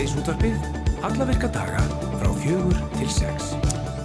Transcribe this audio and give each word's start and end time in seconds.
Hádeisútvarpið, 0.00 0.62
alla 1.04 1.24
virka 1.28 1.48
daga 1.52 1.82
frá 2.22 2.30
fjögur 2.40 2.78
til 2.94 3.08
sex. 3.12 3.50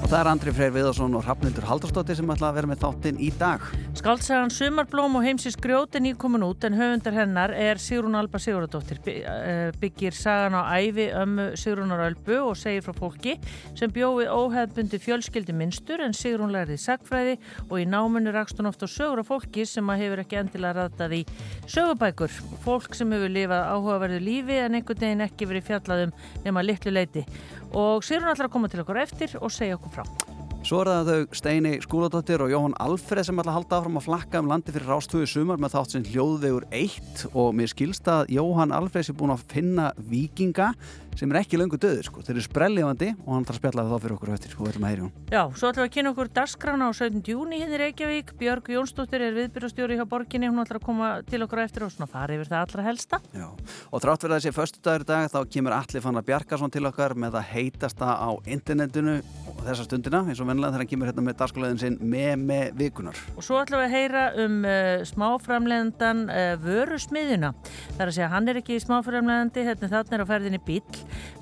Og 0.01 0.09
það 0.11 0.17
er 0.17 0.29
Andri 0.33 0.53
Freyr 0.57 0.73
Viðarsson 0.75 1.15
og 1.15 1.23
Hrafnildur 1.23 1.63
Haldarsdóttir 1.69 2.19
sem 2.19 2.33
ætla 2.35 2.49
að 2.49 2.57
vera 2.57 2.67
með 2.73 2.81
þáttinn 2.81 3.21
í 3.23 3.29
dag. 3.39 3.63
Skáltsagan 4.06 4.51
Sumarblóm 4.53 5.15
og 5.17 5.24
heimsins 5.26 5.56
grjóti 5.58 5.97
nýkomin 5.97 6.44
út 6.46 6.62
en 6.67 6.76
höfundar 6.78 7.15
hennar 7.17 7.49
er 7.49 7.79
Sigrun 7.81 8.13
Alba 8.13 8.38
Sigurðardóttir. 8.38 8.99
eh, 9.01 9.71
Byggir 9.81 10.13
sagan 10.13 10.53
á 10.53 10.78
æfi 10.78 11.10
ömmu 11.10 11.58
Sigrunar 11.58 12.13
Ölbu 12.13 12.38
og 12.52 12.56
segir 12.56 12.83
frá 12.85 12.94
fólki 12.94 13.39
sem 13.74 13.89
bjóði 13.89 14.29
óheðbundi 14.29 14.99
fjölskyldi 15.02 15.56
minnstur 15.57 16.05
en 16.05 16.13
Sigrun 16.13 16.53
lærði 16.53 16.77
sagfræði 16.77 17.39
og 17.67 17.79
í 17.79 17.88
náminu 17.89 18.31
rakst 18.31 18.59
hún 18.59 18.70
oft 18.70 18.85
á 18.85 18.88
sögur 18.88 19.26
af 19.26 19.27
fólki 19.27 19.65
sem 19.65 19.89
að 19.89 19.98
hefur 19.98 20.21
ekki 20.21 20.37
endilega 20.37 20.85
rættað 20.85 21.17
í 21.17 21.26
sögubækur. 21.65 22.29
Fólk 22.62 22.93
sem 22.93 23.09
hefur 23.09 23.34
lifað 23.34 23.73
áhugaverðu 23.73 24.21
lífi 24.21 24.62
en 24.67 24.76
einhvern 24.76 25.01
veginn 25.01 25.26
ekki 25.26 25.49
verið 25.49 25.65
fjallað 25.65 26.05
um 26.05 26.13
nema 26.45 26.62
litlu 26.62 26.93
leiti. 26.93 27.26
Og 27.73 28.05
Sigrun 28.05 28.29
ætlar 28.29 28.51
að 28.51 28.53
koma 28.53 28.70
til 28.70 28.85
okkur 28.85 29.01
eftir 29.01 29.34
og 29.41 29.49
segja 29.49 29.81
okkur 29.81 29.98
frá. 29.98 30.24
Svo 30.65 30.79
er 30.81 30.89
það 30.89 31.09
þau 31.11 31.35
Steini 31.37 31.71
Skúladóttir 31.83 32.41
og 32.41 32.49
Jóhann 32.49 32.73
Alfreð 32.81 33.27
sem 33.27 33.37
að 33.37 33.51
halda 33.53 33.77
áfram 33.77 33.99
að 33.99 34.05
flakka 34.07 34.39
um 34.41 34.47
landi 34.49 34.73
fyrir 34.73 34.89
rástöðu 34.89 35.27
sumar 35.29 35.59
með 35.61 35.75
þátt 35.75 35.91
sem 35.93 36.05
hljóðvegur 36.09 36.65
1 36.73 37.21
og 37.37 37.51
mér 37.53 37.69
skilst 37.69 38.09
að 38.09 38.31
Jóhann 38.33 38.73
Alfreð 38.73 39.05
sem 39.05 39.20
búin 39.20 39.35
að 39.35 39.43
finna 39.51 39.91
vikinga 40.09 40.71
sem 41.19 41.31
er 41.31 41.39
ekki 41.39 41.59
löngu 41.59 41.79
döður 41.79 42.07
sko. 42.09 42.23
Þeir 42.25 42.35
eru 42.35 42.45
sprellifandi 42.45 43.09
og 43.23 43.31
hann 43.33 43.45
þarf 43.47 43.55
að 43.55 43.61
spjalla 43.61 43.85
það 43.89 44.03
fyrir 44.03 44.15
okkur 44.15 44.31
höftir 44.33 44.55
og 44.55 44.65
við 44.65 44.71
ætlum 44.73 44.85
að 44.85 44.93
heyra 44.93 45.05
hún. 45.05 45.13
Já, 45.31 45.41
svo 45.55 45.69
ætlum 45.69 45.83
við 45.83 45.87
að 45.87 45.93
kynna 45.95 46.11
okkur 46.13 46.31
dagskrána 46.39 46.89
á 46.89 46.91
17. 46.99 47.21
júni 47.31 47.59
hérna 47.61 47.77
í 47.77 47.81
Reykjavík. 47.83 48.34
Björg 48.40 48.71
Jónsdóttir 48.76 49.25
er 49.25 49.37
viðbyrjastjóri 49.40 49.99
hjá 49.99 50.05
borginni. 50.12 50.51
Hún 50.51 50.63
ætlar 50.63 50.81
að 50.81 50.87
koma 50.90 51.12
til 51.29 51.41
okkur 51.45 51.63
eftir 51.63 51.87
og 51.87 51.93
svona 51.93 52.09
fara 52.12 52.35
yfir 52.35 52.51
það 52.51 52.65
allra 52.65 52.87
helsta. 52.90 53.21
Já. 53.35 53.48
Og 53.91 54.03
þrátt 54.03 54.27
verið 54.27 54.35
að 54.35 54.43
þessi 54.43 54.55
förstu 54.59 54.84
dagur 54.84 55.05
í 55.05 55.09
dag 55.12 55.31
þá 55.31 55.40
kemur 55.55 55.77
Alli 55.79 56.03
Fannar 56.03 56.27
Bjarkarsson 56.27 56.75
til 56.75 56.85
okkar 56.90 57.15
með 57.20 57.40
að 57.40 57.49
heitasta 57.53 58.15
á 58.20 58.29
internetinu 58.45 59.20
þessa 59.65 59.85
stundina 59.87 60.21
eins 60.29 60.41
og 60.41 60.49
vennilega 60.49 60.75
þegar 60.75 60.84
hann 60.84 60.90
kemur 60.91 61.09
hérna 61.09 61.23
með 61.25 61.37
dagskólaðin 61.40 61.79
sinn 61.81 61.95
með 62.01 62.34
með 62.43 62.75
vikunar. 62.81 63.21
Og 63.34 63.45
svo 63.45 63.57
ætlum 63.62 63.81
við 63.81 63.87
að 63.87 63.95
heyra 63.95 64.25
um 64.44 64.58
uh, 64.62 65.06
smáframlegendan 65.09 66.23
uh, 66.30 66.52
vörusmiðuna. 66.62 67.53
Það 67.95 68.03
er 68.03 68.12
að 68.12 68.18
segja, 68.18 68.31
hann 68.34 68.52
er 68.52 68.62
ekki 68.62 68.78
smáframlegandi, 68.84 69.66
hérna 69.66 69.92
þarna 69.95 70.20
er 70.20 70.25
á 70.25 70.28
ferðinni 70.30 70.62
bíl 70.66 70.84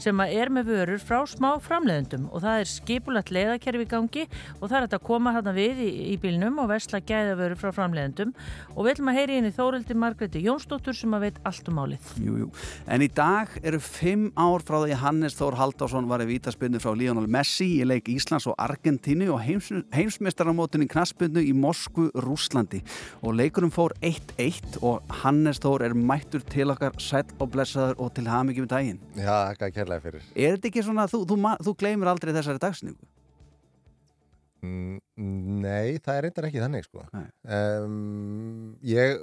sem 0.02 0.24
að 0.24 0.36
er 0.40 0.52
með 0.54 0.72
vörur 0.72 1.04
frá 1.04 1.20
smáframlegendum 1.30 2.30
og 2.32 2.44
það 2.44 2.64
er 2.64 2.72
skipulagt 2.72 3.34
leiðakerfi 3.34 3.88
í 3.88 3.92
gangi 3.92 4.26
og 4.60 4.68
það 4.68 4.78
er 4.78 4.86
þetta 4.88 5.00
að 5.00 5.08
koma 5.10 5.34
hérna 5.36 5.56
við 5.56 5.84
í, 5.86 5.90
í 6.14 6.18
bílnum 6.22 6.60
og 6.64 6.70
vesla 6.72 7.02
gæða 7.04 7.38
vörur 7.40 7.60
frá 7.60 7.72
framlegendum 7.76 8.34
og 8.74 8.80
við 8.84 8.94
ætlum 8.96 9.12
að 9.12 9.20
heyra 9.20 9.38
inn 9.38 9.50
í 9.50 9.54
Þórildi 9.56 9.98
Margreði 10.00 10.44
Jónsdóttur 10.48 10.98
sem 10.98 11.16
að 11.16 11.28
veit 11.28 11.40
allt 11.48 11.70
um 11.70 11.78
málið. 11.80 12.12
Jú, 12.24 12.38
jú. 12.44 12.50
En 12.92 13.04
í 13.06 13.10
dag 13.14 13.52
eru 13.64 13.80
fimm 13.84 14.30
ár 14.40 14.64
frá 14.66 14.80
því 14.84 15.00
Hannes 15.04 15.38
Þór 15.38 15.58
Halldórsson 15.60 16.10
var 16.10 16.24
í 16.24 16.30
vítaspinnu 16.30 16.82
frá 16.84 16.94
Lionel 16.98 17.30
Messi 17.32 17.70
í 17.80 17.88
leik 17.88 18.10
Íslands 18.12 18.48
og 18.50 18.58
Argentínu 18.62 19.30
og 19.34 19.42
heims, 19.46 19.72
heimsmeistaramótin 19.96 20.86
í 20.86 20.90
knaspinnu 20.92 21.44
í 21.44 21.54
Moskvu, 21.58 22.10
Rúslandi 22.26 22.84
og 23.22 23.38
leikurum 23.40 23.74
fór 23.74 23.96
1-1 24.04 24.80
og 24.84 25.04
Hannes 25.24 25.62
Þór 25.64 25.88
er 25.88 25.98
mættur 25.98 26.44
til 26.50 26.70
okkar 26.74 26.98
sætt 27.02 27.34
og 27.40 27.54
blessaður 27.54 28.00
og 28.04 28.14
til 28.18 28.28
hafmyggjum 28.30 28.68
í 28.68 28.72
daginn. 28.72 29.02
Já, 29.18 29.53
ekki 29.56 29.78
kærlega 29.78 30.04
fyrir. 30.04 30.24
Er 30.36 30.56
þetta 30.58 30.70
ekki 30.72 30.86
svona, 30.86 31.06
þú, 31.12 31.24
þú, 31.30 31.38
þú 31.68 31.76
gleymir 31.80 32.12
aldrei 32.12 32.34
þessari 32.36 32.62
dagsningu? 32.64 33.12
Mm, 34.64 35.00
Nei, 35.64 36.00
það 36.04 36.16
er 36.16 36.26
reyndar 36.28 36.48
ekki 36.48 36.62
þannig 36.64 36.86
sko. 36.88 37.04
Um, 37.46 38.76
ég, 38.88 39.20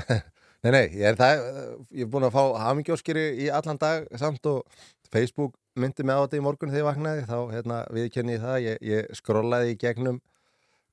nei, 0.64 0.70
nei, 0.72 0.84
ég 0.96 1.04
er, 1.12 1.18
það, 1.18 1.42
ég 1.92 2.06
er 2.06 2.12
búin 2.12 2.26
að 2.28 2.34
fá 2.34 2.42
hamingjóskiri 2.64 3.26
í 3.44 3.50
allan 3.54 3.80
dag 3.80 4.08
samt 4.18 4.48
og 4.50 4.64
Facebook 5.12 5.54
myndi 5.78 6.04
mig 6.04 6.18
á 6.18 6.24
þetta 6.24 6.40
í 6.40 6.44
morgun 6.44 6.72
þegar 6.72 6.82
ég 6.82 6.88
vaknaði, 6.88 7.26
þá 7.28 7.38
hérna, 7.52 7.78
viðkenni 7.94 8.34
ég 8.34 8.42
það, 8.42 8.58
ég, 8.64 8.82
ég 8.88 9.14
skrollaði 9.20 9.76
í 9.76 9.78
gegnum 9.80 10.18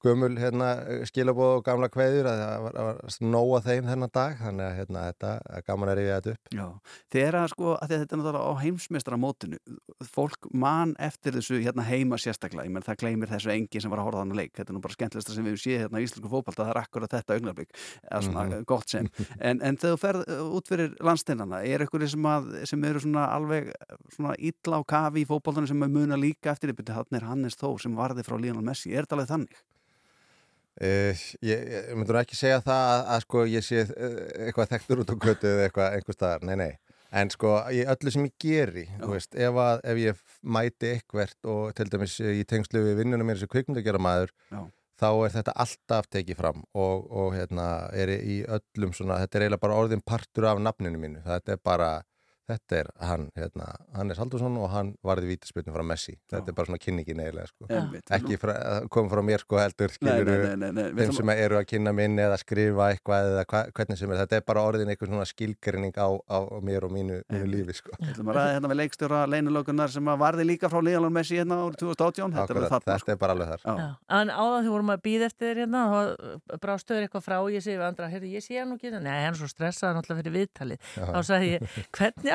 gömul 0.05 0.35
hérna, 0.39 0.69
skilabóð 1.09 1.57
og 1.57 1.63
gamla 1.65 1.89
kveður 1.91 2.29
að 2.29 2.41
það 2.41 2.63
var, 2.65 2.77
var 2.87 3.13
snóa 3.15 3.61
þeim 3.65 3.89
þennan 3.89 4.11
dag, 4.15 4.37
þannig 4.39 4.65
að 4.69 4.75
hérna, 4.79 5.03
þetta 5.09 5.31
er 5.59 5.65
gaman 5.67 5.91
að 5.91 5.97
rifja 5.99 6.19
þetta 6.19 6.35
upp. 6.35 6.51
Já, 6.55 6.67
þegar 7.15 7.51
sko, 7.51 7.73
að 7.75 7.93
þetta 7.95 8.15
er 8.15 8.21
náttúrulega 8.21 8.45
á 8.45 8.53
heimsmeistaramótinu, 8.63 9.59
fólk 10.15 10.49
man 10.53 10.95
eftir 10.99 11.35
þessu 11.39 11.59
hérna 11.63 11.85
heima 11.87 12.19
sérstaklega, 12.21 12.65
ég 12.69 12.75
menn 12.75 12.85
það 12.85 12.99
gleymir 13.03 13.31
þessu 13.33 13.51
engi 13.55 13.81
sem 13.81 13.91
var 13.91 13.99
að 14.03 14.09
horfa 14.09 14.23
þannig 14.23 14.39
leik, 14.41 14.53
þetta 14.55 14.71
er 14.71 14.77
nú 14.77 14.81
bara 14.85 14.93
skemmtilegsta 14.97 15.35
sem 15.35 15.45
við 15.45 15.59
séð 15.61 15.83
hérna 15.85 16.01
í 16.01 16.07
Íslandsku 16.07 16.31
fótbalta, 16.31 16.63
það 16.63 16.73
er 16.75 16.81
akkurat 16.81 17.15
þetta 17.17 17.37
augnablik, 17.39 17.69
eða 18.05 18.21
svona 18.25 18.45
Mhm. 18.45 18.63
gott 18.65 18.89
sem, 18.89 19.09
en, 19.39 19.61
en 19.61 19.77
þegar 19.77 19.95
þú 19.95 19.99
ferð 19.99 20.25
uh, 20.29 20.55
út 20.55 20.67
fyrir 20.69 20.95
landsteinana, 21.01 21.63
er 21.65 21.79
ykkur 21.85 22.07
sem, 22.07 22.21
að, 22.21 22.65
sem 22.69 22.83
eru 22.83 22.99
svona 22.99 23.25
alveg 23.33 23.71
svona 24.13 24.35
illa 24.37 24.79
á 24.79 24.83
kafi 24.85 25.23
í 25.23 25.25
fótbaltanum 25.25 25.67
sem 25.67 25.79
Uh, 30.75 31.15
ég, 31.45 31.61
ég 31.71 31.91
myndur 31.95 32.17
ekki 32.19 32.35
segja 32.35 32.59
það 32.63 32.89
að, 32.91 33.01
að 33.13 33.21
sko 33.23 33.43
ég 33.47 33.63
sé 33.63 33.83
uh, 33.85 34.15
eitthvað 34.43 34.73
þekktur 34.73 35.01
út 35.05 35.13
á 35.13 35.15
götu 35.15 35.47
eða 35.47 35.67
eitthvað 35.69 35.93
einhver 35.95 36.17
staðar, 36.17 36.47
nei 36.49 36.57
nei. 36.59 36.73
En 37.15 37.29
sko 37.31 37.53
í 37.71 37.85
öllu 37.87 38.11
sem 38.11 38.25
ég 38.27 38.33
geri 38.43 38.83
veist, 38.99 39.37
ef, 39.39 39.55
að, 39.55 39.83
ef 39.87 40.01
ég 40.01 40.23
mæti 40.43 40.89
eitthvert 40.97 41.47
og 41.47 41.69
til 41.77 41.87
dæmis 41.93 42.17
í 42.19 42.43
tengslu 42.49 42.81
við 42.83 42.99
vinnunum 42.99 43.29
mér 43.29 43.39
sem 43.39 43.51
kvikmyndagjara 43.53 44.01
maður 44.03 44.33
Já. 44.51 44.65
þá 44.99 45.07
er 45.13 45.35
þetta 45.37 45.53
alltaf 45.63 46.09
tekið 46.11 46.41
fram 46.41 46.65
og, 46.73 47.05
og 47.07 47.37
hérna 47.37 47.69
er 47.95 48.11
í 48.17 48.41
öllum 48.43 48.91
svona, 48.97 49.21
þetta 49.23 49.39
er 49.39 49.45
eiginlega 49.45 49.63
bara 49.63 49.79
orðin 49.79 50.03
partur 50.03 50.49
af 50.51 50.59
nafninu 50.59 50.99
mínu, 50.99 51.23
þetta 51.23 51.55
er 51.55 51.63
bara 51.63 51.91
þetta 52.45 52.77
er 52.77 52.87
hann, 53.01 53.23
hérna, 53.37 53.65
Hannes 53.95 54.19
Haldursson 54.21 54.57
og 54.61 54.67
hann 54.73 54.89
varði 55.05 55.31
vítaspilnum 55.33 55.73
frá 55.75 55.83
Messi. 55.87 56.13
Þetta 56.29 56.43
Já. 56.43 56.49
er 56.51 56.55
bara 56.57 56.67
svona 56.69 56.81
kynningin 56.83 57.21
eiginlega 57.23 57.47
sko. 57.49 57.61
Ekki 58.17 58.35
frá, 58.41 58.53
kom 58.93 59.05
frá 59.11 59.21
mér 59.25 59.41
sko 59.41 59.55
heldur 59.59 59.91
Nei, 59.95 59.97
skilurðu, 59.97 60.35
nei, 60.35 60.45
nei, 60.45 60.57
nei, 60.61 60.71
nei. 60.77 60.87
Við 60.93 61.03
þeim 61.09 61.17
sem 61.19 61.29
eru 61.35 61.55
að 61.59 61.65
kynna 61.71 61.91
minn 61.97 62.15
eða 62.21 62.37
skrifa 62.41 62.83
eitthvað 62.93 63.21
eða 63.31 63.43
hva, 63.49 63.59
hvernig 63.79 63.97
sem 64.01 64.09
er, 64.13 64.17
þetta 64.21 64.35
er 64.37 64.43
bara 64.51 64.65
orðin 64.69 64.91
einhver 64.93 65.09
svona 65.09 65.27
skilgrinning 65.29 65.95
á, 65.97 66.09
á, 66.13 66.39
mér 66.65 66.81
og 66.85 66.91
mínu, 66.93 67.15
mínu 67.33 67.47
lífi 67.49 67.73
sko. 67.79 67.91
Við 67.97 68.09
ætlum 68.13 68.29
að 68.29 68.35
ræða 68.39 68.53
hérna 68.55 68.69
með 68.71 68.79
leikstjóra 68.83 69.19
leinulökunar 69.33 69.89
sem 69.95 70.05
varði 70.25 70.43
líka 70.45 70.67
frá 70.69 70.79
Lionel 70.85 71.13
Messi 71.15 71.35
hérna 71.39 71.55
árið 71.63 71.77
2018 71.81 72.29
Þetta 72.35 72.45
er 72.45 72.45
alveg 72.45 72.45
Akkurat, 72.45 72.71
þarna 72.75 72.93
þetta 73.01 73.13
er 73.15 73.19
bara 73.21 73.33
alveg 73.35 73.47
þar. 73.49 73.61
Já, 73.65 73.69
en 74.19 74.29
áðan 74.29 74.61
því 74.65 74.69
vorum 74.75 74.91
að 74.93 75.03
býða 75.05 75.25
eftir 75.29 75.45
þér 75.49 75.59
hérna 75.63 75.81
þá 75.89 75.99
brástöður 76.61 77.03
eitthvað 77.05 77.25
frá. 77.25 77.37
Og 77.41 77.49
ég 77.53 77.61
segi 77.65 77.77
við 77.79 77.87
andra, 77.89 78.05
heyrðu, 78.11 78.27
ég 78.35 78.41
sé 78.45 78.53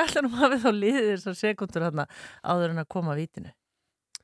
nú 0.25 0.33
hafið 0.39 0.65
þá 0.65 0.71
liðið 0.77 1.09
þessar 1.11 1.39
sekundur 1.39 1.87
hérna 1.87 2.07
áður 2.41 2.73
en 2.73 2.83
að 2.83 2.91
koma 2.97 3.15
að 3.15 3.23
vítinu. 3.23 3.55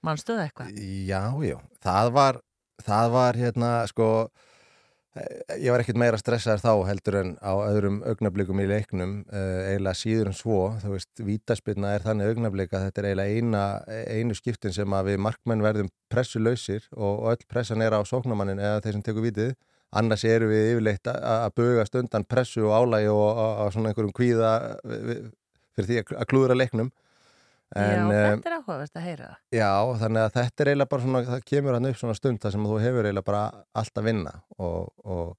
Mannstöða 0.05 0.47
eitthvað? 0.47 0.75
Já, 1.07 1.23
já, 1.41 1.57
það 1.83 2.11
var 2.15 2.43
það 2.85 3.13
var 3.13 3.39
hérna 3.39 3.69
sko 3.89 4.07
eh, 5.17 5.57
ég 5.63 5.73
var 5.73 5.81
ekkert 5.81 5.99
meira 5.99 6.19
stressaður 6.19 6.63
þá 6.63 6.89
heldur 6.91 7.19
en 7.21 7.31
á 7.41 7.53
öðrum 7.65 8.01
augnablikum 8.05 8.61
í 8.61 8.67
leiknum 8.69 9.15
uh, 9.31 9.71
eiginlega 9.71 9.97
síður 9.97 10.31
en 10.31 10.38
svo. 10.38 10.59
Þú 10.83 10.93
veist, 10.93 11.23
vítaspilna 11.29 11.95
er 11.95 12.05
þannig 12.05 12.33
augnablik 12.33 12.75
að 12.75 12.88
þetta 12.88 13.01
er 13.01 13.09
eiginlega 13.09 13.39
eina, 13.39 13.63
einu 14.17 14.38
skiptin 14.38 14.75
sem 14.75 14.94
að 14.94 15.13
við 15.13 15.23
markmenn 15.25 15.65
verðum 15.65 15.89
pressulausir 16.11 16.85
og, 16.94 17.23
og 17.23 17.33
öll 17.33 17.49
pressan 17.49 17.85
er 17.85 17.97
á 17.97 18.01
sóknamannin 18.05 18.61
eða 18.61 18.83
þeir 18.85 18.99
sem 18.99 19.07
tekur 19.09 19.25
vítið. 19.25 19.57
Annars 19.97 20.25
eru 20.27 20.49
við 20.51 20.73
yfirleitt 20.73 21.07
að 21.07 21.49
bugast 21.55 21.94
undan 21.95 22.25
pressu 22.27 22.65
og 22.67 22.73
álægi 22.75 23.07
og 23.07 23.38
á 23.39 23.65
svona 23.71 23.94
einhverjum 23.94 24.15
kvíða 24.15 24.49
fyrir 25.77 25.91
því 25.91 26.17
að 26.17 26.31
klúðra 26.33 26.57
leiknum. 26.57 26.91
Já, 27.67 27.83
En, 27.83 28.11
eh, 28.15 28.29
þetta 28.38 28.47
er 28.47 28.53
áhugavert 28.61 28.93
að 28.95 29.03
heyra 29.03 29.25
Já, 29.51 29.71
þannig 29.99 30.21
að 30.23 30.35
þetta 30.38 30.63
er 30.63 30.69
eiginlega 30.71 30.91
bara 30.93 31.03
svona, 31.03 31.21
það 31.27 31.41
kemur 31.49 31.75
hann 31.75 31.88
upp 31.89 31.97
svona 32.00 32.13
stund 32.15 32.39
þar 32.39 32.53
sem 32.53 32.68
þú 32.69 32.77
hefur 32.79 33.07
eiginlega 33.09 33.27
bara 33.27 33.41
allt 33.75 34.00
að 34.00 34.07
vinna 34.07 34.31
og, 34.56 34.94
og 35.03 35.33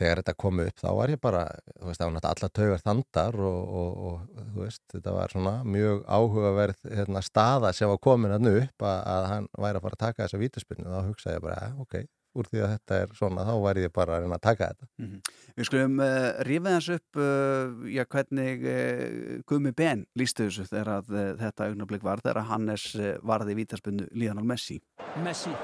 þegar 0.00 0.22
þetta 0.22 0.34
kom 0.40 0.62
upp 0.64 0.80
þá 0.80 0.88
var 0.96 1.12
ég 1.12 1.20
bara, 1.20 1.42
þú 1.74 1.90
veist, 1.90 2.00
það 2.00 2.08
var 2.08 2.14
náttúrulega 2.16 2.32
alla 2.32 2.50
taugar 2.58 2.82
þandar 2.86 3.38
og, 3.50 3.76
og, 3.82 4.00
og 4.06 4.48
þú 4.54 4.64
veist, 4.64 4.82
þetta 4.94 5.14
var 5.16 5.36
svona 5.36 5.54
mjög 5.76 6.02
áhugaverð 6.16 6.90
hérna, 7.00 7.24
staða 7.28 7.72
sem 7.76 7.92
var 7.92 8.02
komin 8.08 8.34
hann 8.36 8.52
upp 8.52 8.88
að, 8.88 8.98
að 9.12 9.28
hann 9.34 9.48
væri 9.66 9.80
að 9.80 9.86
fara 9.86 9.98
að 9.98 10.04
taka 10.06 10.22
þessa 10.24 10.40
vítaspilnu 10.40 10.92
þá 10.92 11.10
hugsaði 11.10 11.36
ég 11.36 11.46
bara, 11.50 11.70
ok, 11.84 11.98
úr 12.36 12.48
því 12.50 12.62
að 12.62 12.72
þetta 12.76 13.00
er 13.02 13.14
svona, 13.18 13.46
þá 13.48 13.54
væri 13.64 13.84
ég 13.86 13.94
bara 13.96 14.16
að 14.16 14.26
reyna 14.26 14.38
að 14.38 14.46
taka 14.46 14.70
þetta. 14.70 14.88
Mhm. 15.02 15.34
Við 15.56 15.68
skulum 15.70 16.00
uh, 16.04 16.26
rífa 16.44 16.72
þess 16.74 16.90
upp 16.98 17.20
uh, 17.22 17.86
já, 17.88 18.02
hvernig 18.12 18.66
uh, 18.68 19.38
Gumi 19.48 19.72
Ben 19.76 20.04
lístu 20.20 20.50
þessu 20.50 20.66
þegar 20.68 20.90
að 20.98 21.14
uh, 21.14 21.30
þetta 21.40 21.70
augnablik 21.70 22.04
var 22.04 22.20
þegar 22.20 22.42
að 22.42 22.50
Hannes 22.50 22.84
uh, 23.00 23.14
varði 23.24 23.56
vítaspinnu 23.62 24.08
Lionel 24.12 24.44
Messi 24.44 24.82
Messi, 25.24 25.54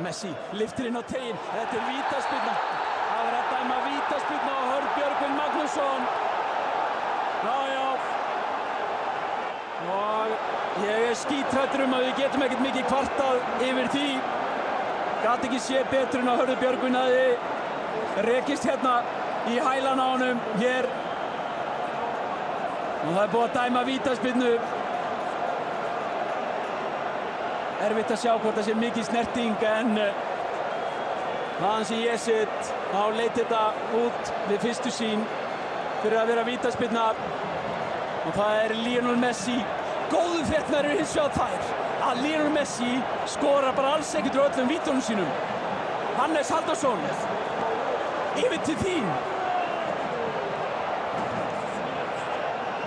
Messi, 0.00 0.32
liftir 0.56 0.88
inn 0.88 0.96
á 0.96 1.04
tegin, 1.04 1.36
þetta 1.52 1.76
er 1.76 1.84
vítaspilna, 1.90 2.54
það 3.10 3.28
er 3.28 3.36
að 3.36 3.52
dæma 3.52 3.76
vítaspilna 3.90 4.54
og 4.56 4.70
Hörð 4.72 4.90
Björgvin 4.96 5.36
Magnússon. 5.36 6.06
Já, 7.42 7.56
já, 7.68 7.86
og 9.92 10.84
ég 10.86 11.08
er 11.10 11.16
skítrættur 11.18 11.84
um 11.84 11.96
að 11.98 12.06
við 12.06 12.22
getum 12.22 12.46
ekkert 12.46 12.64
mikið 12.64 12.88
kvartað 12.88 13.66
yfir 13.68 13.92
því. 13.92 14.08
Gat 15.22 15.44
ekki 15.46 15.58
sé 15.62 15.82
betur 15.86 16.18
en 16.18 16.30
að 16.32 16.40
Hörður 16.40 16.56
Björgvin 16.58 16.98
að 16.98 17.12
þið 17.14 18.22
rekist 18.26 18.64
hérna 18.66 18.94
í 19.52 19.58
hælan 19.62 20.02
á 20.02 20.06
honum 20.08 20.40
hér. 20.58 20.88
Og 23.02 23.12
það 23.12 23.22
er 23.22 23.30
búið 23.34 23.44
að 23.44 23.54
dæma 23.58 23.82
vítaspinnu. 23.86 24.50
Erfitt 27.86 28.14
að 28.14 28.20
sjá 28.24 28.32
hvort 28.34 28.58
það 28.58 28.66
sé 28.66 28.74
mikið 28.78 29.08
snerting 29.08 29.64
en 29.70 29.94
þannig 31.62 31.86
sem 31.86 32.02
ég 32.02 32.20
sitt 32.24 32.72
þá 32.90 33.02
leiti 33.14 33.44
þetta 33.44 33.62
út 34.00 34.34
við 34.50 34.66
fyrstu 34.66 34.94
sín 34.94 35.22
fyrir 36.02 36.18
að 36.18 36.32
vera 36.32 36.46
vítaspinna 36.50 37.06
og 38.26 38.34
það 38.34 38.58
er 38.64 38.76
Lionel 38.80 39.16
Messi 39.22 39.58
góðu 40.10 40.42
eru 40.58 40.98
hins 40.98 41.14
vegar 41.14 41.34
þær 41.38 41.91
að 42.12 42.22
Lionel 42.26 42.50
Messi 42.52 42.90
skora 43.30 43.72
bara 43.76 43.94
alls 43.96 44.10
ekkert 44.18 44.36
úr 44.36 44.48
öllum 44.50 44.68
vítunum 44.68 45.02
sínum. 45.04 45.28
Hannes 46.18 46.50
Haldarsson 46.52 47.00
yfir 48.36 48.58
til 48.66 48.76
þín. 48.82 49.06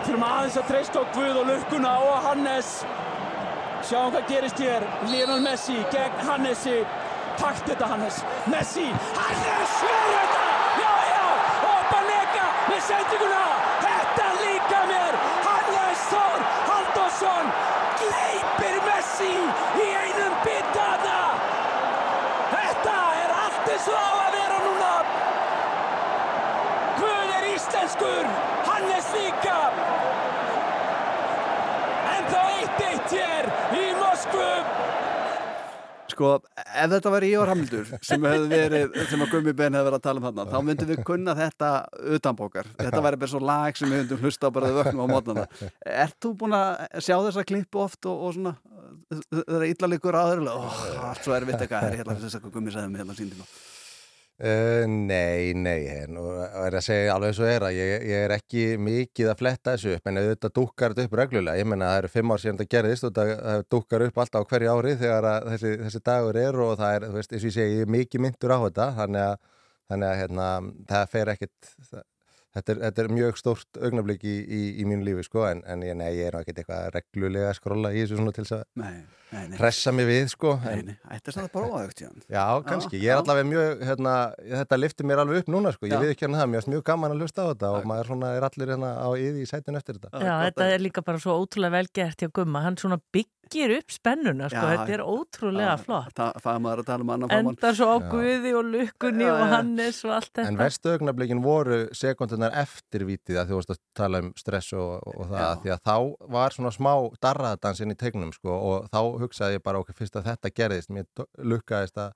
Þurfum 0.05 0.25
aðeins 0.27 0.59
að 0.61 0.67
treysta 0.69 1.01
á 1.01 1.03
Guð 1.15 1.39
og 1.41 1.49
lukkuna 1.49 1.95
og 2.05 2.27
Hannes. 2.27 2.71
Sjáum 3.85 4.13
hvað 4.13 4.29
gerist 4.29 4.61
hér. 4.61 4.85
Lionel 5.09 5.41
Messi 5.45 5.79
gegn 5.93 6.21
Hannesi. 6.29 6.77
Takt 7.41 7.65
þetta 7.69 7.89
Hannes. 7.91 8.21
Messi, 8.51 8.85
Hannes 9.17 9.77
verður 9.81 10.19
þetta. 10.19 10.43
Já 10.83 10.93
já, 11.09 11.25
og 11.71 11.89
Banega 11.91 12.45
með 12.69 12.83
sendinguna, 12.91 13.43
þetta 13.81 14.29
líka 14.43 14.83
mér 14.91 15.17
Hannes 15.49 16.05
Þór 16.13 16.45
Halldórsson 16.69 17.55
Messi 19.25 19.81
í 19.81 19.93
einum 19.97 20.35
bitana. 20.45 21.19
Þetta 22.51 22.95
er 23.21 23.33
allt 23.33 23.71
eins 23.73 23.87
og 23.89 23.97
á 23.97 24.09
að 24.11 24.35
vera 24.35 24.59
núna. 24.65 24.91
Guð 26.99 27.33
er 27.39 27.47
íslenskur 27.53 28.29
Hannes 28.69 29.09
líka 29.15 29.57
en 32.15 32.29
þá 32.31 32.41
eitt 32.43 32.83
eitt 32.89 33.15
hér 33.17 33.49
í 33.75 33.87
Moskvu. 33.99 34.51
Sko, 36.15 36.29
ef 36.55 36.91
þetta 36.93 37.11
var 37.11 37.25
Ívar 37.27 37.49
Hamildur 37.51 37.89
sem 38.05 38.23
hefði 38.23 38.45
verið, 38.47 38.93
sem 39.09 39.23
að 39.25 39.31
Gummi 39.33 39.53
Ben 39.57 39.73
hefði 39.75 39.89
verið 39.89 39.97
að 39.97 40.03
tala 40.05 40.21
um 40.21 40.27
þarna, 40.29 40.45
þá 40.53 40.59
myndum 40.63 40.89
við 40.93 41.01
kunna 41.09 41.33
þetta 41.35 41.71
utanbókar. 42.15 42.69
Þetta 42.77 43.01
væri 43.03 43.19
bara 43.23 43.31
svo 43.33 43.41
lag 43.43 43.79
sem 43.79 43.89
við 43.89 44.03
myndum 44.03 44.21
hlusta 44.23 44.47
á 44.47 44.55
bara 44.55 44.69
þau 44.69 44.77
vöknum 44.77 45.01
á 45.03 45.07
mótnana. 45.11 45.45
Ert 46.05 46.15
þú 46.23 46.31
búin 46.39 46.55
að 46.55 46.85
sjá 47.01 47.17
þessa 47.17 47.45
klippu 47.49 47.81
oft 47.83 48.07
og, 48.07 48.21
og 48.29 48.37
svona, 48.37 48.53
það 49.31 49.55
er 49.59 49.69
illalikur 49.69 50.17
aðurlega, 50.19 50.57
oh, 50.67 50.83
allt 51.11 51.23
svo 51.25 51.37
erfitt 51.37 51.61
eitthvað, 51.61 51.87
er 51.89 51.97
hérna 52.01 52.19
þess 52.21 52.37
að 52.39 52.51
Gummi 52.51 52.73
segði 52.73 52.91
mig 52.91 53.03
hérna 53.03 53.17
síndina. 53.17 53.47
Uh, 54.35 54.83
nei, 54.83 55.53
nei, 55.55 55.85
en 55.95 56.17
og 56.19 56.33
er 56.43 56.75
að 56.75 56.81
segja 56.83 57.13
alveg 57.13 57.29
eins 57.31 57.37
og 57.39 57.47
er 57.47 57.63
að 57.63 57.77
ég, 57.77 57.91
ég 58.09 58.23
er 58.25 58.33
ekki 58.35 58.63
mikið 58.83 59.29
að 59.31 59.37
fletta 59.39 59.75
þessu 59.77 59.93
upp 59.95 60.09
en 60.11 60.19
auðvitað 60.19 60.53
dúkkar 60.57 60.91
þetta 60.91 61.07
upp 61.07 61.15
reglulega, 61.21 61.61
ég 61.61 61.69
menna 61.71 61.93
það 61.93 61.99
eru 62.01 62.09
fimm 62.11 62.33
ár 62.35 62.41
síðan 62.43 62.59
þetta 62.59 62.73
gerðist 62.75 63.07
og 63.07 63.13
það 63.15 63.63
dúkkar 63.71 64.03
upp 64.09 64.19
alltaf 64.25 64.49
hverju 64.49 64.73
ári 64.73 64.97
þegar 64.99 65.29
þessi, 65.53 65.71
þessi 65.85 66.01
dagur 66.11 66.41
er 66.41 66.59
og 66.65 66.73
það 66.81 66.97
er, 66.97 67.07
þú 67.07 67.21
veist, 67.21 67.31
eins 67.31 67.45
og 67.45 67.47
ég 67.47 67.55
segi, 67.55 67.77
ég 67.79 67.87
er 67.87 67.93
mikið 67.95 68.25
myndur 68.25 68.55
á 68.55 68.59
þetta, 68.65 68.89
þannig 68.99 69.23
að, 69.23 69.63
þannig 69.93 70.09
að 70.09 70.19
hérna, 70.25 70.49
það 70.91 71.07
fer 71.15 71.33
ekkit, 71.37 71.71
það, 71.93 72.05
þetta, 72.55 72.73
er, 72.73 72.81
þetta 72.87 73.03
er 73.03 73.11
mjög 73.19 73.39
stórt 73.41 73.79
augnablík 73.81 74.25
í, 74.25 74.35
í, 74.43 74.61
í 74.81 74.87
mínu 74.87 75.05
lífi, 75.09 75.27
sko, 75.27 75.45
en, 75.49 75.61
en 75.69 75.83
ég, 75.85 75.97
nei, 75.99 76.09
ég 76.17 76.31
er 76.31 76.39
ekkit 76.39 76.63
eitthvað 76.63 76.89
reglulega 76.95 77.51
að 77.51 77.59
skrolla 77.59 77.93
í 77.93 78.01
þessu 78.03 78.19
svona 78.21 78.35
til 78.35 78.47
þess 78.47 78.57
að. 78.59 78.65
Pressa 79.57 79.93
mig 79.95 80.07
við, 80.09 80.25
sko. 80.33 80.55
En, 80.69 80.93
þetta 81.09 81.31
er 81.31 81.35
svona 81.37 81.49
síðan. 81.95 82.23
Já, 82.31 82.45
kannski. 82.65 82.99
Ég 83.01 83.13
er 83.13 83.21
allavega 83.21 83.47
mjög, 83.49 83.85
hérna, 83.89 84.15
þetta 84.63 84.79
liftir 84.79 85.09
mér 85.09 85.23
alveg 85.23 85.43
upp 85.43 85.51
núna, 85.53 85.73
sko. 85.75 85.89
Ég 85.89 86.01
við 86.01 86.13
ekki 86.15 86.27
hérna 86.27 86.41
það, 86.41 86.51
mér 86.53 86.61
er 86.63 86.69
mjög 86.75 86.83
gaman 86.89 87.15
að 87.15 87.23
hlusta 87.23 87.39
á 87.45 87.49
þetta 87.51 87.67
og 87.75 87.87
maður 87.89 88.11
svona 88.11 88.27
er 88.35 88.43
allir 88.49 88.73
hérna 88.75 88.91
á 88.95 89.09
yði 89.13 89.39
í 89.45 89.49
sætun 89.49 89.79
eftir 89.79 89.99
þetta. 89.99 90.07
Já, 90.21 90.35
þetta 90.49 90.63
er 90.73 90.79
líka 90.83 91.05
bara 91.05 91.21
svo 91.21 91.31
ótrúlega 91.41 91.75
velgert 91.79 92.17
hjá 92.21 92.29
Gumma. 92.35 92.59
Hann 92.65 92.77
svona 92.81 92.99
byggir 93.15 93.75
upp 93.77 93.89
spennuna, 93.93 94.49
sko. 94.51 94.63
Já, 94.63 94.69
þetta 94.73 94.95
er 94.97 95.03
ótrúlega 95.05 95.75
flott. 95.81 96.15
Það 96.17 96.31
fæði 96.45 96.59
maður 96.65 96.79
að 96.83 96.89
tala 96.89 97.01
um 97.05 97.13
annan 97.15 97.29
fámann. 97.31 97.51
Endar 97.53 97.73
svo 97.77 97.87
á 97.91 97.97
Já. 97.97 98.07
Guði 98.15 98.51
og 98.55 98.65
lukkunni 98.73 99.27
og 99.29 99.43
Hannes 99.53 100.01
og 100.05 100.11
allt 100.17 100.31
þetta. 100.31 100.47
En 100.49 100.59
verstu 100.59 100.93
augnablikin 100.95 101.43
voru 101.45 101.79
sekundunar 101.95 102.55
eftir 102.63 103.05
vitið 103.07 103.41
að 103.41 103.51
þú 103.51 103.59
varst 103.59 103.75
að 103.75 103.81
tala 103.97 104.23
um 104.23 104.31
stress 104.39 104.73
og, 104.75 104.89
og 105.05 105.29
það, 105.31 105.65
Já. 109.25 109.27
að 109.27 109.27
hugsaði 109.27 109.57
ég 109.59 109.65
bara 109.65 109.81
okkur 109.81 109.99
fyrst 109.99 110.15
að 110.19 110.29
þetta 110.31 110.53
gerðist, 110.61 110.93
mér 110.93 111.27
lukkaðist 111.41 111.97
að 111.97 112.13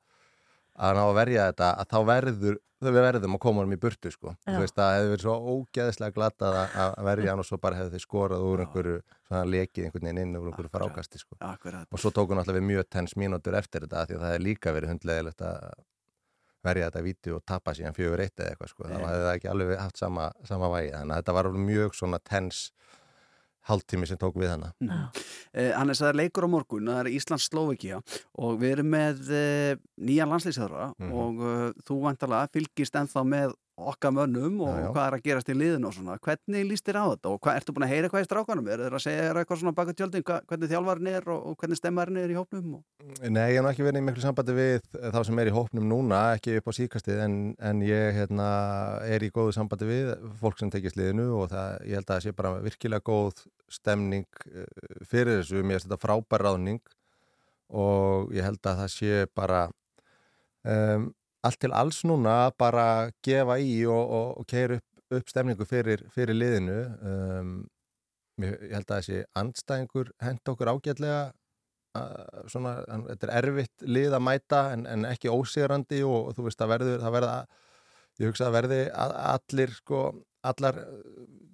að 0.80 0.96
ná 0.96 1.04
að 1.04 1.18
verja 1.18 1.46
þetta, 1.50 1.70
að 1.76 1.90
þá 1.92 2.00
verður 2.08 2.60
þau 2.80 2.92
verðum 2.96 3.36
að 3.36 3.42
koma 3.44 3.60
honum 3.60 3.76
í 3.76 3.80
burtu, 3.82 4.12
sko 4.14 4.32
Já. 4.32 4.54
þú 4.54 4.62
veist, 4.64 4.76
það 4.78 4.94
hefði 4.96 5.10
verið 5.12 5.26
svo 5.26 5.34
ógeðislega 5.54 6.16
glattað 6.16 6.58
að, 6.62 6.78
að 6.86 7.10
verja 7.10 7.34
hann 7.34 7.44
og 7.44 7.48
svo 7.50 7.60
bara 7.60 7.80
hefði 7.80 8.00
þau 8.00 8.06
skorað 8.06 8.46
úr 8.48 8.64
einhverju, 8.64 9.02
svona 9.28 9.42
lekið 9.52 9.88
einhvern 9.88 10.08
veginn 10.08 10.22
inn 10.24 10.40
úr 10.40 10.48
einhverju 10.54 10.72
frákasti, 10.72 11.20
sko 11.20 11.36
Akkurat. 11.44 11.88
og 11.92 12.00
svo 12.00 12.14
tók 12.16 12.32
hún 12.32 12.40
alltaf 12.40 12.56
við 12.56 12.68
mjög 12.70 12.88
tens 12.96 13.18
mínútur 13.20 13.58
eftir 13.60 13.84
þetta 13.84 14.06
því 14.08 14.16
að 14.16 14.24
það 14.24 14.32
hefði 14.32 14.46
líka 14.48 14.76
verið 14.78 14.94
hundlegilegt 14.94 15.44
að 15.50 15.68
verja 16.70 16.88
þetta 16.88 17.04
víti 17.04 17.36
og 17.36 17.44
tapa 17.48 17.76
síðan 17.76 17.96
fjögur 17.96 18.24
eitt 18.24 18.40
eða 18.40 18.54
eitthvað 18.54 18.72
sko, 18.72 18.88
þá 18.88 18.96
hefði 18.96 19.26
það 19.26 19.34
ekki 19.34 19.52
alveg 19.52 19.78
haft 19.80 20.00
sama, 20.00 20.32
sama 20.48 20.72
vægi, 20.72 20.96
þannig 20.96 21.16
að 21.16 21.22
þetta 21.22 21.36
var 21.40 21.52
mjög 21.68 22.00
svona 22.00 22.20
tens 22.24 22.64
hálftími 23.68 24.08
sem 24.08 24.18
tók 24.18 24.36
við 24.36 24.50
hana 24.50 24.74
Mm. 24.80 25.10
Eh, 25.54 25.72
Hannes, 25.76 26.00
það 26.02 26.10
er 26.10 26.16
leikur 26.16 26.46
á 26.46 26.50
morgun, 26.50 26.86
það 26.88 27.00
er 27.00 27.12
Íslands-Slovakia 27.18 28.02
og 28.38 28.60
við 28.62 28.72
erum 28.78 28.90
með 28.94 29.32
eh, 29.32 29.76
nýja 30.00 30.26
landslýsæðra 30.30 30.94
Mhm. 31.00 31.12
og 31.14 31.40
uh, 31.40 31.72
þú 31.86 32.02
vantarlega 32.06 32.50
fylgist 32.54 32.94
ennþá 32.96 33.24
með 33.26 33.54
okkar 33.92 34.14
mönnum 34.16 34.60
og 34.66 34.74
Já, 34.74 34.82
já. 34.84 34.90
hvað 34.94 35.06
er 35.06 35.16
að 35.18 35.24
gerast 35.28 35.52
í 35.52 35.56
liðinu 35.58 35.90
og 35.90 35.96
svona. 35.96 36.18
Hvernig 36.26 36.66
líst 36.68 36.86
þér 36.88 37.00
á 37.00 37.06
þetta 37.10 37.32
og 37.32 37.40
hvað, 37.44 37.60
ertu 37.60 37.76
búin 37.76 37.86
að 37.88 37.94
heyra 37.94 38.08
eitthvað 38.10 38.24
í 38.24 38.28
strákanum? 38.28 38.70
Er 38.70 38.84
þeir 38.84 38.98
að 38.98 39.04
segja 39.06 39.26
þér 39.28 39.40
eitthvað 39.42 39.62
svona 39.62 39.76
baka 39.80 39.96
tjöldin, 40.00 40.26
hvernig 40.26 40.72
þjálfarinn 40.74 41.12
er 41.14 41.30
og, 41.30 41.46
og 41.50 41.58
hvernig 41.62 41.80
stemmarinn 41.80 42.22
er 42.24 42.34
í 42.34 42.38
hópnum? 42.38 42.76
Og... 42.80 42.84
Nei, 43.30 43.46
ég 43.54 43.60
hef 43.60 43.70
ekki 43.72 43.88
verið 43.88 44.02
í 44.02 44.06
miklu 44.10 44.26
sambandi 44.26 44.58
við 44.58 44.90
þá 45.00 45.20
sem 45.30 45.42
er 45.44 45.52
í 45.52 45.56
hópnum 45.56 45.90
núna, 45.90 46.22
ekki 46.38 46.58
upp 46.60 46.70
á 46.70 46.74
síkastið 46.80 47.24
en, 47.26 47.40
en 47.72 47.84
ég 47.86 48.20
hérna, 48.20 48.50
er 49.08 49.26
í 49.26 49.32
góðu 49.36 49.56
sambandi 49.58 49.90
við 49.90 50.14
fólk 50.42 50.62
sem 50.62 50.74
tekist 50.74 51.00
liðinu 51.00 51.32
og 51.40 51.50
það, 51.54 51.76
ég 51.90 52.00
held 52.00 52.10
að 52.10 52.16
það 52.16 52.26
sé 52.28 52.36
bara 52.38 52.56
virkilega 52.66 53.06
góð 53.10 53.44
stemning 53.70 54.28
eh, 54.50 54.70
fyrir 55.08 55.42
þessu, 55.42 55.62
mér 55.64 55.80
finnst 55.80 55.90
þetta 55.90 56.02
frábær 56.02 56.46
ráðning 56.48 56.82
og 57.70 58.34
ég 58.34 58.46
held 58.46 58.66
að 58.66 58.84
það 58.84 58.92
sé 58.96 59.26
bara 59.38 59.68
um, 60.66 61.10
allt 61.46 61.60
til 61.64 61.74
alls 61.76 62.04
núna 62.08 62.36
að 62.46 62.56
bara 62.60 62.86
gefa 63.26 63.60
í 63.62 63.82
og, 63.88 64.14
og, 64.20 64.30
og 64.42 64.48
keira 64.50 64.80
upp, 64.80 65.04
upp 65.20 65.32
stemningu 65.32 65.68
fyrir, 65.68 66.04
fyrir 66.14 66.38
liðinu 66.38 66.80
um, 67.12 67.54
ég, 68.44 68.56
held 68.74 68.90
að 68.90 68.96
þessi 68.96 69.22
andstæðingur 69.40 70.12
henda 70.24 70.54
okkur 70.54 70.72
ágætlega 70.74 71.22
uh, 72.00 72.44
svona, 72.52 72.76
þetta 73.08 73.30
er 73.30 73.36
erfitt 73.40 73.88
lið 73.88 74.18
að 74.18 74.26
mæta 74.28 74.64
en, 74.76 74.86
en 74.90 75.08
ekki 75.10 75.32
ósigrandi 75.32 76.04
og, 76.08 76.34
þú 76.38 76.50
veist 76.50 76.60
það 76.60 76.74
verður, 76.76 77.00
það 77.06 77.16
verða 77.20 77.38
ég 78.20 78.34
hugsa 78.34 78.50
að 78.50 78.58
verði 78.58 78.82
að, 78.92 79.16
allir 79.32 79.76
sko, 79.78 80.04
allar 80.50 80.84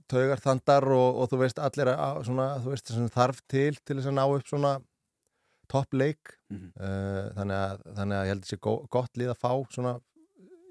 taugar 0.09 0.41
þandar 0.41 0.89
og, 0.93 1.21
og 1.21 1.31
þú 1.31 1.41
veist 1.43 1.61
allir 1.61 1.93
að, 1.93 2.25
svona, 2.27 2.49
þú 2.63 2.73
veist 2.73 2.93
þarf 3.13 3.41
til 3.51 3.71
til 3.81 3.99
þess 3.99 4.09
að 4.09 4.17
ná 4.17 4.25
upp 4.25 4.49
svona 4.49 4.75
toppleik 5.71 6.35
Mhm. 6.51 6.67
uh, 6.77 7.29
þannig, 7.37 7.55
að, 7.57 7.79
þannig 7.97 8.17
að 8.19 8.25
ég 8.27 8.31
held 8.35 8.43
þessi 8.45 8.59
gó, 8.61 8.73
gott 8.93 9.17
lið 9.17 9.31
að 9.33 9.39
fá 9.41 9.51
svona 9.73 9.95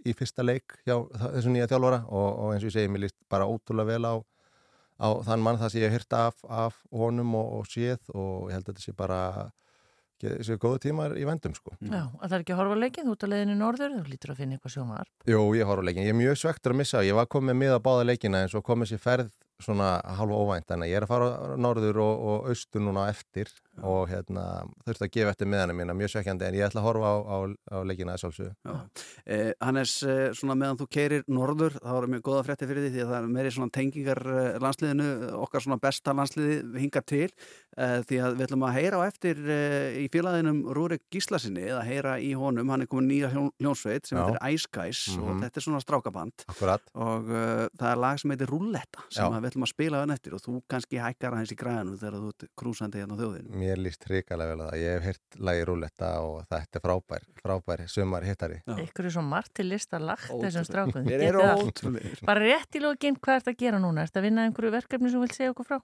í 0.06 0.12
fyrsta 0.14 0.44
leik 0.44 0.76
hjá 0.86 0.94
þessu 1.10 1.50
nýja 1.50 1.66
þjálfara 1.72 1.98
og, 2.06 2.28
og 2.44 2.52
eins 2.54 2.62
og 2.62 2.68
ég 2.70 2.76
segi, 2.76 2.90
mér 2.92 3.04
líst 3.06 3.16
bara 3.32 3.48
ótrúlega 3.48 3.86
vel 3.94 4.04
á, 4.06 4.14
á 5.00 5.08
þann 5.26 5.42
mann 5.42 5.58
það 5.58 5.72
sem 5.72 5.80
ég 5.82 5.90
hef 5.90 5.98
hýrt 6.04 6.16
af, 6.20 6.34
af 6.48 6.78
honum 6.92 7.34
og, 7.40 7.52
og 7.60 7.66
séð 7.72 8.00
og 8.14 8.50
ég 8.50 8.58
held 8.58 8.68
að 8.68 8.74
þetta 8.74 8.84
sé 8.84 8.92
bara 8.96 9.20
þessi 10.24 10.54
góðu 10.56 10.78
tímar 10.80 11.12
í 11.20 11.24
vendum 11.28 11.52
sko. 11.52 11.74
Já, 11.84 12.06
að 12.06 12.28
það 12.30 12.34
er 12.38 12.42
ekki 12.44 12.52
að 12.54 12.60
horfa 12.62 12.76
á 12.78 12.82
leikinn, 12.84 13.04
þú 13.10 13.12
ert 13.16 13.24
að 13.26 13.32
leiðinu 13.34 13.56
norður, 13.58 13.96
þú 13.98 14.12
lítur 14.12 14.30
að 14.32 14.38
finna 14.40 14.56
eitthvað 14.56 14.72
sjómar. 14.72 15.10
Jú, 15.28 15.40
ég 15.58 15.68
horf 15.68 15.82
á 15.82 15.86
leikin, 15.88 16.06
ég 16.06 16.14
er 16.14 16.16
mjög 16.16 16.38
svektur 16.40 16.72
að 16.72 16.78
missa 16.80 17.02
ég 17.04 17.18
var 17.18 17.26
komið 17.34 17.58
með 17.60 17.74
að 17.74 17.82
báða 17.84 18.06
leikina 18.08 18.40
en 18.46 18.48
svo 18.48 18.62
kom 18.64 18.84
þessi 18.86 19.00
ferð 19.02 19.32
svona 19.60 19.90
halva 20.16 20.38
óvænt 20.40 20.66
þannig 20.70 20.88
að 20.88 20.92
ég 20.94 20.96
er 21.02 21.04
að 21.06 21.12
fara 21.12 21.56
norður 21.60 22.00
og, 22.06 22.24
og 22.30 22.48
austur 22.54 22.82
núna 22.86 23.04
eftir 23.12 23.52
og 23.82 24.08
hérna 24.08 24.44
þurfti 24.86 25.06
að 25.08 25.12
gefa 25.16 25.30
eftir 25.34 25.48
miðanum 25.50 25.76
mína, 25.80 25.94
mjög 25.98 26.12
svekkjandi 26.14 26.46
en 26.46 26.54
ég 26.54 26.66
ætla 26.68 26.80
að 26.82 26.86
horfa 26.88 27.08
á, 27.10 27.16
á, 27.24 27.36
á 27.74 27.76
leikina 27.84 28.14
þess 28.14 28.24
alveg 28.28 28.54
Eh, 29.26 29.52
Hannes, 29.60 30.02
eh, 30.02 30.30
svona 30.36 30.54
meðan 30.54 30.78
þú 30.78 30.86
keirir 30.92 31.24
norður, 31.28 31.72
þá 31.80 31.92
er 32.02 32.06
mjög 32.12 32.22
góða 32.28 32.44
frétti 32.46 32.66
fyrir 32.68 32.84
því 32.86 32.90
því 32.94 33.02
að 33.04 33.10
það 33.10 33.18
er 33.24 33.32
meiri 33.34 33.50
svona 33.54 33.70
tengingar 33.74 34.20
eh, 34.34 34.58
landsliðinu, 34.62 35.08
okkar 35.44 35.64
svona 35.64 35.80
besta 35.80 36.12
landsliði 36.14 36.78
hingar 36.80 37.04
til, 37.08 37.30
eh, 37.76 38.00
því 38.04 38.20
að 38.22 38.36
við 38.38 38.46
ætlum 38.48 38.66
að 38.68 38.74
heyra 38.78 39.00
á 39.00 39.02
eftir 39.08 39.40
eh, 39.48 39.98
í 40.04 40.08
félaginu 40.12 40.54
Rúrik 40.76 41.02
Gíslasinni, 41.10 41.64
eða 41.72 41.82
heyra 41.88 42.14
í 42.20 42.34
honum. 42.36 42.68
Hann 42.70 42.82
er 42.84 42.86
komin 42.90 43.08
nýja 43.10 43.30
hljón, 43.32 43.50
hljónsveit 43.60 44.06
sem 44.06 44.18
heitir 44.18 44.38
Ice 44.54 44.68
Guys 44.70 45.04
og 45.18 45.34
Mhm. 45.34 45.40
þetta 45.42 45.56
er 45.56 45.64
svona 45.64 45.80
strákaband. 45.82 46.44
Akkurat, 46.48 46.82
og 46.94 47.28
uh, 47.30 47.68
það 47.78 47.90
er 47.90 47.96
lag 47.96 48.18
sem 48.20 48.30
heitir 48.30 48.46
Rúlletta 48.52 49.02
sem 49.10 49.24
að 49.32 49.40
við 49.42 49.50
ætlum 49.50 49.64
að 49.64 49.72
spila 49.72 50.02
mér 53.64 53.80
líst 53.80 54.04
hrikalega 54.06 54.52
vel 54.52 54.60
að 54.60 54.68
það. 54.70 54.82
Ég 54.84 54.94
hef 54.94 55.08
hirt 55.08 55.40
lagi 55.48 55.64
rúletta 55.70 56.10
og 56.22 56.36
þetta 56.52 56.80
er 56.80 56.84
frábær, 56.84 57.26
frábær 57.40 57.84
sumar 57.90 58.28
hittari. 58.28 58.60
Ykkur 58.84 59.08
er 59.08 59.16
svo 59.16 59.24
margt 59.26 59.54
til 59.58 59.66
lista 59.72 59.98
lagt 60.02 60.30
þessum 60.30 60.68
strákum. 60.68 61.08
Þeir 61.08 61.26
eru 61.30 61.42
ótrúlega. 61.64 62.14
Bara 62.28 62.44
rétt 62.44 62.76
í 62.78 62.84
lóginn, 62.84 63.18
hvað 63.18 63.40
ert 63.40 63.52
að 63.54 63.58
gera 63.64 63.82
núna? 63.82 64.04
Ert 64.06 64.20
að 64.20 64.28
vinna 64.28 64.46
einhverju 64.46 64.74
verkefni 64.76 65.10
sem 65.10 65.18
þú 65.18 65.26
vilt 65.26 65.38
segja 65.40 65.56
okkur 65.56 65.70
frá? 65.72 65.80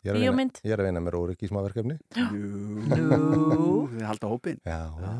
Ég 0.00 0.08
er 0.08 0.16
að 0.16 0.22
vinna, 0.22 0.30
Bíómynd? 0.32 0.60
ég 0.64 0.72
er 0.72 0.80
að 0.80 0.86
vinna 0.88 1.00
með 1.04 1.12
Rúrik 1.12 1.42
í 1.44 1.48
smá 1.50 1.58
verkefni. 1.60 1.98
Jú, 2.16 3.88
við 3.92 4.06
halda 4.08 4.30
hópin. 4.30 4.62
Já, 4.64 4.78
já, 4.96 5.10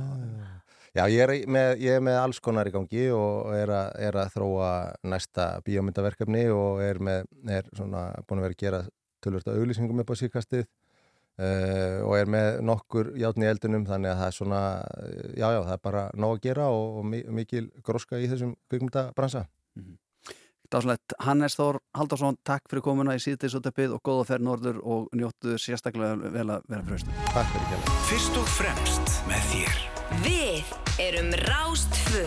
já. 0.96 1.04
Ég 1.12 1.20
er 1.22 1.32
með, 1.46 1.68
ég 1.84 1.98
er 1.98 2.00
með 2.02 2.16
alls 2.18 2.40
konar 2.42 2.66
í 2.66 2.72
gangi 2.74 3.02
og 3.14 3.52
er 3.54 3.70
að, 3.70 3.90
er 4.08 4.16
að 4.18 4.32
þróa 4.34 4.70
næsta 5.12 5.50
bíómyndaverkefni 5.66 6.46
og 6.50 6.80
er, 6.82 6.98
með, 6.98 7.28
er 7.46 7.68
svona 7.76 8.08
búin 8.24 8.40
að 8.40 8.48
vera 8.48 8.56
að 8.56 8.64
gera 8.64 8.80
tölvörta 9.22 9.54
auglýsingum 9.54 10.00
upp 10.02 10.10
á 10.10 10.16
síkastið 10.18 10.64
uh, 11.40 12.04
og 12.06 12.14
er 12.20 12.28
með 12.30 12.60
nokkur 12.68 13.12
játni 13.20 13.48
í 13.48 13.50
eldunum 13.54 13.86
þannig 13.88 14.12
að 14.12 14.20
það 14.20 14.28
er 14.32 14.36
svona, 14.36 14.60
já, 15.40 15.46
já, 15.56 15.60
það 15.64 15.74
er 15.78 15.82
bara 15.88 16.04
nóg 16.20 16.36
að 16.36 16.44
gera 16.50 16.68
og, 16.76 17.00
og 17.00 17.08
mi- 17.14 17.24
mikil 17.40 17.66
gróska 17.86 18.20
í 18.20 18.28
þessum 18.30 18.54
kvikmyndabransa. 18.70 19.46
Dáslegt, 20.70 21.16
Hannes 21.26 21.56
Þór 21.58 21.80
Haldarsson, 21.98 22.36
takk 22.46 22.68
fyrir 22.70 22.84
komuna 22.86 23.16
í 23.18 23.22
síðdeisúttöpið 23.24 23.96
og 23.96 24.04
góða 24.06 24.26
ferð 24.28 24.44
norður 24.46 24.76
og 24.86 25.08
njóttu 25.18 25.56
sérstaklega 25.58 26.30
vel 26.30 26.44
að 26.46 26.68
vera 26.70 26.84
fröstu. 26.86 27.10
Takk 27.34 27.50
fyrir 27.56 27.66
kjærlega. 27.72 27.96
Fyrst 28.12 28.38
og 28.38 28.52
fremst 28.54 29.16
með 29.26 29.48
þér. 29.50 29.80
Við 30.28 30.70
erum 31.08 31.34
Rástfö 31.42 32.22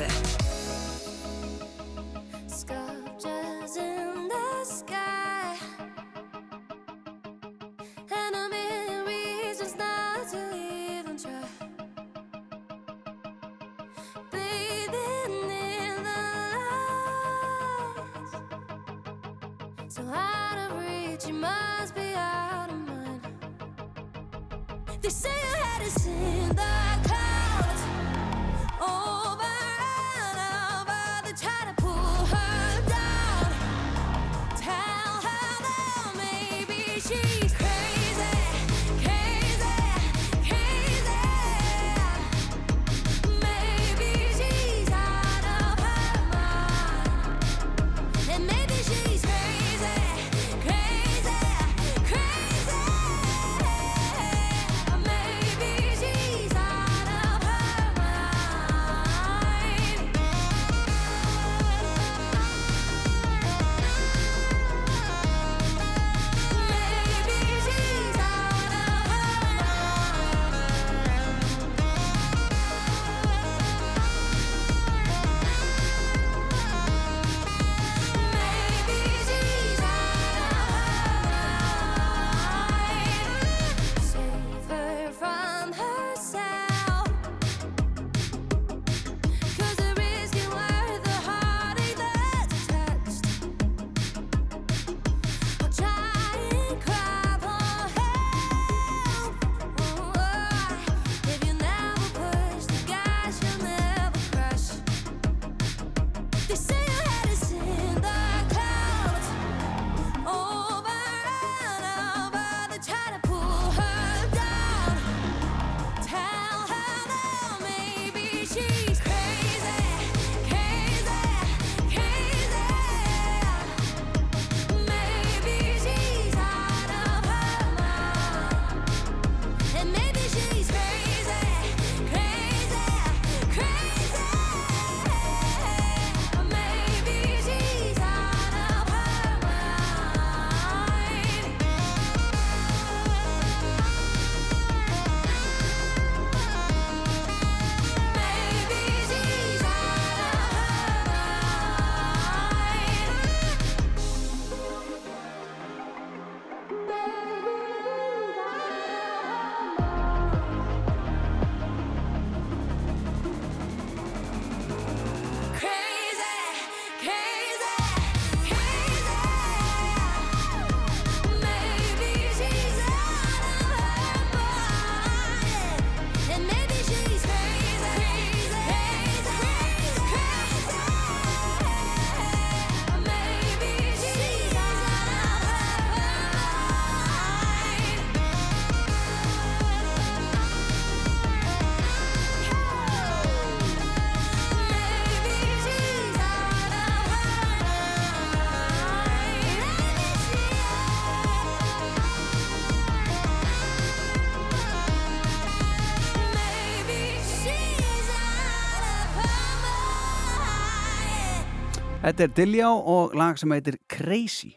Þetta 212.14 212.28
er 212.28 212.34
Diljá 212.38 212.68
og 212.70 213.16
lag 213.18 213.40
sem 213.42 213.50
heitir 213.56 213.80
Crazy. 213.90 214.52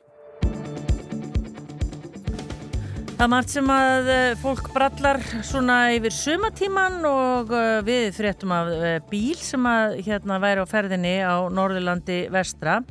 Það 3.16 3.22
er 3.24 3.30
margt 3.32 3.48
sem 3.54 3.70
að 3.72 4.10
eh, 4.12 4.32
fólk 4.42 4.66
brallar 4.74 5.22
svona 5.40 5.76
yfir 5.96 6.12
sumatíman 6.12 6.98
og 7.08 7.54
eh, 7.56 7.78
við 7.86 8.10
fréttum 8.12 8.52
af 8.52 8.68
eh, 8.76 8.98
bíl 9.08 9.40
sem 9.40 9.64
að 9.72 9.96
hérna 10.04 10.36
væri 10.42 10.60
á 10.60 10.66
ferðinni 10.68 11.14
á 11.24 11.48
Norðurlandi 11.48 12.26
vestra. 12.34 12.82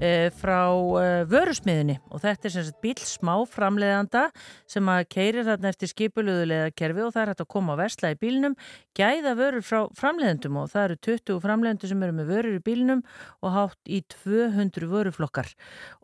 E, 0.00 0.30
frá 0.34 0.70
e, 0.70 1.06
vörusmiðinni 1.30 1.98
og 2.08 2.22
þetta 2.22 2.48
er 2.48 2.54
sem 2.54 2.66
sagt 2.66 2.80
bíl 2.84 2.96
smá 3.02 3.32
framleiðanda 3.50 4.28
sem 4.70 4.88
að 4.92 5.04
keirir 5.14 5.46
þarna 5.46 5.72
eftir 5.72 5.92
skipuluðulega 5.92 6.70
kerfi 6.78 7.04
og 7.04 7.12
það 7.14 7.22
er 7.22 7.32
hægt 7.32 7.44
að 7.44 7.50
koma 7.54 7.76
á 7.76 7.80
versla 7.82 8.12
í 8.14 8.18
bílnum, 8.22 8.56
gæða 8.98 9.34
vörur 9.38 9.66
frá 9.66 9.80
framleiðendum 9.98 10.58
og 10.62 10.72
það 10.72 10.86
eru 10.86 10.98
20 11.08 11.42
framleiðendur 11.44 11.92
sem 11.92 12.06
eru 12.06 12.18
með 12.18 12.32
vörur 12.32 12.58
í 12.58 12.64
bílnum 12.70 13.04
og 13.42 13.54
hátt 13.58 13.92
í 13.92 14.00
200 14.16 14.90
vöruflokkar 14.94 15.52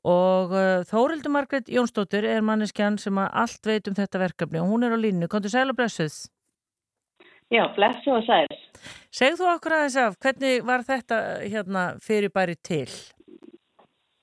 og 0.05 0.55
e, 0.55 0.69
Þórildur 0.91 1.35
Margret 1.35 1.73
Jónsdóttir 1.73 2.29
er 2.29 2.45
manneskjan 2.45 3.01
sem 3.03 3.19
að 3.19 3.33
allt 3.45 3.73
veit 3.73 3.91
um 3.91 3.99
þetta 3.99 4.23
verkefni 4.27 4.63
og 4.63 4.71
hún 4.75 4.87
er 4.87 4.95
á 4.95 4.99
línu, 4.99 5.31
kontur 5.33 5.55
sæl 5.55 5.71
og 5.71 5.79
blessuð 5.81 6.25
Já, 7.53 7.67
blessu 7.77 8.11
og 8.11 8.25
sæl. 8.27 8.49
Segð 9.15 9.43
þú 9.43 9.51
okkur 9.53 9.75
aðeins 9.77 9.99
af, 10.01 10.17
hvernig 10.23 10.65
var 10.67 10.85
þetta 10.87 11.19
hérna 11.45 11.83
fyrirbæri 12.03 12.57
til? 12.65 12.89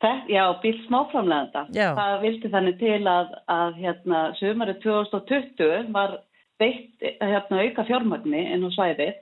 Þetta, 0.02 0.32
já, 0.34 0.44
bíl 0.64 0.78
smáframleganda. 0.88 1.68
Það 1.98 2.14
vildi 2.24 2.50
þannig 2.50 2.78
til 2.80 3.02
að, 3.10 3.34
að 3.54 3.76
hérna, 3.84 4.22
sömari 4.40 4.74
2020 4.82 5.92
var 5.94 6.16
veitt 6.62 7.06
hérna, 7.22 7.60
auka 7.62 7.86
fjármagni 7.86 8.42
inn 8.56 8.66
á 8.66 8.70
svæðið 8.74 9.20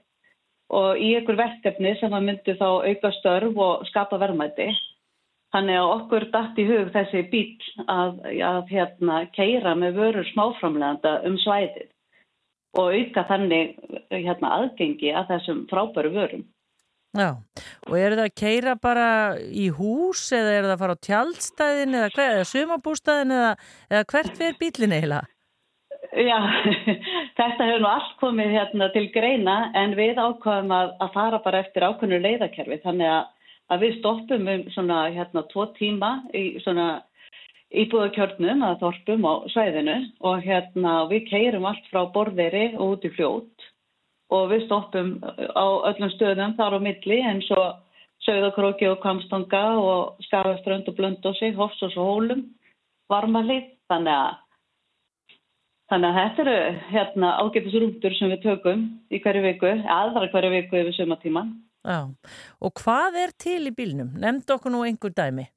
og 0.79 1.01
í 1.01 1.09
ykkur 1.17 1.35
verkefni 1.39 1.95
sem 1.99 2.13
að 2.13 2.25
myndi 2.29 2.55
þá 2.59 2.67
auka 2.85 3.11
störf 3.17 3.59
og 3.65 3.85
skapa 3.89 4.19
verðmæti. 4.21 4.69
Þannig 5.51 5.79
að 5.81 5.91
okkur 5.97 6.25
dætt 6.31 6.59
í 6.61 6.65
hug 6.69 6.91
þessi 6.93 7.23
bíl 7.31 7.85
að, 7.89 8.19
að 8.45 8.71
hérna, 8.71 9.23
keira 9.35 9.73
með 9.75 9.97
vörur 9.97 10.27
smáframleganda 10.31 11.15
um 11.27 11.39
svæðið 11.41 11.89
og 12.77 12.93
auka 12.93 13.25
þannig 13.33 13.75
hérna, 14.13 14.53
aðgengi 14.61 15.11
að 15.11 15.33
þessum 15.33 15.63
frábæru 15.71 16.13
vörum. 16.13 16.45
Já, 17.17 17.29
og 17.89 17.95
eru 17.97 18.19
það 18.19 18.27
að 18.27 18.35
keira 18.37 18.75
bara 18.77 19.09
í 19.49 19.65
hús 19.73 20.27
eða 20.35 20.51
eru 20.53 20.67
það 20.67 20.73
að 20.75 20.81
fara 20.83 20.95
á 20.95 21.05
tjaldstæðin 21.07 21.97
eða, 21.97 22.09
hver, 22.13 22.33
eða 22.35 22.47
sumabústæðin 22.51 23.33
eða, 23.33 23.51
eða 23.89 24.07
hvert 24.11 24.37
fyrir 24.37 24.59
bílinn 24.59 24.93
eiginlega? 24.93 25.31
Já, 26.13 26.37
þetta 27.39 27.65
hefur 27.65 27.81
nú 27.81 27.89
allt 27.89 28.13
komið 28.21 28.53
hérna 28.53 28.91
til 28.93 29.07
greina 29.15 29.57
en 29.81 29.97
við 29.97 30.21
ákvaðum 30.21 30.75
að, 30.77 30.93
að 31.01 31.11
fara 31.17 31.41
bara 31.47 31.63
eftir 31.65 31.87
ákveðnu 31.87 32.21
leiðakerfi. 32.27 32.79
Þannig 32.85 33.11
að, 33.15 33.51
að 33.73 33.85
við 33.85 33.97
stoppum 33.97 34.53
um 34.53 34.63
svona 34.75 35.01
hérna 35.17 35.45
tvo 35.49 35.65
tíma 35.79 36.11
í 36.37 36.45
svona 36.61 36.87
íbúðakjörnum 37.69 38.63
að 38.65 38.79
þorpum 38.83 39.25
á 39.29 39.33
svæðinu 39.53 39.97
og 40.25 40.45
hérna 40.45 40.93
við 41.09 41.27
keirum 41.29 41.67
allt 41.69 41.89
frá 41.89 42.05
borðveri 42.13 42.71
og 42.77 42.95
út 42.95 43.05
í 43.05 43.13
fljót 43.17 43.68
og 44.29 44.49
við 44.51 44.65
stoppum 44.67 45.15
á 45.23 45.65
öllum 45.89 46.11
stöðum 46.15 46.57
þar 46.57 46.77
á 46.77 46.79
milli 46.85 47.21
eins 47.25 47.49
og 47.55 47.79
Sögðakróki 48.25 48.89
og 48.91 48.99
Kamstanga 49.01 49.63
og 49.79 50.19
Skaraströnd 50.27 50.89
og 50.91 50.97
Blöndósi, 50.97 51.53
Hofsós 51.55 51.95
og 51.97 52.09
Hólum, 52.09 52.43
Varmalið, 53.09 53.71
þannig 53.89 54.15
að 54.17 54.37
Þannig 55.89 56.09
að 56.09 56.17
þetta 56.19 56.41
eru 56.43 56.57
hérna, 56.91 57.29
ágætisrúndur 57.41 58.13
sem 58.13 58.29
við 58.29 58.43
tökum 58.43 58.81
í 59.09 59.19
hverju 59.23 59.41
viku, 59.41 59.71
aðra 59.89 60.27
hverju 60.29 60.51
viku 60.53 60.77
yfir 60.83 60.93
sumatíman. 60.99 61.55
Já, 61.81 62.03
og 62.61 62.73
hvað 62.83 63.17
er 63.23 63.33
til 63.41 63.63
í 63.65 63.73
bílnum? 63.73 64.11
Nemnd 64.21 64.53
okkur 64.53 64.69
nú 64.75 64.83
einhver 64.85 65.15
dæmi. 65.17 65.47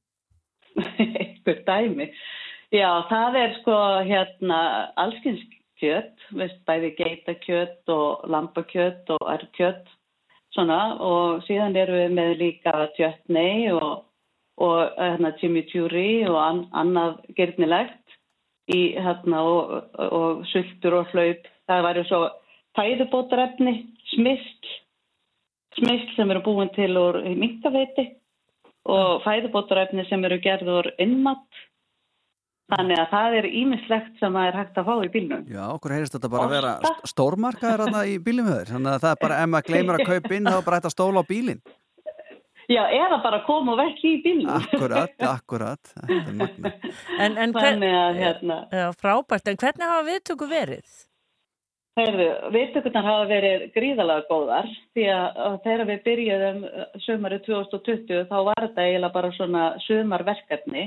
einhver 1.21 1.61
dæmi. 1.67 2.09
Já, 2.73 2.88
það 3.11 3.37
er 3.43 3.52
sko 3.59 3.76
hérna 4.09 4.61
allskins 5.02 5.43
kjött, 5.82 6.28
veist, 6.38 6.62
bæði 6.68 6.94
geitakjött 7.00 7.92
og 7.92 8.24
lambakjött 8.30 9.10
og 9.16 9.28
erkjött 9.34 9.90
svona 10.54 10.80
og 11.00 11.42
síðan 11.46 11.76
erum 11.76 11.98
við 11.98 12.16
með 12.16 12.32
líka 12.40 12.74
tjötnei 12.96 13.72
og, 13.72 14.04
og 14.60 14.78
hérna 14.98 15.32
chimichurri 15.40 16.24
og 16.28 16.38
an, 16.42 16.62
annað 16.76 17.18
gerðnilegt 17.38 18.16
í 18.72 18.82
hérna 19.00 19.42
og, 19.48 19.74
og 19.98 20.44
sultur 20.52 21.00
og 21.00 21.12
hlaup. 21.12 21.48
Það 21.66 21.84
væri 21.86 22.06
svo 22.08 22.22
fæðubótarefni, 22.78 23.74
smyrsl, 24.14 24.72
smyrsl 25.78 26.16
sem 26.16 26.32
eru 26.34 26.44
búin 26.44 26.72
til 26.76 26.92
úr 27.00 27.22
minkaveiti 27.38 28.08
og 28.92 29.22
fæðubótarefni 29.26 30.06
sem 30.08 30.24
eru 30.28 30.40
gerður 30.44 30.92
innmatt. 31.02 31.46
Þannig 32.73 33.00
að 33.02 33.09
það 33.12 33.35
er 33.38 33.47
ímislegt 33.59 34.19
sem 34.23 34.37
það 34.38 34.47
er 34.49 34.57
hægt 34.61 34.78
að 34.81 34.87
fá 34.88 34.95
í 35.04 35.09
bílnum. 35.12 35.42
Já, 35.50 35.62
okkur 35.75 35.92
heyrist 35.97 36.14
þetta 36.16 36.31
bara 36.33 36.47
að 36.47 36.54
vera 36.54 36.71
st- 36.81 37.11
stórmarkaður 37.12 37.83
þarna 37.85 38.02
í 38.09 38.14
bílum 38.23 38.49
höður. 38.49 38.71
Þannig 38.73 38.92
að 38.95 39.02
það 39.04 39.14
er 39.16 39.21
bara, 39.26 39.38
ef 39.42 39.50
maður 39.52 39.69
gleymir 39.69 39.99
að 39.99 40.04
kaupa 40.12 40.37
inn, 40.38 40.49
þá 40.49 40.59
bara 40.69 40.78
hægt 40.78 40.88
að 40.88 40.95
stóla 40.97 41.21
á 41.21 41.25
bílinn. 41.28 41.62
Já, 42.73 42.82
eða 42.95 43.19
bara 43.26 43.43
koma 43.45 43.75
og 43.75 43.80
vekki 43.82 44.15
í 44.15 44.19
bílnum. 44.25 44.52
Akkurat, 44.56 45.15
akkurat. 45.28 45.95
Þetta 45.99 46.30
er 46.30 46.36
magna. 46.39 46.73
En, 47.26 47.36
en 47.36 47.52
Þannig 47.58 47.97
að 47.99 48.21
hérna, 48.23 48.58
já, 48.73 48.86
frábært, 48.97 49.49
en 49.50 49.58
hvernig 49.60 49.91
hafa 49.93 50.06
viðtöku 50.08 50.49
verið? 50.49 51.00
heyrðu, 52.00 52.26
viðtökurnar 52.54 53.04
hafa 53.04 53.25
verið 53.28 53.65
gríðalega 53.75 54.23
góðar 54.30 54.69
því 54.97 55.02
að, 55.13 55.26
að 55.45 55.56
þegar 55.67 55.82
við 55.91 55.99
byrjuðum 56.06 56.63
sömari 57.04 57.39
2020 57.45 58.23
þá 58.30 58.36
var 58.49 58.63
þetta 58.65 58.86
eiginlega 58.86 59.13
bara 59.13 59.32
svona 59.36 59.65
sömarverkefni 59.84 60.86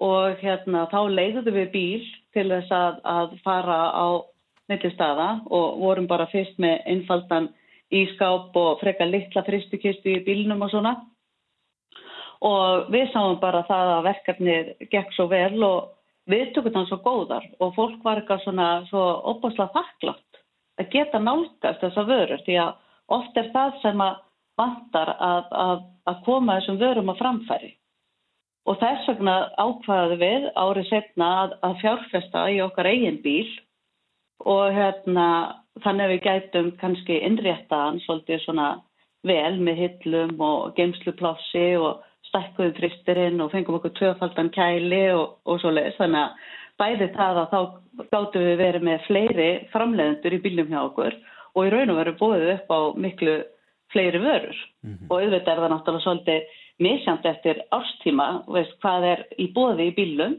og 0.00 0.40
hérna 0.40 0.86
þá 0.92 1.00
leiðum 1.12 1.54
við 1.54 1.72
bíl 1.72 2.04
til 2.32 2.48
þess 2.48 2.72
að, 2.72 3.00
að 3.04 3.34
fara 3.44 3.78
á 3.92 4.06
millistaða 4.70 5.28
og 5.52 5.80
vorum 5.82 6.08
bara 6.08 6.30
fyrst 6.32 6.58
með 6.62 6.80
einfaldan 6.88 7.50
ískáp 7.92 8.56
og 8.56 8.80
frekar 8.80 9.10
litla 9.10 9.44
fristukistu 9.44 10.14
í 10.16 10.22
bílnum 10.24 10.62
og 10.64 10.72
svona. 10.72 10.94
Og 12.42 12.88
við 12.90 13.10
sáum 13.12 13.36
bara 13.42 13.62
það 13.68 13.90
að 13.96 14.06
verkefnið 14.08 14.70
gekk 14.90 15.12
svo 15.14 15.28
vel 15.30 15.62
og 15.62 15.92
viðtökurnar 16.30 16.88
svo 16.88 16.98
góðar 17.02 17.46
og 17.60 17.74
fólk 17.76 18.02
var 18.04 18.20
eitthvað 18.20 18.44
svona 18.44 18.68
svo 18.88 19.02
opaslega 19.32 19.74
þakklátt 19.76 20.40
að 20.80 20.90
geta 20.94 21.20
nálgast 21.20 21.82
þessa 21.82 22.04
vörur 22.08 22.42
því 22.46 22.58
að 22.62 22.72
oft 23.16 23.38
er 23.38 23.50
það 23.54 23.78
sem 23.82 24.02
að 24.02 24.20
vantar 24.60 25.14
að, 25.18 25.54
að, 25.64 25.78
að 26.10 26.20
koma 26.26 26.58
þessum 26.58 26.80
vörum 26.80 27.12
á 27.12 27.14
framfæri 27.18 27.72
og 28.68 28.78
þess 28.78 29.08
vegna 29.10 29.36
ákvaðum 29.58 30.20
við 30.20 30.46
árið 30.54 30.88
setna 30.90 31.30
að, 31.42 31.58
að 31.66 31.78
fjárfesta 31.82 32.46
í 32.52 32.60
okkar 32.62 32.90
eigin 32.92 33.18
bíl 33.24 33.48
og 34.46 34.72
hérna 34.74 35.26
þannig 35.82 36.04
að 36.04 36.12
við 36.12 36.24
gætum 36.26 36.70
kannski 36.80 37.18
innréttaðan 37.26 38.00
svolítið 38.04 38.42
svona 38.44 38.70
vel 39.26 39.58
með 39.62 39.82
hillum 39.82 40.40
og 40.42 40.72
geimsluplássi 40.78 41.68
og 41.78 42.02
stækkuðum 42.30 42.74
fristirinn 42.78 43.42
og 43.44 43.52
fengum 43.52 43.78
okkur 43.78 43.94
tvöfaldan 43.98 44.50
kæli 44.54 45.04
og, 45.14 45.38
og 45.46 45.60
svo 45.62 45.72
leiðis. 45.74 45.98
Þannig 45.98 46.22
að 46.22 46.50
bæði 46.80 47.08
það 47.16 47.40
að 47.42 47.52
þá 47.52 47.60
gáttum 48.14 48.46
við 48.46 48.56
verið 48.62 48.86
með 48.88 49.06
fleiri 49.06 49.50
framleiðendur 49.72 50.36
í 50.36 50.42
bílnum 50.46 50.72
hjá 50.72 50.80
okkur 50.82 51.18
og 51.52 51.66
í 51.66 51.72
raun 51.74 51.92
og 51.92 52.00
veru 52.00 52.14
búið 52.20 52.46
upp 52.56 52.72
á 52.72 52.80
miklu 53.04 53.36
fleiri 53.92 54.22
vörur. 54.22 54.58
Og 55.10 55.16
auðvitað 55.18 55.52
er 55.52 55.62
það 55.62 55.72
náttúrulega 55.74 56.04
svolítið 56.06 56.58
misjant 56.80 57.26
eftir 57.28 57.60
árstíma, 57.74 58.44
veist 58.48 58.78
hvað 58.82 59.08
er 59.10 59.26
í 59.40 59.50
bóði 59.52 59.90
í 59.90 59.94
bílum. 59.96 60.38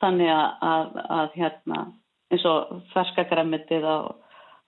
Þannig 0.00 0.30
að, 0.32 0.50
að, 0.64 1.00
að 1.12 1.34
hérna 1.36 1.80
eins 2.32 2.44
og 2.48 2.82
ferskagræmitið 2.94 3.84
á, 3.84 3.98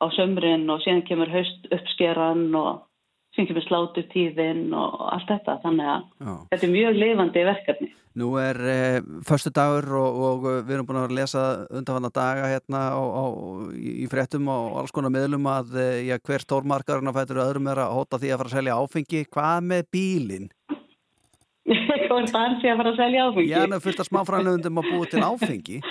á 0.02 0.06
sömrin 0.16 0.68
og 0.70 0.82
síðan 0.84 1.06
kemur 1.08 1.30
haust 1.32 1.68
uppskeran 1.72 2.50
og 2.58 2.82
síðan 3.32 3.48
kemur 3.48 3.66
slátu 3.66 4.04
tíðin 4.12 4.68
og 4.76 5.00
allt 5.14 5.30
þetta. 5.30 5.58
Þannig 5.64 5.90
að 5.94 6.06
Já. 6.26 6.32
þetta 6.52 6.68
er 6.68 6.74
mjög 6.76 7.00
lifandi 7.00 7.44
verkefni. 7.48 7.92
Nú 8.20 8.34
er 8.36 8.58
eh, 8.68 8.98
förstu 9.24 9.48
dagur 9.56 9.86
og, 9.96 10.16
og 10.20 10.42
við 10.66 10.74
erum 10.74 10.88
búin 10.88 10.98
að 11.00 11.14
lesa 11.16 11.42
undanfanna 11.72 12.10
daga 12.12 12.50
hérna 12.50 12.82
á, 12.92 13.00
á, 13.00 13.24
í 13.72 14.04
fréttum 14.12 14.50
og 14.52 14.82
alls 14.82 14.92
konar 14.92 15.14
miðlum 15.14 15.48
að 15.48 15.78
eh, 15.80 16.02
já, 16.10 16.18
hver 16.20 16.44
stórmarkarinn 16.44 17.08
að 17.08 17.22
fætur 17.22 17.40
öðrum 17.46 17.70
er 17.72 17.80
að 17.86 17.94
hóta 17.96 18.20
því 18.20 18.34
að 18.34 18.42
fara 18.42 18.52
að 18.52 18.56
selja 18.58 18.76
áfengi. 18.76 19.22
Hvað 19.32 19.64
með 19.70 19.88
bílinn? 19.96 20.50
Hvort 22.08 22.34
hann 22.36 22.58
sé 22.62 22.72
að 22.72 22.80
fara 22.82 22.90
að 22.92 22.98
selja 23.00 23.28
áfengi? 23.28 23.50
Já, 23.52 23.60
það 23.64 23.76
er 23.78 23.84
fullt 23.86 24.02
af 24.02 24.08
smáfrænlegundum 24.10 24.82
að 24.82 24.90
búa 24.92 25.08
til 25.12 25.22
áfengi. 25.26 25.78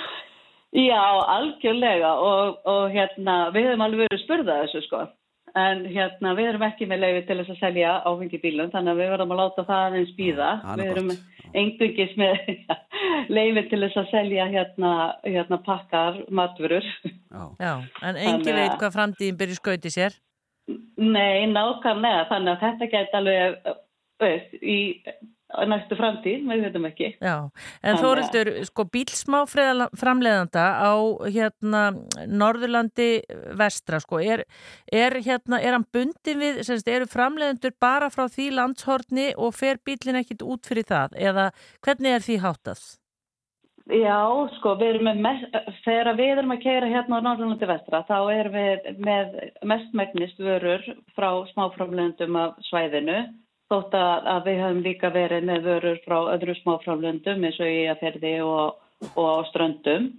Já, 0.72 1.02
algjörlega 1.28 2.14
og, 2.24 2.62
og 2.64 2.86
hérna, 2.94 3.34
við 3.52 3.66
höfum 3.68 3.82
alveg 3.84 4.06
verið 4.06 4.22
spurðað 4.22 4.62
þessu 4.62 4.80
sko. 4.86 5.02
En 5.60 5.82
hérna, 5.84 6.30
við 6.38 6.46
erum 6.48 6.62
ekki 6.64 6.86
með 6.88 7.02
leiði 7.02 7.24
til 7.28 7.34
þess 7.42 7.52
að 7.52 7.58
selja 7.60 7.90
áfengi 8.08 8.38
í 8.38 8.40
bílum, 8.40 8.70
þannig 8.72 8.94
að 8.94 9.02
við 9.02 9.10
verðum 9.12 9.34
að 9.34 9.40
láta 9.42 9.64
það 9.68 9.82
aðeins 9.88 10.14
býða. 10.16 10.48
Við 10.80 10.92
erum 10.94 11.10
gott. 11.10 11.26
engungis 11.60 12.14
með 12.22 12.38
leiði 13.36 13.64
til 13.68 13.80
þess 13.82 14.00
að 14.00 14.08
selja 14.14 14.46
hérna, 14.54 14.92
hérna 15.26 15.58
pakkar 15.66 16.22
matvörur. 16.32 16.88
Já. 17.04 17.42
Já, 17.60 17.72
en 18.08 18.22
engin 18.22 18.54
að- 18.54 18.60
veit 18.62 18.78
hvað 18.80 18.96
framtíðin 18.96 19.40
byrja 19.42 19.58
skauti 19.60 19.92
sér. 19.92 20.16
Nei, 20.96 21.44
nákvæmlega, 21.52 22.24
þannig 22.30 22.54
að 22.54 22.64
þetta 22.64 22.88
geti 22.94 23.18
alveg 23.18 23.56
veist, 24.22 24.52
í 24.62 24.78
á 25.02 25.41
næstu 25.68 25.96
framtíð, 25.98 26.46
við 26.48 26.62
veitum 26.66 26.86
ekki. 26.88 27.08
Já, 27.20 27.50
en 27.82 27.96
að- 27.96 28.02
Þórildur, 28.02 28.50
sko 28.68 28.84
bílsmá 28.84 29.42
framleiðanda 29.98 30.64
á 30.80 30.92
hérna 31.28 31.82
Norðurlandi 32.26 33.10
vestra, 33.58 34.00
sko, 34.00 34.20
er, 34.20 34.44
er 34.92 35.18
hérna, 35.20 35.60
er 35.60 35.72
hann 35.76 35.86
bundin 35.92 36.40
við, 36.40 36.62
semst, 36.64 36.88
eru 36.88 37.06
framleiðendur 37.06 37.76
bara 37.80 38.08
frá 38.10 38.26
því 38.28 38.50
landshorni 38.56 39.34
og 39.36 39.54
fer 39.54 39.78
bílinn 39.84 40.20
ekkit 40.22 40.42
út 40.42 40.66
fyrir 40.66 40.84
það, 40.88 41.14
eða 41.16 41.50
hvernig 41.84 42.16
er 42.16 42.20
því 42.26 42.40
háttað? 42.42 42.82
Já, 43.90 44.14
sko, 44.60 44.76
við 44.78 44.92
erum 44.94 45.22
með, 45.24 45.40
þegar 45.82 46.14
við 46.14 46.28
erum 46.36 46.52
að 46.54 46.60
keira 46.62 46.86
hérna 46.86 47.18
á 47.18 47.24
Norðurlandi 47.26 47.66
vestra, 47.66 48.04
þá 48.06 48.18
erum 48.30 48.54
við 48.54 49.00
með 49.02 49.32
mestmægnist 49.66 50.38
vörur 50.38 50.84
frá 51.16 51.30
smáframlöndum 51.50 52.36
af 52.38 52.60
svæðinu, 52.70 53.16
þótt 53.72 53.96
að, 53.98 54.28
að 54.34 54.48
við 54.48 54.62
höfum 54.62 54.82
líka 54.86 55.12
verið 55.14 55.48
með 55.48 55.68
vörur 55.68 56.00
frá 56.04 56.18
öðru 56.36 56.56
smáframlöndum 56.60 57.46
eins 57.48 57.60
og 57.60 57.72
í 57.72 57.82
aðferði 57.92 58.34
og, 58.46 58.78
og 59.14 59.26
á 59.26 59.38
ströndum. 59.50 60.10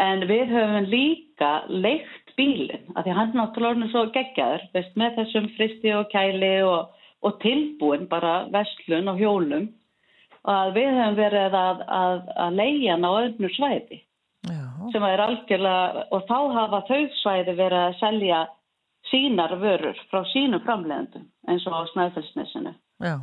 En 0.00 0.24
við 0.28 0.54
höfum 0.54 0.88
líka 0.90 1.50
leikt 1.68 2.32
bílinn, 2.38 2.86
af 2.96 3.04
því 3.04 3.16
hann 3.16 3.34
náttúrulega 3.36 3.74
orðin 3.74 3.92
svo 3.92 4.06
geggjaður, 4.14 4.64
veist, 4.74 4.96
með 4.98 5.18
þessum 5.18 5.50
fristi 5.58 5.92
og 5.96 6.08
kæli 6.12 6.54
og, 6.64 6.94
og 7.26 7.36
tilbúin 7.42 8.08
bara 8.10 8.46
vestlun 8.54 9.12
og 9.12 9.20
hjólum 9.20 9.68
að 10.48 10.72
við 10.78 10.94
höfum 10.96 11.18
verið 11.18 11.56
að, 11.56 11.82
að, 11.84 12.22
að 12.44 12.56
leia 12.56 12.94
hann 12.94 13.04
á 13.04 13.12
öðnu 13.12 13.50
svæði 13.56 14.00
Já, 14.48 14.62
sem 14.94 15.04
er 15.04 15.20
algjörlega 15.20 16.06
og 16.16 16.24
þá 16.28 16.38
hafa 16.56 16.80
þau 16.88 17.02
svæði 17.20 17.56
verið 17.58 17.80
að 17.82 17.98
selja 18.00 18.38
sínar 19.10 19.52
vörur 19.60 19.98
frá 20.10 20.22
sínum 20.32 20.62
framleiðendum 20.64 21.26
eins 21.48 21.66
og 21.66 21.74
á 21.74 21.82
Snæfellsnesinu. 21.92 22.74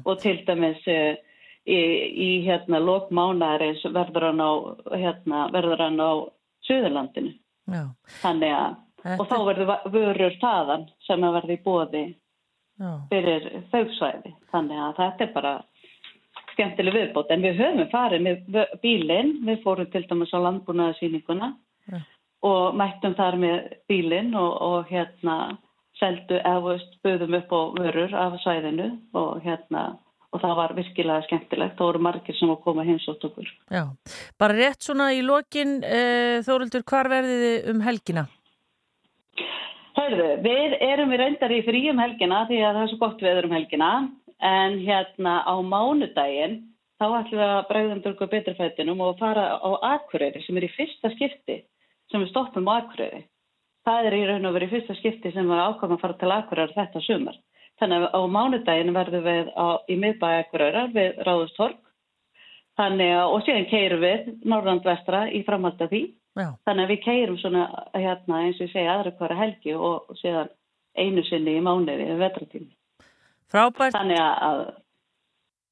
Og 0.06 0.20
til 0.22 0.38
dæmis 0.48 0.82
eh, 0.88 1.18
í, 1.68 1.78
í 2.28 2.30
hérna 2.48 2.80
lókmánaris 2.84 3.84
verður 3.94 4.30
hann 4.32 4.42
á 4.44 4.52
hérna, 4.96 5.46
verður 5.54 5.84
hann 5.86 6.00
á 6.02 6.12
Suðurlandinu. 6.68 7.34
Þannig 8.22 8.54
að 8.56 8.76
Þetta- 9.04 9.20
og 9.22 9.28
þá 9.30 9.38
verður 9.46 9.92
vörur 9.94 10.38
þaðan 10.42 10.88
sem 11.06 11.24
að 11.24 11.36
verði 11.38 11.58
bóði 11.64 12.04
já. 12.80 12.90
fyrir 13.12 13.46
þau 13.72 13.84
svæði 13.96 14.34
þannig 14.52 14.80
að 14.84 14.96
þetta 14.98 15.24
er 15.28 15.34
bara 15.36 15.54
skemmtileg 16.54 16.94
viðbót. 16.98 17.32
En 17.32 17.46
við 17.46 17.60
höfum 17.62 17.90
farið 17.92 18.22
með 18.26 18.66
bílinn. 18.82 19.32
Við 19.46 19.62
fórum 19.64 19.92
til 19.94 20.04
dæmis 20.10 20.34
á 20.34 20.40
landbúnaðarsýninguna 20.42 21.54
og 22.48 22.76
mættum 22.76 23.16
þar 23.16 23.38
með 23.42 23.78
bílinn 23.90 24.34
og, 24.36 24.52
og 24.62 24.90
hérna 24.92 25.58
seldu 26.00 26.38
eða 26.40 26.64
veist, 26.66 27.00
buðum 27.06 27.38
upp 27.40 27.54
á 27.54 27.62
vörur 27.78 28.14
af 28.18 28.38
svæðinu 28.44 28.90
og 29.18 29.42
hérna 29.46 29.86
og 30.36 30.42
það 30.44 30.56
var 30.60 30.74
virkilega 30.76 31.26
skemmtilegt 31.26 31.78
það 31.78 31.90
voru 31.90 32.04
margir 32.04 32.38
sem 32.38 32.50
var 32.52 32.60
að 32.60 32.66
koma 32.66 32.86
heimsótt 32.88 33.28
okkur 33.30 33.52
Já, 33.72 33.84
bara 34.40 34.58
rétt 34.58 34.84
svona 34.84 35.12
í 35.16 35.22
lokin, 35.26 35.78
uh, 35.82 36.40
Þórildur, 36.46 36.84
hvar 36.88 37.10
verðið 37.12 37.46
þið 37.46 37.70
um 37.74 37.84
helgina? 37.86 38.26
Hörðu, 39.98 40.28
við 40.46 40.76
erum 40.86 41.14
í 41.16 41.18
reyndar 41.18 41.54
í 41.56 41.64
fríum 41.66 42.02
helgina 42.04 42.44
því 42.50 42.60
að 42.62 42.76
það 42.76 42.84
er 42.84 42.92
svo 42.92 43.00
gott 43.02 43.24
veður 43.24 43.48
um 43.48 43.56
helgina 43.58 43.92
en 44.46 44.78
hérna 44.84 45.40
á 45.42 45.56
mánudaginn 45.66 46.60
þá 46.98 47.06
ætlum 47.08 47.40
við 47.40 47.48
að 47.48 47.66
bregðum 47.72 48.04
dörgu 48.04 48.28
betrafættinum 48.34 49.02
og 49.06 49.18
fara 49.22 49.48
á 49.58 49.70
Akureyri 49.96 50.44
sem 50.46 50.58
er 50.60 50.68
í 50.68 50.74
fyrsta 50.76 51.12
skipti 51.16 51.58
sem 52.12 52.22
við 52.22 52.32
stoppum 52.32 52.70
á 52.70 52.78
Akureyri. 52.82 53.24
Það 53.88 54.08
er 54.10 54.16
í 54.18 54.24
raun 54.28 54.48
og 54.50 54.56
verið 54.58 54.74
fyrsta 54.76 54.96
skipti 54.98 55.32
sem 55.32 55.48
við 55.48 55.64
ákvæmum 55.64 55.96
að 55.96 56.02
fara 56.02 56.16
til 56.20 56.32
Akureyri 56.36 56.76
þetta 56.76 57.02
sumar. 57.06 57.38
Þannig 57.80 58.04
að 58.04 58.16
á 58.18 58.22
mánudaginn 58.36 58.96
verðum 58.96 59.24
við 59.24 59.52
á, 59.56 59.68
í 59.88 59.96
miðbæði 60.02 60.40
Akureyrar 60.44 60.90
við 60.96 61.22
Ráðustorg 61.28 61.84
og 62.78 63.40
síðan 63.46 63.70
keirum 63.72 64.04
við 64.04 64.28
Norrland 64.46 64.84
vestra 64.86 65.24
í 65.32 65.42
framhald 65.48 65.80
af 65.82 65.90
því. 65.90 66.02
Já, 66.38 66.50
Þannig 66.68 66.84
að 66.84 66.92
við 66.92 67.00
keirum 67.06 67.38
svona 67.42 67.64
hérna 67.96 68.42
eins 68.44 68.60
og 68.60 68.68
ég 68.68 68.74
segja 68.74 68.94
aðra 68.94 69.14
hverja 69.18 69.38
helgi 69.40 69.74
og 69.74 70.12
síðan 70.20 70.52
einu 70.98 71.24
sinni 71.26 71.56
í 71.58 71.64
mánuði 71.64 72.10
við 72.12 72.22
vetratími. 72.22 72.70
frábært, 73.50 73.96
Þannig 73.96 74.22
að, 74.22 74.62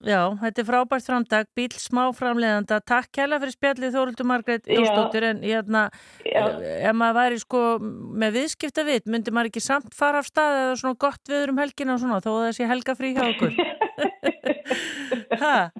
já, 0.04 0.20
þetta 0.42 0.62
er 0.62 0.68
frábært 0.68 1.08
framdag, 1.08 1.48
bíl 1.56 1.70
smá 1.80 2.04
framleiðanda. 2.16 2.82
Takk 2.84 3.12
kærlega 3.16 3.44
fyrir 3.44 3.56
spjallið 3.56 3.96
Þórildur 3.96 4.30
Margreit. 4.30 4.68
Jónsdóttir 4.68 5.30
en 5.30 5.42
hérna, 5.46 5.90
eh, 6.26 6.90
ef 6.90 6.96
maður 6.96 7.20
væri 7.20 7.40
sko 7.40 7.64
með 7.80 8.40
viðskipta 8.40 8.86
vit, 8.86 9.06
myndi 9.06 9.32
maður 9.32 9.52
ekki 9.52 9.64
samt 9.64 9.94
fara 9.94 10.20
af 10.20 10.28
stað 10.28 10.60
eða 10.64 10.76
svona 10.82 11.00
gott 11.00 11.32
viður 11.32 11.56
um 11.56 11.64
helgina 11.64 11.96
og 11.96 12.00
svona, 12.04 12.22
þó 12.22 12.32
að 12.36 12.44
það 12.46 12.56
sé 12.60 12.70
helga 12.74 12.96
frí 12.96 13.14
hjá 13.16 13.24
okkur. 13.30 13.56
ha, 15.42 15.72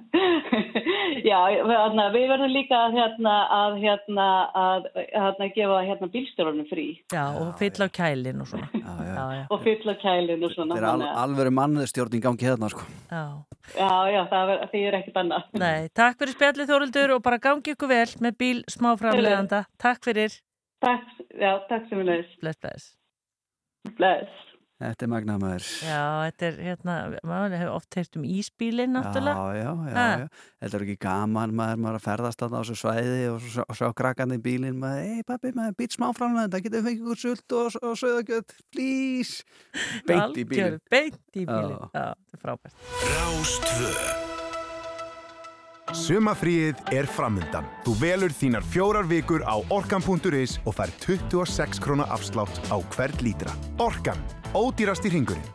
já, 1.30 1.38
hérna, 1.50 2.04
við 2.14 2.26
verðum 2.30 2.52
líka 2.54 2.78
að, 2.86 2.96
hérna, 2.98 3.34
að, 3.56 3.76
hérna, 3.82 4.26
að 4.60 4.86
hérna, 5.12 5.48
gefa 5.56 5.80
hérna, 5.86 6.08
bílstjórunum 6.14 6.68
frí 6.70 6.86
já, 7.12 7.24
og 7.40 7.52
fyll 7.60 7.84
á 7.84 7.88
kælin 7.98 8.40
og 8.44 8.48
svona. 8.50 8.68
Já, 8.72 8.94
já. 9.02 9.12
Já, 9.16 9.24
já, 9.38 9.44
og 9.52 9.62
fylla 9.66 9.94
kælinu 10.02 10.48
og 10.48 10.54
svona. 10.56 10.78
Þetta 10.78 10.86
er 10.86 10.88
al, 10.92 11.04
að- 11.08 11.20
alveg 11.24 11.52
mannstjórn 11.60 12.16
í 12.18 12.22
gangi 12.26 12.48
hérna 12.50 12.70
sko. 12.72 12.86
já. 13.10 13.24
Já, 13.76 13.90
já, 14.14 14.20
það 14.30 14.50
er, 14.54 14.60
því 14.70 14.80
er 14.86 14.96
ekkert 15.00 15.16
annað. 15.24 15.46
Nei, 15.58 15.88
takk 15.98 16.20
fyrir 16.20 16.36
spjallið 16.36 16.68
Þórildur 16.70 17.14
og 17.16 17.22
bara 17.26 17.40
gangi 17.42 17.72
ykkur 17.74 17.90
vel 17.90 18.06
með 18.22 18.36
bíl 18.38 18.60
smá 18.70 18.92
framleiðanda. 19.00 19.64
Takk 19.82 20.04
fyrir, 20.06 20.36
Takk, 20.84 21.08
já, 21.34 21.50
takk 21.70 21.88
sem 21.88 21.98
við 21.98 22.10
leiðis. 22.12 22.34
bless, 22.44 22.58
bless. 22.62 22.86
Bless. 23.96 24.42
Þetta 24.76 25.06
er 25.06 25.08
magnaður. 25.08 25.66
Já, 25.86 26.00
þetta 26.26 26.44
er 26.50 26.56
hérna, 26.60 26.94
maður 27.24 27.54
hefur 27.56 27.70
oft 27.78 27.96
heyrt 27.96 28.18
um 28.20 28.26
ísbílinn 28.28 28.92
náttúrulega. 28.92 29.46
Já, 29.56 29.62
já, 29.62 29.70
já, 29.88 29.94
Ha. 29.96 30.04
já. 30.20 30.26
Þetta 30.60 30.76
er 30.76 30.84
ekki 30.84 30.96
gaman 31.06 31.54
maður, 31.56 31.80
maður 31.86 31.96
að 32.00 32.04
ferðast 32.10 32.42
þarna 32.44 32.60
á 32.60 32.62
þessu 32.66 32.76
svæði 32.82 33.22
og 33.32 33.40
svo, 33.46 33.64
og 33.64 33.78
svo 33.80 33.90
krakkandi 33.96 34.36
í 34.36 34.44
bílinn 34.44 34.76
maður, 34.82 35.08
ei 35.16 35.24
pappi, 35.32 35.54
maður 35.56 35.78
být 35.80 35.96
smáframlega 35.96 36.46
þetta 36.50 36.62
getur 36.68 36.84
við 36.84 36.88
fengið 36.90 37.24
sult 37.24 37.56
og, 37.56 37.80
og 37.80 37.96
söðagjöld 38.04 38.56
please, 38.76 39.44
beint 40.04 40.36
í 40.36 40.44
bílinn 40.44 40.80
Beint 40.92 41.20
í 41.32 41.48
bílinn, 41.48 41.80
Já. 41.96 42.12
þetta 42.12 42.36
er 42.36 42.44
frábært. 42.44 42.80
Rástvö 43.16 44.35
Sumafríið 45.94 46.80
er 46.90 47.06
framundan. 47.06 47.66
Þú 47.84 47.92
velur 48.00 48.32
þínar 48.34 48.64
fjórar 48.66 49.06
vikur 49.06 49.44
á 49.46 49.54
orkan.is 49.70 50.58
og 50.66 50.74
fær 50.74 50.90
26 51.04 51.78
krónar 51.82 52.10
afslátt 52.10 52.58
á 52.74 52.76
hvert 52.96 53.22
lítra. 53.22 53.52
Orkan, 53.78 54.18
ódýrast 54.50 55.06
í 55.06 55.12
ringurinn. 55.14 55.46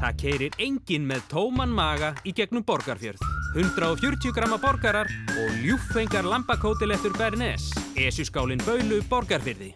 Það 0.00 0.16
keirir 0.20 0.56
enginn 0.58 1.04
með 1.08 1.26
tóman 1.30 1.72
maga 1.72 2.14
í 2.24 2.32
gegnum 2.32 2.64
borgarfjörð. 2.64 3.20
140 3.54 4.32
gramma 4.34 4.56
borgarar 4.58 5.10
og 5.36 5.60
ljúffengar 5.62 6.26
lambakótilettur 6.26 7.12
Bernes. 7.18 7.68
Esjuskálin 7.94 8.64
Baulu 8.64 9.02
borgarfyrði. 9.10 9.74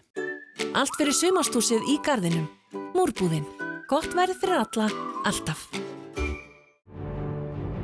Allt 0.73 0.97
fyrir 0.97 1.15
sumastúsið 1.15 1.85
í 1.93 1.99
gardinum. 2.05 2.49
Múrbúðin. 2.97 3.45
Gott 3.89 4.11
verð 4.17 4.41
fyrir 4.41 4.59
alla, 4.59 4.89
alltaf. 5.25 5.69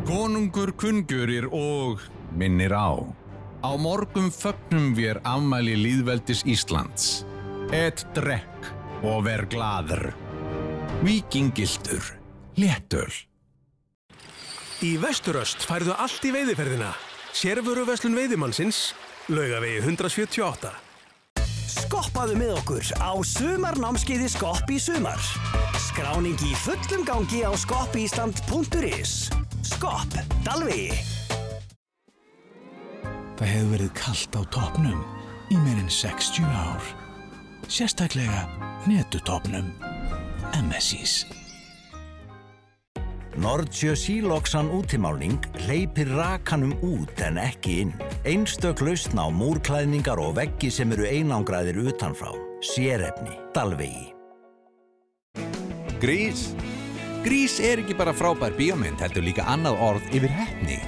Konungur 0.06 0.70
kungurir 0.78 1.48
og 1.50 2.04
minnir 2.36 2.76
á. 2.76 3.00
Á 3.66 3.72
morgum 3.82 4.30
fögnum 4.30 4.94
við 4.98 5.20
afmæli 5.26 5.76
líðveldis 5.80 6.44
Íslands. 6.46 7.26
Et 7.74 8.06
drekk 8.14 8.70
og 9.04 9.26
ver 9.26 9.46
gladur. 9.50 10.12
Víkingildur. 11.04 12.14
Léttöl. 12.56 13.12
Í 14.86 14.96
Vesturöst 15.02 15.64
færðu 15.66 15.96
allt 15.98 16.24
í 16.28 16.32
veiðiferðina. 16.36 16.94
Sérvöruverslun 17.36 18.16
veiðimannsins, 18.16 18.94
laugavegi 19.32 19.82
178. 19.82 20.72
Skoppaðu 21.76 22.38
með 22.40 22.54
okkur 22.60 22.92
á 23.00 23.12
sumarnámskeiði 23.28 24.30
Skopp 24.32 24.72
í 24.72 24.80
sumar. 24.80 25.22
Skráning 25.90 26.40
í 26.46 26.54
fullum 26.64 27.04
gangi 27.08 27.44
á 27.44 27.52
skoppisland.is. 27.60 29.18
Skopp, 29.66 30.20
Dalvi. 30.48 30.90
Það 33.36 33.50
hefur 33.52 33.72
verið 33.74 33.96
kallt 34.00 34.36
á 34.40 34.42
toppnum 34.56 35.00
í 35.52 35.58
meirinn 35.60 35.92
60 35.92 36.46
ár. 36.48 36.86
Sérstaklega 37.68 38.46
netutopnum. 38.88 39.74
MSIs. 40.56 41.26
Nordsjö 43.36 43.98
Síloksan 44.00 44.70
útimálning 44.72 45.44
hleypir 45.66 46.08
rakanum 46.16 46.72
út 46.80 47.20
en 47.20 47.36
ekki 47.42 47.82
inn. 47.84 47.92
Einstök 48.24 48.80
lausn 48.80 49.20
á 49.20 49.28
múrklæðningar 49.28 50.22
og 50.24 50.38
veggi 50.40 50.72
sem 50.72 50.96
eru 50.96 51.04
einangraðir 51.04 51.82
utanfrá. 51.92 52.32
Sérefni. 52.64 53.36
Dalvegi. 53.52 54.14
Grís? 56.00 56.54
Grís 57.28 57.60
er 57.60 57.84
ekki 57.84 58.00
bara 58.00 58.16
frábær 58.16 58.56
bíómynd, 58.56 59.02
heldur 59.04 59.28
líka 59.28 59.44
annað 59.52 59.84
orð 59.84 60.12
yfir 60.16 60.32
hefni. 60.32 60.80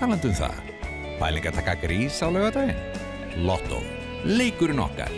Talandu 0.00 0.34
um 0.34 0.40
það. 0.42 0.73
Pæling 1.20 1.46
að 1.46 1.60
taka 1.60 1.76
grís 1.78 2.18
á 2.22 2.26
laugadaginn? 2.26 2.78
Lotto. 3.46 3.78
Leikurinn 4.26 4.82
okkar. 4.82 5.12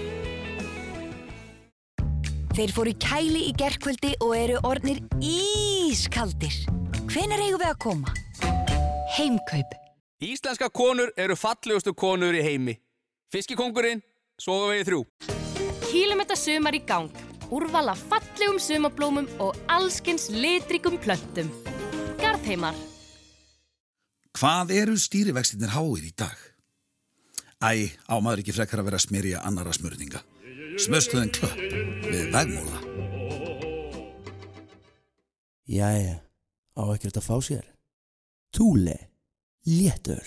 Þeir 2.57 2.73
fóru 2.73 2.93
kæli 3.01 3.47
í 3.51 3.53
gerkvöldi 3.57 4.15
og 4.25 4.33
eru 4.37 4.61
ornir 4.65 5.03
ískaldir. 5.21 6.55
Hvenær 7.09 7.43
eigum 7.45 7.61
við 7.61 7.69
að 7.69 7.79
koma? 7.85 8.15
Heimkaup. 9.17 9.77
Íslenska 10.25 10.71
konur 10.73 11.13
eru 11.21 11.37
fallegustu 11.37 11.93
konur 11.93 12.37
í 12.37 12.41
heimi. 12.45 12.79
Fiskikongurinn, 13.33 14.01
svo 14.41 14.71
vegið 14.71 14.89
þrjú. 14.89 15.01
Kílómetra 15.87 16.37
sumar 16.41 16.77
í 16.77 16.81
gang. 16.89 17.13
Úrvala 17.53 17.95
fallegum 18.09 18.59
sumablómum 18.61 19.29
og 19.39 19.57
allskins 19.71 20.31
litrikum 20.33 20.97
plöntum. 21.01 21.53
Garðheimar. 22.21 22.96
Hvað 24.37 24.72
eru 24.77 24.94
stýrivextinir 25.01 25.70
háir 25.72 26.05
í 26.05 26.12
dag? 26.12 26.37
Æ, 27.64 27.96
ámaður 28.05 28.42
ekki 28.42 28.53
frekar 28.53 28.83
að 28.83 28.90
vera 28.90 28.99
að 29.01 29.07
smyrja 29.07 29.44
annara 29.49 29.72
smörninga. 29.72 30.20
Smörstöðin 30.77 31.33
klöpp 31.33 31.62
við 32.05 32.27
vegmóla. 32.35 32.83
Jæja, 35.72 36.18
á 36.77 36.83
ekkert 36.92 37.16
að 37.16 37.25
fá 37.31 37.37
sér. 37.49 37.64
Túle, 38.53 38.99
léttöl. 39.64 40.20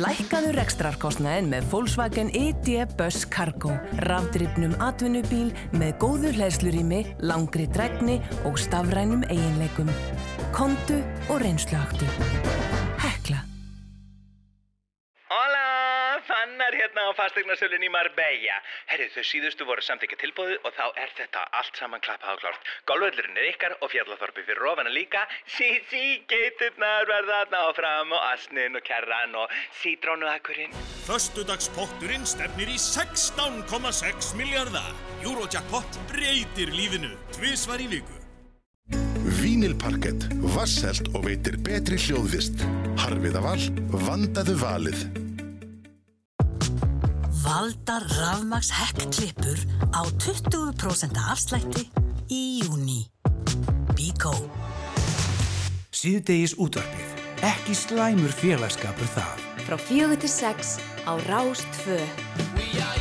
Lækkaðu 0.00 0.54
rekstrarkostnaðin 0.56 1.52
með 1.52 1.68
Volkswagen 1.74 2.32
ID 2.32 2.72
Bus 2.96 3.26
Cargo. 3.28 3.76
Rafdrifnum 4.08 4.72
atvinnubíl 4.80 5.50
með 5.76 5.92
góðu 6.00 6.32
hlæðslurými, 6.38 7.04
langri 7.20 7.68
dregni 7.68 8.22
og 8.48 8.56
stafrænum 8.56 9.28
eiginleikum. 9.28 9.92
Kondu 10.56 11.02
og 11.28 11.42
reynsluaktu. 11.44 12.08
Fannar 16.60 16.76
hérna 16.76 17.08
á 17.08 17.16
fastegnarsölun 17.16 17.84
í 17.86 17.88
Marbella. 17.88 18.56
Herru, 18.90 19.06
þau 19.14 19.24
síðustu 19.24 19.64
voru 19.64 19.80
samþykja 19.80 20.18
tilbúðu 20.20 20.58
og 20.60 20.74
þá 20.76 20.92
er 21.00 21.12
þetta 21.16 21.44
allt 21.56 21.78
saman 21.80 22.02
klappað 22.04 22.34
og 22.34 22.42
klárt. 22.42 22.66
Golvöldurinn 22.90 23.38
er 23.40 23.48
ykkar 23.48 23.76
og 23.80 23.88
fjallathorpi 23.88 24.44
fyrir 24.44 24.68
ofana 24.68 24.92
líka. 24.92 25.24
Sí, 25.48 25.70
sí, 25.88 26.20
geiturnar 26.28 27.08
verða 27.08 27.38
þarna 27.40 27.62
áfram 27.70 28.12
og 28.12 28.26
asnin 28.28 28.76
og 28.76 28.84
kerran 28.84 29.38
og 29.40 29.54
sítrónuakurinn. 29.80 30.76
Föstudagspotturinn 31.06 32.28
stefnir 32.28 32.68
í 32.68 32.76
16,6 32.76 34.34
miljardar. 34.36 34.92
Eurojackpot 35.24 36.00
breytir 36.12 36.74
lífinu. 36.76 37.14
Tvisvar 37.38 37.80
í 37.80 37.88
viku. 37.94 38.20
Vínilparkett, 39.40 40.28
vasselt 40.52 41.08
og 41.14 41.24
veitir 41.30 41.56
betri 41.64 41.96
hljóðvist. 41.96 42.66
Harfiðaval, 43.00 43.62
vandaðu 44.04 44.60
valið. 44.60 45.19
Valda 47.44 47.96
rafmags 48.20 48.70
hekkklippur 48.70 49.58
á 49.96 50.00
20% 50.20 51.20
afslætti 51.32 51.86
í 52.28 52.60
júni. 52.60 53.08
Bíkó. 53.96 54.34
Síðdegis 55.88 56.56
útvarpið. 56.60 57.08
Ekki 57.40 57.76
slæmur 57.76 58.34
félagskapur 58.36 59.08
það. 59.16 59.44
Frá 59.64 59.76
fjögur 59.80 60.20
til 60.20 60.32
sex 60.32 60.76
á 61.08 61.16
Rástfö. 61.30 61.96
Veðurhorfur 61.96 62.99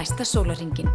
næsta 0.00 0.24
sólaringin. 0.24 0.88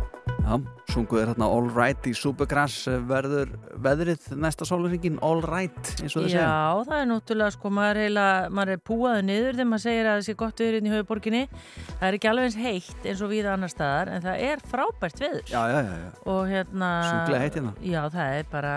Já, 0.45 0.57
sunguð 0.89 1.21
er 1.21 1.29
hérna 1.29 1.45
All 1.45 1.67
Right 1.75 2.07
í 2.09 2.13
Supergrass 2.17 2.87
verður 3.05 3.51
veðrið 3.85 4.27
næsta 4.41 4.65
sólaringin 4.67 5.19
All 5.25 5.41
Right 5.45 5.91
eins 6.01 6.15
og 6.15 6.25
þau 6.25 6.29
segja. 6.29 6.45
Já, 6.45 6.83
það 6.87 6.99
er 6.99 7.07
náttúrulega 7.11 7.55
sko, 7.55 7.71
maður 7.73 7.99
er, 8.03 8.19
er 8.65 8.81
púaðu 8.89 9.21
niður 9.27 9.53
þegar 9.57 9.69
maður 9.71 9.83
segir 9.85 10.09
að 10.09 10.15
það 10.15 10.25
sé 10.27 10.35
gott 10.41 10.63
viður 10.63 10.77
inn 10.79 10.89
í 10.89 10.93
höfuborginni. 10.93 11.43
Það 11.87 12.07
er 12.09 12.17
ekki 12.19 12.31
alveg 12.31 12.49
eins 12.49 12.59
heitt 12.65 13.09
eins 13.11 13.23
og 13.25 13.31
við 13.33 13.49
annar 13.51 13.71
staðar 13.73 14.11
en 14.15 14.25
það 14.25 14.43
er 14.49 14.63
frábært 14.73 15.23
viður. 15.23 15.45
Já, 15.51 15.61
já, 15.71 15.79
já. 15.79 15.95
já. 16.01 16.09
Og 16.33 16.41
hérna... 16.51 16.89
Sjúklega 17.09 17.43
heitt 17.43 17.59
hérna. 17.59 17.73
Já, 17.85 18.01
það 18.15 18.27
er 18.39 18.45
bara, 18.51 18.73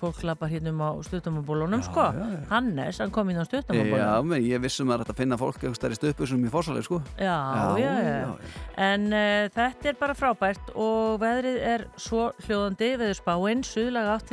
fólk 0.00 0.22
lappar 0.28 0.52
hérna 0.52 0.72
um 0.72 0.82
á 0.82 0.90
stuttamabólunum 1.08 1.82
sko. 1.86 2.08
Hannes, 2.52 3.00
hann 3.02 3.14
kom 3.14 3.32
inn 3.32 3.40
á 3.40 3.46
stuttamabólunum. 3.48 4.36
Já, 4.36 4.46
ég 4.52 4.62
vissum 4.62 4.92
að 4.92 5.06
þetta 5.06 5.18
finna 5.22 5.40
fólk 5.40 5.58
eitthvað 5.58 5.78
stærri 5.80 5.96
stöpusum 5.98 6.44
í 6.46 6.52
fórsaleg 6.52 6.86
sko. 6.86 7.02
Já, 7.16 7.36
já, 7.80 7.92
já. 8.02 8.30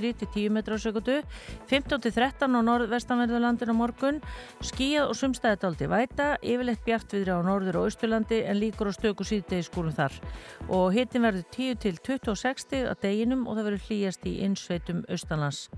En 0.10 0.16
uh, 0.16 0.20
þetta 0.20 0.30
er 0.30 0.30
bara 0.30 0.30
frábært 0.30 0.30
og 0.30 0.30
veðrið 0.30 0.30
Veðrið 0.30 0.30
er 0.30 0.30
svo 0.30 0.30
hljóðandi 0.30 0.30
veður 0.30 0.30
spáinn, 0.30 0.30
suðlaga 0.30 0.30
8 0.30 0.30
til 0.30 0.30
10 0.34 0.50
metrar 0.50 0.76
á 0.76 0.86
sekundu, 0.86 1.18
15 1.70 2.02
til 2.02 2.12
13 2.12 2.56
á 2.56 2.62
norðvestanverðurlandin 2.70 3.70
á 3.70 3.76
morgun, 3.78 4.22
skíjað 4.62 5.10
og 5.10 5.16
sumstæði 5.16 5.60
daldi 5.62 5.88
væta, 5.90 6.28
yfirleitt 6.42 6.84
bjartviðri 6.86 7.32
á 7.34 7.40
norður 7.46 7.78
og 7.80 7.90
austurlandi 7.90 8.42
en 8.46 8.60
líkur 8.60 8.90
á 8.90 8.94
stöku 8.94 9.24
síðdegi 9.28 9.68
skúrum 9.68 9.94
þar. 9.96 10.14
Og 10.70 10.94
hitin 10.94 11.24
verður 11.24 11.46
10 11.54 11.76
til 11.80 11.96
26 12.00 12.66
stig 12.66 12.86
að 12.90 13.02
deginum 13.04 13.48
og 13.48 13.58
það 13.58 13.70
verður 13.70 13.86
hlýjast 13.90 14.26
í 14.26 14.34
innsveitum 14.46 15.04
austanlands. 15.10 15.70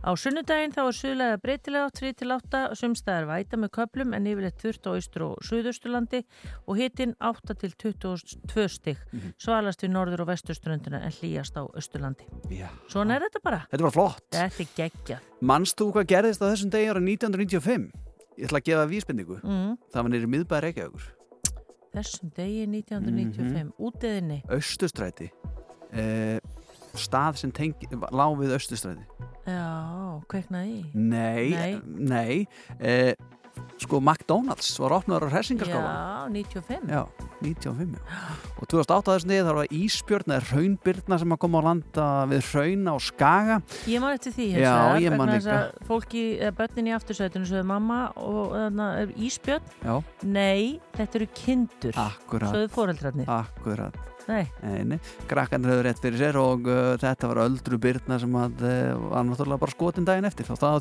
Á 0.00 0.10
sunnudaginn 0.16 0.72
þá 0.72 0.82
er 0.86 0.96
suðlega 0.96 1.40
breytilega 1.42 1.90
3 2.00 2.12
til 2.20 2.32
8, 2.32 2.62
sumstæðar 2.80 3.28
væta 3.28 3.56
með 3.60 3.72
köplum 3.76 4.14
en 4.16 4.26
yfirleitt 4.30 4.60
þurft 4.62 4.86
á 4.88 4.90
austur 4.96 5.26
og 5.28 5.42
suðausturlandi 5.44 6.22
og 6.66 6.76
hitin 6.80 7.14
8 7.20 7.54
til 7.60 7.74
22 7.76 8.68
stig, 8.68 8.96
Mhm. 9.12 9.34
svalast 9.38 9.82
við 9.82 9.90
norður 9.92 10.20
og 10.24 10.28
vesturströndina 10.28 11.02
en 11.04 11.10
hlýjast 11.12 11.56
á 11.58 11.62
austurlandi. 11.68 12.24
Svona 12.88 13.16
er 13.16 13.20
þetta 13.28 13.42
bara. 13.42 13.59
Þetta 13.70 13.82
var 13.86 13.94
flott. 13.94 14.24
Þetta 14.30 14.64
er 14.64 14.70
geggjað. 14.76 15.20
Manst 15.40 15.76
þú 15.80 15.90
hvað 15.94 16.06
gerðist 16.12 16.42
á 16.42 16.46
þessum 16.50 16.70
degi 16.70 16.90
ára 16.90 17.00
1995? 17.00 17.90
Ég 18.38 18.46
ætla 18.48 18.60
að 18.60 18.68
gefa 18.70 18.86
vísbendingu. 18.90 19.40
Mm. 19.44 19.72
Það 19.92 20.02
var 20.06 20.10
nýri 20.14 20.30
miðbæri 20.34 20.62
Reykjavíkur. 20.68 21.08
Þessum 21.94 22.30
degi 22.36 22.66
1995, 22.70 23.64
Mhm. 23.66 23.72
útiðinni. 23.78 24.42
Östustræti. 24.48 25.30
Eh, 25.92 26.38
stað 26.94 27.36
sem 27.36 27.50
tengi, 27.52 27.86
lá 28.12 28.26
við 28.38 28.54
Östustræti. 28.54 29.04
Já, 29.46 30.22
kveiknaði. 30.28 30.94
Nei, 30.94 31.50
Nei. 31.50 31.80
nei. 31.84 32.46
Eh, 32.78 33.14
sko 33.80 34.00
McDonalds 34.00 34.70
var 34.82 34.94
opnaður 34.98 35.28
á 35.28 35.32
Hressingarskála. 35.34 35.90
Já, 35.90 36.32
95. 36.34 36.90
Já, 36.90 37.02
95 37.40 37.94
já. 37.96 38.02
Og 38.60 38.68
2008 38.68 39.14
þessum 39.14 39.32
degi 39.32 39.46
þar 39.46 39.58
var 39.60 39.74
Ísbjörn 39.80 40.34
eða 40.34 40.46
Hraunbyrna 40.50 41.20
sem 41.22 41.34
að 41.34 41.40
koma 41.44 41.62
á 41.62 41.66
landa 41.68 42.06
við 42.30 42.50
Hraun 42.50 42.92
á 42.92 42.94
Skaga. 43.00 43.58
Ég 43.90 44.04
man 44.04 44.18
eftir 44.18 44.36
því 44.36 44.50
hins 44.52 44.64
Já, 44.64 44.74
vegar, 44.76 45.00
ég 45.04 45.16
man 45.16 45.32
vegna 45.32 45.38
þess 45.38 45.56
að 45.56 45.88
Fólki, 45.90 46.24
börnin 46.60 46.90
í 46.90 46.94
aftursætinu 46.98 47.50
sögðu 47.50 47.70
mamma 47.72 48.00
og 48.20 48.54
þarna 48.56 48.92
er 49.00 49.16
Ísbjörn 49.16 49.74
Já. 49.80 49.96
Nei, 50.28 50.78
þetta 50.98 51.20
eru 51.20 51.32
kindur 51.40 52.00
Akkurat. 52.04 52.54
Sögðu 52.54 52.72
fóreldrarnir 52.76 53.36
Akkurat. 53.40 54.06
Nei. 54.30 54.44
Nei, 54.62 54.82
nei. 54.86 54.98
Krakkarnir 55.30 55.72
höfðu 55.72 55.84
rétt 55.86 56.02
fyrir 56.02 56.20
sér 56.20 56.38
og 56.40 56.68
uh, 56.70 56.94
þetta 57.00 57.30
var 57.32 57.42
öldru 57.46 57.80
Byrna 57.82 58.18
sem 58.22 58.36
að, 58.38 58.62
uh, 58.62 59.08
var 59.10 59.26
náttúrulega 59.26 59.64
bara 59.64 59.74
skotin 59.74 60.06
daginn 60.06 60.28
eftir 60.28 60.50
og 60.52 60.60
það 60.60 60.76
á 60.76 60.78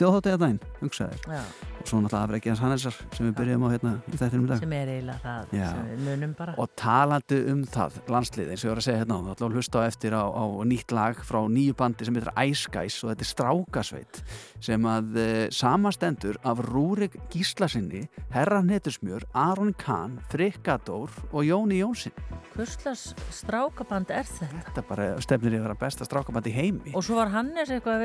þjóðháttiða 0.00 0.40
daginn, 0.42 0.62
hugsaðir. 0.80 1.28
Já. 1.28 1.42
Og 1.78 1.86
svo 1.86 2.00
náttúrulega 2.02 2.24
afreikið 2.26 2.52
hans 2.52 2.62
Hannesar 2.64 2.96
sem 3.14 3.26
við 3.28 3.34
byrjum 3.38 3.64
á 3.64 3.68
hérna 3.72 3.92
í 4.08 4.18
þættinum 4.18 4.44
í 4.44 4.48
dag. 4.50 4.58
sem 4.64 4.72
er 4.72 4.88
eiginlega 4.92 5.18
það 5.22 5.54
Já. 5.58 5.68
sem 5.72 5.86
við 5.88 6.00
munum 6.08 6.34
bara 6.38 6.54
Og 6.58 6.68
talandi 6.76 7.38
um 7.52 7.62
það, 7.64 7.98
landslið, 8.08 8.50
eins 8.50 8.64
og 8.64 8.68
ég 8.68 8.72
var 8.74 8.80
að 8.82 8.86
segja 8.88 8.98
hérna 9.02 9.18
þá 9.18 9.30
ætlum 9.32 9.48
við 9.48 9.48
að 9.48 9.58
hlusta 9.58 9.78
á 9.78 9.82
eftir 9.88 10.12
á, 10.18 10.24
á 10.26 10.44
nýtt 10.68 10.92
lag 10.92 11.22
frá 11.28 11.40
nýju 11.48 11.76
bandi 11.78 12.04
sem 12.08 12.18
heitir 12.18 12.32
Ice 12.48 12.72
Guys 12.74 12.98
og 13.04 13.12
þetta 13.12 13.24
er 13.24 13.30
Strákasveit 13.32 14.22
sem 14.60 14.88
að 14.90 15.18
uh, 15.18 15.46
samastendur 15.54 16.36
af 16.42 16.58
Rúrik 16.66 17.14
Gíslasinni, 17.30 18.08
Herra 18.34 18.60
Netusmjör, 18.62 19.22
Aron 19.34 19.72
Kahn, 19.78 20.18
Frikadór 20.32 21.10
og 21.30 21.44
Jóni 21.46 21.78
Jónsson. 21.78 22.12
Hvurslags 22.56 23.14
strákaband 23.30 24.10
er 24.10 24.26
þetta? 24.26 24.64
Þetta 24.66 24.82
bara 24.88 25.04
stefnir 25.22 25.54
í 25.54 25.60
að 25.60 25.68
vera 25.68 25.78
besta 25.78 26.06
strákaband 26.08 26.48
í 26.50 26.54
heimi. 26.56 26.90
Og 26.98 27.04
svo 27.06 27.14
var 27.20 27.30
Hannes 27.30 27.70
eitthvað 27.70 28.02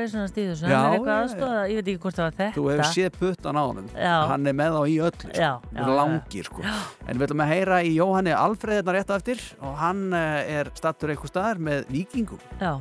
Já, 3.64 3.66
já, 3.66 3.70
honum, 3.70 3.88
Já. 3.96 4.14
hann 4.30 4.50
er 4.50 4.58
með 4.58 4.76
þá 4.76 4.82
í 4.84 4.98
öllu, 5.08 5.22
sko. 5.22 5.32
Já, 5.34 5.52
já, 5.60 5.80
já. 5.80 5.94
langir 6.00 6.50
sko. 6.50 6.66
En 7.08 7.16
við 7.16 7.26
ætlum 7.28 7.44
að 7.44 7.52
heyra 7.54 7.80
í 7.84 7.94
Jóhanni 7.96 8.36
Alfreðina 8.36 8.96
rétt 8.96 9.12
á 9.12 9.18
eftir 9.18 9.42
og 9.60 9.74
hann 9.80 10.04
eh, 10.12 10.60
er 10.60 10.72
stattur 10.76 11.14
eitthvað 11.14 11.34
staðar 11.34 11.64
með 11.70 11.88
vikingum. 11.94 12.44
Já 12.60 12.78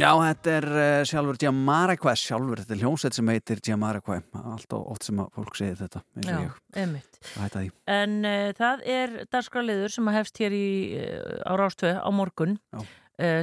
Já, 0.00 0.14
þetta 0.16 0.52
er 0.54 0.66
uh, 0.70 1.02
sjálfur 1.04 1.36
Jamiroquai 1.42 2.14
sjálfur, 2.16 2.62
þetta 2.62 2.72
er 2.72 2.80
hljómsveit 2.80 3.16
sem 3.18 3.30
heitir 3.34 3.60
Jamiroquai 3.66 4.22
allt 4.38 4.72
og 4.76 4.94
oft 4.94 5.04
sem 5.04 5.18
að 5.20 5.28
fólk 5.36 5.58
segir 5.58 5.76
þetta 5.76 6.00
eins 6.16 6.30
og 6.30 6.30
Já, 6.30 6.38
ég. 6.40 6.54
einmitt. 6.80 7.18
Hætta 7.34 7.60
því. 7.60 7.68
En 7.96 8.14
uh, 8.24 8.46
það 8.56 8.86
er 8.94 9.12
dagskráliður 9.34 9.92
sem 9.92 10.08
að 10.08 10.16
hefst 10.16 10.40
hér 10.40 10.56
í, 10.56 10.70
uh, 11.02 11.34
á 11.44 11.52
Rástvö 11.60 11.92
á 12.00 12.08
morgun 12.16 12.56
uh, 12.78 12.86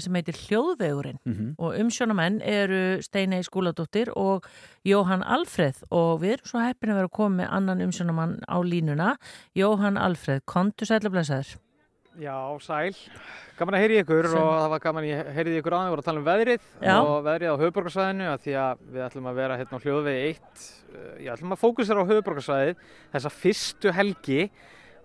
sem 0.01 0.18
heitir 0.18 0.39
Hljóðvegurinn. 0.47 1.22
Mhm. 1.30 1.53
og 1.62 1.78
umsjónamenn 1.84 2.41
eru 2.41 2.82
Steinei 3.05 3.43
Skúladóttir 3.45 4.10
og 4.18 4.49
Jóhann 4.88 5.22
Alfreð. 5.22 5.84
Og 5.93 6.24
við 6.26 6.39
erum 6.39 6.53
svo 6.55 6.66
heppin 6.66 6.95
að 6.95 7.03
vera 7.03 7.12
að 7.12 7.18
koma 7.20 7.43
með 7.43 7.53
annan 7.60 7.86
umsjónamann 7.86 8.36
á 8.49 8.58
línuna. 8.66 9.14
Jóhann 9.53 10.01
Alfreð, 10.01 10.41
kontu 10.49 10.89
sætla 10.89 11.14
blessaður 11.14 11.53
Já, 12.18 12.34
sæl. 12.65 12.95
Gaman 13.59 13.76
að 13.78 13.84
heyri 13.84 13.97
ykkur 14.01 14.26
Sæl. 14.32 14.39
og 14.41 14.53
það 14.57 14.72
var 14.74 14.82
gaman 14.82 15.03
að 15.05 15.09
ég 15.11 15.28
heyriði 15.36 15.59
ykkur 15.61 15.76
aðeins 15.78 15.91
voru 15.93 16.01
að 16.01 16.07
tala 16.07 16.22
um 16.22 16.26
veðrið 16.26 16.63
Já. 16.82 16.95
og 16.97 17.18
veðrið 17.28 17.51
á 17.53 17.61
höfuborgarsvæðinu 17.61 18.30
því 18.41 18.55
að 18.61 18.82
við 18.95 19.03
ætlum 19.07 19.28
að 19.30 19.38
vera 19.38 19.57
hérna 19.59 19.78
á 19.78 19.84
hljóðvegi 19.84 20.24
1. 20.32 20.65
Ég 21.22 21.30
ætlum 21.36 21.53
að 21.53 21.61
fókusera 21.61 22.01
á 22.01 22.09
höfuborgarsvæðið 22.09 22.82
þessa 23.13 23.32
fyrstu 23.38 23.93
helgi 23.93 24.39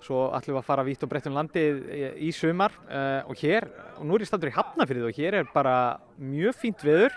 svo 0.03 0.23
ætlum 0.35 0.57
við 0.57 0.63
að 0.63 0.69
fara 0.71 0.87
vítt 0.89 1.05
og 1.05 1.13
breytt 1.13 1.29
um 1.29 1.37
landið 1.37 1.83
í- 1.93 2.13
í 2.27 2.33
sumar 2.35 2.73
uh, 2.89 3.29
og 3.29 3.37
hér, 3.45 3.69
og 4.01 4.09
nú 4.09 4.17
er 4.17 4.25
ég 4.25 4.33
standur 4.33 4.51
í 4.51 4.57
Hafnafyrði 4.57 5.05
og 5.11 5.21
hér 5.21 5.37
er 5.43 5.53
bara 5.53 5.77
mjög 6.19 6.57
fínt 6.65 6.81
veður 6.87 7.13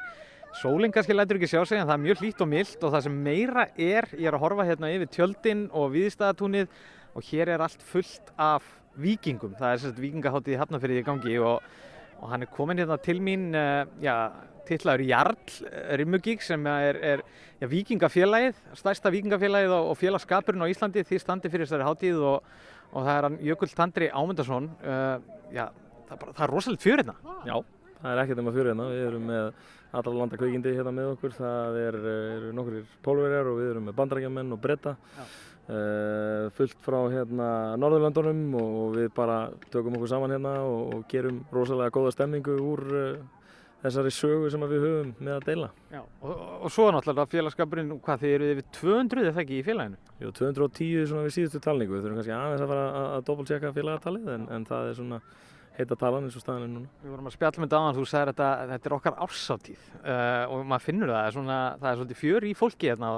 Sólinn 0.55 0.91
kannski 0.95 1.11
lætur 1.15 1.35
ekki 1.39 1.49
sjá 1.51 1.63
sig 1.67 1.79
en 1.81 1.87
það 1.87 1.97
er 1.97 2.03
mjög 2.05 2.19
hlýtt 2.21 2.43
og 2.45 2.47
mild 2.47 2.83
og 2.87 2.93
það 2.93 3.01
sem 3.07 3.15
meira 3.25 3.65
er, 3.75 4.05
ég 4.15 4.27
er 4.29 4.35
að 4.37 4.43
horfa 4.45 4.63
hérna 4.69 4.91
yfir 4.95 5.09
tjöldin 5.11 5.65
og 5.75 5.89
viðstæðatúnið 5.95 6.69
og 7.15 7.25
hér 7.27 7.51
er 7.57 7.63
allt 7.65 7.83
fullt 7.83 8.29
af 8.39 8.63
vikingum. 9.01 9.55
Það 9.59 9.71
er 9.71 9.81
sérst 9.83 10.01
vikingaháttið 10.01 10.55
í 10.55 10.59
Hafnarfyrði 10.61 11.01
í 11.01 11.05
gangi 11.05 11.37
og, 11.43 11.63
og 12.21 12.31
hann 12.31 12.45
er 12.45 12.51
komin 12.53 12.81
hérna 12.81 12.97
til 13.01 13.17
mín, 13.23 13.49
uh, 13.55 13.83
já, 14.03 14.15
tillaður 14.65 15.05
Jarl 15.05 15.57
Rimmugík 16.01 16.43
sem 16.45 16.65
er, 16.71 16.99
er 17.13 17.23
já, 17.61 17.67
vikingafélagið, 17.71 18.59
stærsta 18.79 19.11
vikingafélagið 19.13 19.75
og, 19.75 19.91
og 19.91 19.99
félagskapurinn 20.01 20.65
á 20.65 20.71
Íslandi 20.71 21.05
því 21.05 21.21
standi 21.21 21.51
fyrir 21.53 21.67
þessari 21.69 21.87
hátíð 21.87 22.25
og, 22.31 22.51
og 22.91 22.99
það 23.05 23.13
er 23.15 23.29
hann 23.29 23.39
Jökull 23.45 23.73
Tandri 23.77 24.11
Ámundarsson. 24.11 24.69
Uh, 24.81 25.47
já, 25.53 25.67
það 26.07 26.17
er, 26.17 26.21
bara, 26.25 26.35
það 26.35 26.45
er 26.47 26.53
rosalega 26.55 26.85
fjör 26.85 27.03
hérna. 27.03 27.17
Já, 27.45 27.55
það 28.01 28.11
er 28.11 28.23
ekkert 28.25 28.43
um 28.43 28.51
að 28.51 28.59
fyrir 28.59 28.71
hérna. 28.73 28.91
Við 28.93 29.09
erum 29.09 29.27
með 29.31 29.49
allra 29.95 30.13
landa 30.19 30.39
kveikindi 30.39 30.75
hérna 30.75 30.93
með 30.95 31.11
okkur. 31.15 31.35
Það 31.37 31.81
er, 31.81 31.97
eru 32.35 32.53
nokkur 32.55 32.79
pólverjar 33.05 33.51
og 33.51 33.59
við 33.61 33.73
erum 33.73 33.89
með 33.89 33.97
bandarækjamenn 33.99 34.55
og 34.55 34.63
bretta. 34.63 34.95
Uh, 35.65 36.51
fullt 36.53 36.77
frá 36.85 36.99
hérna 37.09 37.47
Norðurlandunum 37.81 38.51
og 38.59 38.99
við 38.99 39.07
bara 39.15 39.47
tökum 39.73 39.95
okkur 39.97 40.11
saman 40.11 40.35
hérna 40.35 40.59
og, 40.61 40.91
og 40.93 41.07
gerum 41.09 41.39
rosalega 41.55 41.93
góða 41.95 42.11
stemningu 42.13 42.59
úr 42.61 42.83
uh, 42.93 43.45
þessari 43.81 44.11
sögu 44.13 44.51
sem 44.53 44.65
við 44.69 44.83
höfum 44.85 45.09
með 45.17 45.33
að 45.35 45.47
deila. 45.49 45.69
Já, 45.89 46.01
og, 46.03 46.35
og, 46.35 46.67
svo 46.73 46.85
náttúrulega 46.93 47.25
félagskapurinn, 47.33 47.95
hvað 48.05 48.21
þið 48.23 48.35
eru 48.35 48.51
yfir 48.53 48.69
200 48.77 49.25
eða 49.31 49.43
ekki 49.43 49.57
í 49.57 49.65
félaginu? 49.65 49.99
Jú, 50.21 50.31
210 50.39 51.09
svona 51.09 51.25
við 51.25 51.35
síðustu 51.39 51.61
talningu. 51.65 51.95
Við 51.95 52.05
þurfum 52.05 52.21
kannski 52.21 52.35
aðeins 52.37 52.65
að 52.65 52.71
fara 52.73 52.85
að, 53.01 53.17
doppeltjekka 53.29 53.73
félagatalið 53.75 54.31
en, 54.35 54.47
en 54.55 54.69
það 54.69 54.91
er 54.91 54.97
svona 55.01 55.21
heita 55.79 55.97
talan 55.99 56.27
eins 56.27 56.37
og 56.37 56.43
staðan 56.43 56.67
er 56.67 56.71
núna. 56.73 56.91
Við 57.03 57.13
vorum 57.13 57.29
að 57.29 57.35
spjalla 57.35 57.61
með 57.61 57.67
þetta 57.67 57.81
áðan, 57.81 57.97
þú 57.97 58.05
sagðir 58.11 58.31
þetta, 58.31 58.51
þetta 58.71 58.89
er 58.89 58.95
okkar 58.99 59.17
ársátíð 59.25 59.89
uh, 60.01 60.43
og 60.51 60.63
maður 60.69 60.85
finnur 60.85 61.11
það, 61.11 61.23
það 61.23 61.35
svona, 61.37 61.57
það 61.81 61.89
er 61.89 61.99
svolítið 61.99 62.21
fjör 62.21 62.47
í 62.47 62.53
fólki 62.59 62.91
hérna 62.91 63.11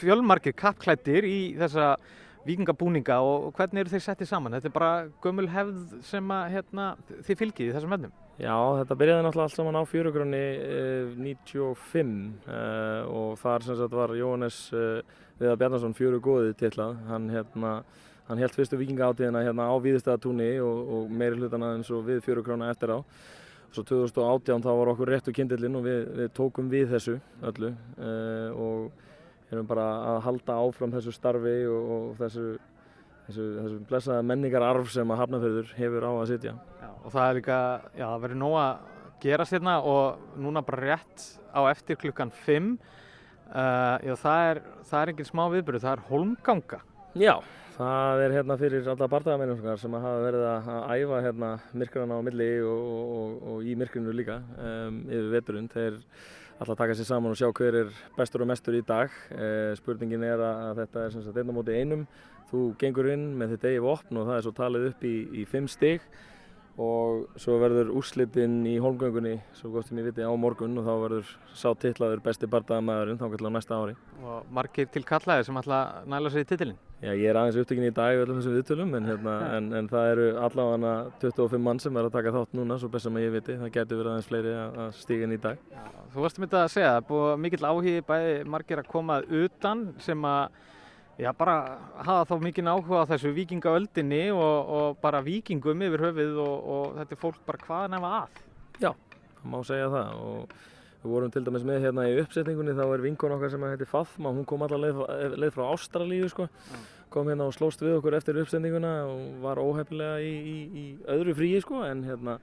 fjölmargir 0.00 0.56
kappklættir 0.56 1.28
í 1.28 1.40
þessa 1.58 1.90
vikingabúninga 2.46 3.16
og 3.26 3.50
hvernig 3.56 3.82
eru 3.82 3.92
þeir 3.92 4.04
settið 4.04 4.30
saman? 4.30 4.54
Þetta 4.56 4.70
er 4.70 4.76
bara 4.76 4.92
gömul 5.24 5.48
hefð 5.50 5.98
sem 6.06 6.32
að, 6.32 6.46
hérna, 6.54 6.86
þið 7.26 7.42
fylgið 7.42 7.68
í 7.68 7.74
þessum 7.74 7.94
vennum. 7.96 8.14
Já, 8.36 8.52
þetta 8.82 8.98
byrjaði 9.00 9.24
náttúrulega 9.24 9.48
allt 9.48 9.56
saman 9.56 9.78
á 9.80 9.82
fjörugrunni 9.88 10.42
eh, 10.60 11.14
95 11.16 12.10
eh, 12.52 13.06
og 13.08 13.38
þar 13.40 13.64
sem 13.64 13.78
sagt 13.78 13.96
var 13.96 14.12
Jóhannes 14.12 14.58
eh, 14.76 15.14
Viðar 15.40 15.60
Bjarnason 15.62 15.96
fjöru 15.96 16.20
góðið 16.24 16.52
titlað. 16.60 16.98
Hann 17.08 17.30
hérna 17.32 17.72
Hann 18.26 18.40
held 18.42 18.54
fyrstu 18.56 18.78
vikingaáttíðina 18.80 19.44
hérna 19.46 19.68
á 19.70 19.74
Víðistæðatúni 19.78 20.48
og, 20.58 20.78
og 20.96 21.10
meiri 21.14 21.38
hlutana 21.38 21.76
eins 21.76 21.90
og 21.94 22.06
við 22.08 22.24
fjörukrána 22.26 22.72
eftir 22.72 22.90
á. 22.90 22.98
Svo 23.70 23.84
2018 23.86 24.64
þá 24.64 24.70
var 24.78 24.90
okkur 24.92 25.10
réttu 25.12 25.34
kindillinn 25.36 25.78
og 25.78 25.84
við, 25.86 26.00
við 26.16 26.30
tókum 26.34 26.70
við 26.72 26.94
þessu 26.94 27.18
öllu 27.46 27.70
uh, 27.70 28.50
og 28.56 29.52
erum 29.52 29.68
bara 29.68 29.84
að 30.14 30.20
halda 30.26 30.56
áfram 30.64 30.94
þessu 30.94 31.14
starfi 31.14 31.54
og, 31.70 31.90
og 31.96 32.06
þessu, 32.18 32.46
þessu, 33.28 33.46
þessu 33.60 33.78
blessaða 33.90 34.26
menningararf 34.26 34.90
sem 34.94 35.12
að 35.12 35.22
Hafnarfjörður 35.22 35.74
hefur 35.78 36.06
á 36.08 36.12
að 36.12 36.30
sitja. 36.32 36.54
Já, 36.82 36.88
og 36.96 37.14
það 37.14 37.28
er 37.28 37.38
líka, 37.40 37.58
já, 37.92 38.06
það 38.06 38.24
verður 38.24 38.40
nóg 38.42 38.56
að 38.62 38.72
gerast 39.22 39.56
hérna 39.56 39.76
og 39.86 40.40
núna 40.42 40.64
bara 40.66 40.82
rétt 40.90 41.28
á 41.54 41.60
eftir 41.70 42.00
klukkan 42.00 42.34
5. 42.46 42.72
Uh, 43.46 43.94
já, 44.02 44.16
það 44.18 44.48
er, 44.48 44.62
það 44.88 45.02
er 45.02 45.14
engin 45.14 45.30
smá 45.30 45.44
viðbyrðu, 45.52 45.84
það 45.84 45.94
er 45.94 46.04
holmganga. 46.10 46.80
Já, 47.16 47.34
það 47.76 48.22
er 48.24 48.34
hérna 48.38 48.56
fyrir 48.60 48.88
alla 48.88 49.08
barndagamenningar 49.10 49.80
sem 49.80 49.96
hafa 49.96 50.22
verið 50.24 50.44
að 50.48 50.68
æfa 50.96 51.20
hérna 51.26 51.50
myrkrana 51.76 52.18
á 52.18 52.20
milli 52.24 52.48
og, 52.64 52.90
og, 52.96 53.34
og, 53.52 53.58
í 53.66 53.76
myrkrinu 53.78 54.14
líka 54.16 54.38
um, 54.40 55.02
yfir 55.10 55.28
veturinn. 55.34 55.68
Þeir 55.72 55.98
alltaf 56.56 56.78
taka 56.80 56.96
sér 56.96 57.08
saman 57.10 57.34
og 57.34 57.40
sjá 57.40 57.50
hver 57.50 57.80
er 57.82 57.92
bestur 58.16 58.46
og 58.46 58.50
mestur 58.52 58.78
í 58.78 58.84
dag. 58.86 59.12
Uh, 59.32 59.74
spurningin 59.76 60.24
er 60.24 60.40
að, 60.40 60.80
þetta 60.80 61.04
er 61.04 61.14
sem 61.14 61.26
sagt 61.26 61.42
einn 61.42 61.52
á 61.52 61.56
móti 61.56 61.76
einum. 61.76 62.06
Þú 62.50 62.62
gengur 62.80 63.10
inn 63.12 63.28
með 63.36 63.56
þitt 63.56 63.68
eigið 63.72 63.86
vopn 63.88 64.22
og 64.22 64.30
það 64.30 64.38
er 64.38 64.46
svo 64.46 64.54
talið 64.56 64.88
upp 64.92 65.06
í, 65.06 65.16
í 65.42 65.46
fimm 65.50 65.68
stig 65.68 66.04
og 66.76 67.40
svo 67.40 67.56
verður 67.60 67.90
úrslitinn 67.96 68.58
í 68.68 68.74
holmgöngunni, 68.82 69.38
svo 69.56 69.70
gott 69.72 69.88
sem 69.88 69.96
ég 70.00 70.10
viti, 70.10 70.24
á 70.24 70.32
morgun 70.36 70.76
og 70.76 70.84
þá 70.84 70.92
verður 71.02 71.30
sá 71.56 71.70
titlaður 71.80 72.20
besti 72.24 72.48
barndagamaðurinn 72.52 73.20
þá 73.20 73.24
á 73.32 73.50
næsta 73.54 73.78
ári. 73.80 73.94
Og 74.20 74.50
margir 74.52 74.90
til 74.92 75.04
kallaðir 75.08 75.48
sem 75.48 75.56
ætla 75.56 75.78
að 75.86 76.10
næla 76.12 76.32
sér 76.32 76.44
í 76.44 76.50
titilinn. 76.50 76.82
Já, 77.00 77.10
ég 77.12 77.28
er 77.28 77.36
aðeins 77.36 77.58
upptökin 77.60 77.88
í 77.88 77.94
dag 77.96 78.18
öllum 78.22 78.38
þessum 78.40 78.54
viðtölum 78.56 78.94
en, 78.96 79.08
hérna, 79.08 79.34
en, 79.56 79.72
en 79.80 79.88
það 79.88 80.12
eru 80.12 80.28
allavega 80.44 80.94
25 81.24 81.64
mann 81.64 81.80
sem 81.80 81.96
er 81.96 82.08
að 82.08 82.14
taka 82.18 82.36
þátt 82.36 82.56
núna, 82.56 82.78
svo 82.80 82.92
best 82.92 83.08
sem 83.08 83.18
ég 83.20 83.34
viti. 83.34 83.56
Það 83.60 83.74
getur 83.74 84.00
verið 84.02 84.12
aðeins 84.12 84.30
fleiri 84.30 84.54
að, 84.56 84.78
að 84.84 84.94
stíga 85.00 85.26
inn 85.26 85.36
í 85.36 85.42
dag. 85.48 85.66
Já, 85.72 85.84
þú 86.12 86.24
varst 86.26 86.40
myndið 86.40 86.62
að 86.62 86.72
segja, 86.76 86.94
það 86.94 87.02
er 87.02 87.10
búið 87.10 87.44
mikill 87.44 87.68
áhugi 87.70 87.98
bæði 88.08 88.38
margir 88.56 88.82
að 88.84 88.90
koma 88.92 89.20
utan 89.44 89.84
sem 90.04 90.28
að 90.28 90.64
Já, 91.16 91.30
bara 91.32 91.56
hafa 92.04 92.26
þá 92.28 92.42
mikinn 92.44 92.68
áhuga 92.68 93.06
á 93.06 93.08
þessu 93.14 93.30
vikingaöldinni 93.32 94.26
og, 94.36 94.72
og 94.76 94.98
bara 95.00 95.22
vikingum 95.24 95.84
yfir 95.86 96.02
höfuð 96.10 96.40
og, 96.42 96.66
og 96.74 96.98
þetta 96.98 97.16
er 97.16 97.20
fólk 97.22 97.38
bara 97.48 97.62
hvaðan 97.64 97.96
efa 97.96 98.10
að. 98.18 98.42
Já, 98.82 98.90
það 99.38 99.46
má 99.54 99.56
segja 99.64 99.86
það 99.94 100.18
og 100.26 100.58
við 101.06 101.14
vorum 101.14 101.32
til 101.32 101.42
dæmis 101.46 101.64
með 101.64 101.86
hérna 101.86 102.04
í 102.10 102.18
uppsetningunni 102.20 102.74
þá 102.76 102.84
er 102.84 103.04
vinkon 103.06 103.36
okkar 103.36 103.54
sem 103.54 103.64
heitir 103.64 103.88
Fathma, 103.88 104.34
hún 104.36 104.44
kom 104.48 104.66
allar 104.66 104.82
leið, 104.82 105.00
leið 105.40 105.54
frá 105.54 105.64
Ástralíu 105.70 106.28
sko, 106.32 106.50
kom 107.14 107.32
hérna 107.32 107.48
og 107.48 107.56
slóst 107.56 107.80
við 107.80 107.96
okkur 107.96 108.18
eftir 108.18 108.42
uppsetninguna 108.42 108.92
og 109.08 109.40
var 109.46 109.62
óhefnilega 109.62 110.20
í, 110.20 110.36
í, 110.36 110.58
í 110.82 110.86
öðru 111.16 111.36
fríi 111.38 111.64
sko 111.64 111.80
en 111.86 112.04
hérna 112.04 112.36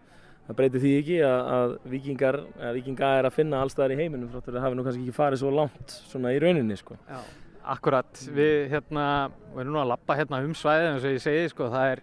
það 0.48 0.60
breytir 0.60 0.84
því 0.84 0.96
ekki 1.04 1.22
að, 1.28 1.54
að 1.60 1.78
vikingar, 1.94 2.40
að 2.58 2.80
vikinga 2.80 3.14
er 3.20 3.30
að 3.30 3.38
finna 3.38 3.62
allstaðar 3.64 3.94
í 3.94 4.02
heiminum 4.02 4.34
þáttur 4.34 4.58
að 4.58 4.66
hafi 4.66 4.80
nú 4.80 4.88
kannski 4.88 5.06
ekki 5.06 5.18
farið 5.20 5.44
svo 5.44 5.54
langt 5.54 5.98
svona 6.10 6.34
í 6.34 6.42
rauninni 6.42 6.80
sko. 6.80 6.98
Já. 7.06 7.22
Akkurat, 7.64 8.26
við 8.36 8.74
hérna, 8.74 9.06
við 9.54 9.62
erum 9.64 9.78
nú 9.78 9.80
að 9.84 9.94
lappa 9.94 10.18
hérna 10.20 10.42
um 10.44 10.56
svæðið 10.58 10.90
eins 10.90 11.06
og 11.08 11.14
ég 11.16 11.24
segi, 11.24 11.46
sko, 11.54 11.70
það 11.72 11.94
er, 11.94 12.02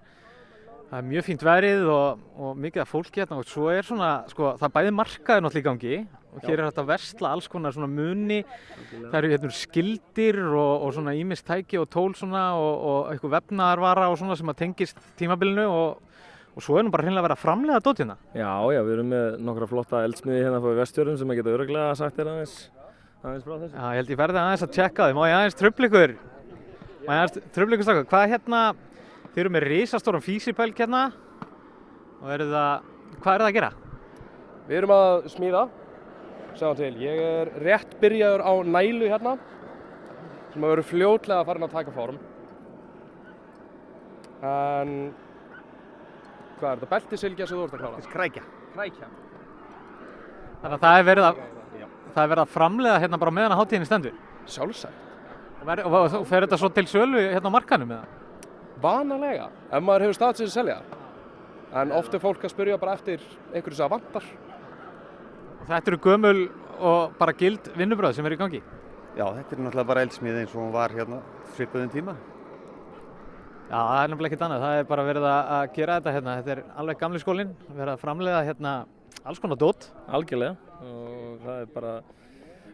það 0.89 0.97
er 1.01 1.11
mjög 1.11 1.27
fínt 1.27 1.45
verið 1.45 1.91
og, 1.93 2.23
og 2.41 2.63
mikið 2.65 2.85
af 2.85 2.95
fólki 2.95 3.21
hérna 3.21 3.41
og 3.43 3.51
svo 3.51 3.69
er 3.73 3.85
svona, 3.85 4.15
sko, 4.33 4.55
það 4.61 4.75
bæði 4.79 4.95
markaði 4.97 5.45
náttúrulega 5.45 5.61
í 5.61 5.69
gangi 5.69 6.01
og 6.31 6.47
hér 6.47 6.61
er 6.61 6.69
hægt 6.69 6.81
að 6.81 6.91
versla 6.93 7.33
alls 7.35 7.49
konar 7.51 7.75
svona 7.75 7.91
muni, 7.91 8.41
það 8.95 9.17
eru 9.21 9.33
hérna 9.35 9.53
skildir 9.55 10.41
og, 10.47 10.87
og 10.87 10.95
svona 10.97 11.15
ímistæki 11.19 11.81
og 11.81 11.89
tól 11.91 12.15
svona 12.19 12.45
og, 12.57 12.73
og 12.91 13.13
eitthvað 13.13 13.37
vefnaðarvara 13.37 14.11
og 14.13 14.19
svona 14.21 14.39
sem 14.39 14.53
að 14.53 14.61
tengist 14.63 15.01
tímabilinu 15.21 15.67
og, 15.69 16.21
og 16.55 16.65
svo 16.65 16.79
er 16.79 16.87
nú 16.87 16.95
bara 16.95 17.05
hreinlega 17.05 17.27
að 17.27 17.29
vera 17.29 17.41
framlega 17.45 17.85
dótina. 17.85 18.17
Já, 18.33 18.53
já, 18.73 18.81
við 18.87 18.97
erum 18.97 19.11
með 19.13 19.41
nokkra 19.45 19.71
flotta 19.71 20.05
eldsmiði 20.07 20.45
hérna 20.47 20.63
fyrir 20.63 20.85
vestjörðum 20.85 21.19
sem 21.21 21.35
að 21.35 21.43
geta 21.43 21.57
öruglega 21.59 21.97
sagt 21.99 22.21
þér 22.21 22.33
aðeins 22.37 22.61
aðeins 23.25 23.45
frá 23.45 23.55
þessu. 23.57 23.75
Já, 23.75 23.87
ég 23.91 24.01
held 24.01 24.13
ég 24.15 24.21
verði 24.21 24.41
aðeins 24.41 24.65
að 24.65 24.73
tjekka 24.77 25.09
þið. 25.09 25.17
Má 25.19 25.25
ég 25.29 25.37
aðeins 25.39 25.59
tröfla 25.61 25.91
ykkur? 25.91 26.15
Má 27.05 27.11
ég 27.11 27.19
aðeins 27.19 27.53
tröfla 27.57 27.77
ykkur 27.77 27.89
stakka? 27.89 28.07
Hvað 28.11 28.25
er 28.25 28.33
hérna, 28.35 28.63
þið 29.35 29.43
eru 29.45 29.53
með 29.57 29.67
risastóran 29.69 30.25
físipelg 30.25 30.81
hérna 30.81 31.03
og 32.21 32.33
eru 32.37 32.49
það, 32.51 32.89
hvað 33.21 33.35
er 33.35 33.45
það 33.45 33.49
að 33.51 33.57
gera? 33.59 33.71
Við 34.71 34.81
erum 34.81 34.95
að 34.97 35.15
smíða, 35.35 35.63
sjáum 36.59 36.81
til. 36.81 36.93
Ég 37.03 37.23
er 37.27 37.53
rétt 37.65 37.97
byrjaður 38.01 38.45
á 38.47 38.53
nælu 38.77 39.11
hérna 39.11 39.37
sem 40.51 40.65
að 40.65 40.75
vera 40.75 40.89
fljótlega 40.91 41.47
farin 41.47 41.67
að 41.67 41.77
taka 41.77 41.95
form. 41.95 42.21
En 44.41 44.93
hvað 46.61 46.71
er 46.71 46.81
þetta? 46.81 46.91
Beltisilgja 46.95 47.49
sem 47.49 47.59
þú 47.59 47.67
ert 47.67 47.77
að 47.77 47.83
klára? 47.85 48.13
Krækja. 48.15 48.45
Krækja. 48.75 49.09
Þannig 50.61 50.77
að 50.77 50.85
það 50.85 51.01
er 51.01 51.09
verið 51.09 51.27
að, 51.29 51.43
það 52.15 52.25
er 52.25 52.33
verið 52.35 52.45
að 52.45 52.55
framlega 52.55 53.01
hérna 53.03 53.21
bara 53.21 53.35
meðan 53.35 53.55
að 53.55 53.63
hátíðinni 53.63 53.89
stendur? 53.89 54.19
Sjálfsagt. 54.51 55.07
Og, 55.61 55.67
ver, 55.69 55.83
og, 55.85 55.97
og 56.21 56.25
fer 56.29 56.47
þetta 56.47 56.59
svo 56.61 56.71
til 56.73 56.87
sölu 56.89 57.21
hérna 57.21 57.53
á 57.53 57.57
markanum 57.57 57.91
eða? 57.97 58.21
Vanalega, 58.81 59.51
ef 59.69 59.85
maður 59.85 60.07
hefur 60.07 60.17
stað 60.17 60.39
til 60.39 60.47
að 60.49 60.55
selja. 60.55 60.79
En 61.81 61.93
oft 61.95 62.15
er 62.17 62.23
fólk 62.23 62.47
að 62.47 62.55
spyrja 62.55 62.79
bara 62.81 62.97
eftir 62.97 63.23
einhverju 63.53 63.77
sem 63.77 63.85
það 63.85 63.93
vantar. 63.93 64.29
Þetta 65.69 65.93
eru 65.93 66.01
gömul 66.07 66.39
og 66.81 67.19
bara 67.21 67.37
gild 67.37 67.69
vinnubröð 67.77 68.17
sem 68.17 68.27
eru 68.27 68.39
í 68.39 68.41
gangi. 68.41 68.63
Já, 69.19 69.27
þetta 69.27 69.55
er 69.57 69.61
náttúrulega 69.67 69.91
bara 69.91 70.07
eldsmið 70.07 70.41
eins 70.41 70.55
og 70.55 70.63
hún 70.63 70.73
var 70.75 70.95
hérna 70.97 71.21
svipuðum 71.53 71.93
tíma. 71.93 72.17
Já, 73.69 73.77
það 73.77 74.01
er 74.01 74.11
nefnilega 74.15 74.33
ekkert 74.33 74.47
annað. 74.49 74.65
Það 74.65 74.81
er 74.81 74.89
bara 74.89 75.07
verið 75.07 75.29
að 75.29 75.53
að 75.59 75.69
gera 75.77 76.01
þetta 76.01 76.17
hérna. 76.17 76.39
Þetta 76.41 76.57
er 76.57 76.65
alveg 76.83 77.05
gamli 77.05 77.23
skólinn, 77.23 77.55
verið 77.69 77.93
að 77.93 78.03
framleiða 78.07 78.43
hérna 78.49 78.75
alls 79.21 79.43
konar 79.43 79.61
dót. 79.61 79.91
Algjörlega 80.09 80.70
og 80.87 81.45
það 81.45 81.61
er 81.63 81.69
bara, 81.75 81.93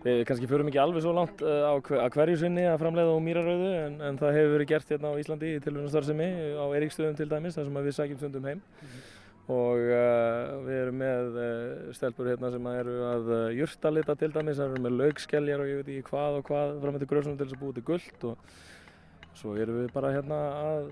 við 0.04 0.22
kannski 0.28 0.48
förum 0.50 0.70
ekki 0.70 0.80
alveg 0.82 1.04
svo 1.04 1.14
langt 1.16 1.42
uh, 1.44 1.66
á, 1.66 1.74
hver, 1.80 2.02
á 2.02 2.06
hverju 2.14 2.38
sinni 2.42 2.66
að 2.68 2.78
framleiða 2.84 3.16
á 3.16 3.26
mýrarauðu 3.26 3.72
en, 3.80 3.98
en 4.08 4.20
það 4.20 4.38
hefur 4.38 4.54
verið 4.56 4.70
gert 4.72 4.94
hérna 4.94 5.12
á 5.12 5.20
Íslandi 5.22 5.52
í 5.56 5.64
tilvunastarðsemi 5.64 6.30
á 6.60 6.64
Eiríkstöðum 6.78 7.18
til 7.18 7.28
dæmis 7.32 7.58
þar 7.58 7.68
sem 7.68 7.80
við 7.88 7.98
sækjum 7.98 8.20
stundum 8.22 8.48
heim. 8.50 8.62
Og 9.46 9.78
uh, 9.78 10.54
við 10.66 10.78
erum 10.80 10.96
með 10.98 11.36
uh, 11.38 11.90
stelpur 11.94 12.30
hérna 12.32 12.50
sem 12.50 12.70
eru 12.72 12.94
að 13.06 13.28
uh, 13.30 13.42
jurtalita 13.54 14.16
til 14.18 14.32
dæmis, 14.34 14.58
það 14.58 14.72
eru 14.72 14.86
með 14.86 14.96
laugskeljar 15.00 15.62
og 15.62 15.68
ég 15.70 15.82
veit 15.82 15.92
ekki 15.92 16.08
hvað 16.08 16.40
og 16.40 16.48
hvað 16.48 16.72
fram 16.82 16.98
eftir 16.98 17.10
grösunum 17.12 17.36
til 17.38 17.46
þess 17.46 17.58
að 17.58 17.62
búið 17.62 17.76
til 17.78 17.84
guld 17.92 18.26
og 18.32 18.56
svo 19.36 19.52
erum 19.60 19.78
við 19.82 19.92
bara 19.94 20.10
hérna 20.16 20.40
að 20.64 20.88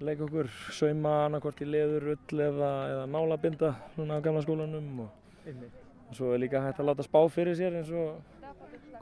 leika 0.00 0.24
okkur 0.28 0.48
sauma 0.70 1.12
annarkvort 1.26 1.60
í 1.64 1.68
leður, 1.68 2.12
ull 2.14 2.42
eða, 2.44 2.70
eða 2.92 3.06
nálabinda 3.10 3.74
svona 3.96 4.20
á 4.22 4.24
gamla 4.24 4.44
skólanum 4.44 5.04
og, 5.04 5.10
og 5.50 5.87
svo 6.16 6.32
er 6.34 6.42
líka 6.42 6.62
hægt 6.62 6.80
að 6.80 6.90
láta 6.90 7.06
spá 7.06 7.20
fyrir 7.32 7.56
sér 7.58 7.78
eins 7.78 7.90
og 7.92 8.18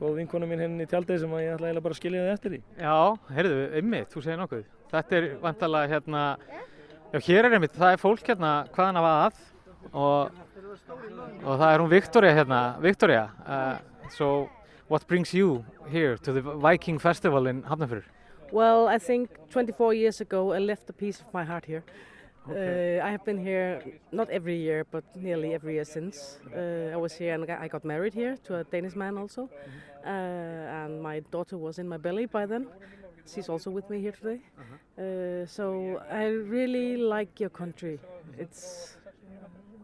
góð 0.01 0.19
vinkonu 0.21 0.49
mín 0.49 0.61
henni 0.61 0.85
í 0.85 0.91
tjaldið 0.91 1.23
sem 1.23 1.37
að 1.37 1.45
ég 1.45 1.55
ætla 1.57 1.83
bara 1.85 1.95
að 1.95 2.01
skilja 2.01 2.25
þið 2.25 2.33
eftir 2.35 2.57
í. 2.59 2.63
Já, 2.81 2.97
heyrðu, 3.37 3.61
einmitt, 3.79 4.11
þú 4.13 4.23
segir 4.25 4.41
nokkuð. 4.41 4.65
Þetta 4.93 5.17
er 5.19 5.29
vantalega 5.43 5.93
hérna, 5.95 6.25
já 7.13 7.19
hér 7.29 7.49
er 7.49 7.57
einmitt, 7.57 7.77
það 7.77 7.95
er 7.95 8.03
fólk 8.03 8.29
hérna 8.33 8.51
hvaðan 8.75 9.01
af 9.01 9.09
að 9.13 9.39
og, 9.93 10.43
og 11.45 11.55
það 11.55 11.71
er 11.71 11.85
hún 11.85 11.91
Victoria 11.91 12.35
hérna, 12.37 12.61
Victoria, 12.83 13.25
uh, 13.47 14.11
so 14.13 14.49
what 14.89 15.07
brings 15.09 15.33
you 15.35 15.65
here 15.91 16.17
to 16.19 16.33
the 16.33 16.43
Viking 16.43 17.01
Festival 17.01 17.47
in 17.47 17.63
Hafnarfjörður? 17.63 18.13
Well, 18.53 18.87
I 18.87 18.99
think 18.99 19.31
24 19.51 19.95
years 19.95 20.21
ago 20.21 20.53
I 20.53 20.59
left 20.59 20.91
a 20.91 20.93
piece 20.93 21.21
of 21.21 21.33
my 21.35 21.45
heart 21.45 21.65
here. 21.65 21.83
Uh, 22.49 23.01
I 23.03 23.11
have 23.11 23.25
been 23.25 23.39
here 23.39 23.83
not 24.13 24.31
every 24.31 24.57
year, 24.57 24.87
but 24.91 25.05
nearly 25.17 25.55
every 25.55 25.75
year 25.75 25.85
since. 25.85 26.39
Uh, 26.55 26.91
I 26.93 26.97
was 26.97 27.13
here 27.13 27.35
and 27.35 27.51
I 27.51 27.69
got 27.69 27.85
married 27.85 28.15
here 28.15 28.37
to 28.45 28.57
a 28.61 28.65
Danish 28.65 28.95
man 28.95 29.19
also. 29.19 29.49
Uh, 30.05 30.09
and 30.09 31.03
my 31.03 31.21
daughter 31.31 31.59
was 31.59 31.79
in 31.79 31.89
my 31.89 31.97
belly 31.97 32.27
by 32.27 32.47
then. 32.47 32.69
She's 33.27 33.49
also 33.49 33.71
with 33.71 33.91
me 33.91 34.01
here 34.01 34.13
today. 34.13 34.41
Uh, 34.97 35.47
so 35.47 36.01
I 36.11 36.27
really 36.27 36.97
like 36.97 37.41
your 37.41 37.51
country. 37.51 37.99
It's 38.39 38.97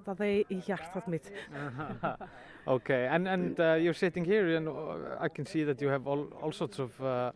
það 0.07 0.21
er 0.27 0.51
í 0.51 0.61
hjartat 0.67 1.09
mitt. 1.09 1.33
Okay, 2.65 3.09
and, 3.11 3.27
and 3.27 3.59
uh, 3.59 3.75
you're 3.75 3.93
sitting 3.93 4.25
here 4.25 4.57
and 4.57 4.69
uh, 4.69 5.19
I 5.19 5.27
can 5.27 5.45
see 5.45 5.65
that 5.65 5.83
you 5.83 5.89
have 5.89 6.07
all, 6.07 6.29
all 6.41 6.53
sorts 6.53 6.79
of 6.79 7.01
uh, 7.03 7.33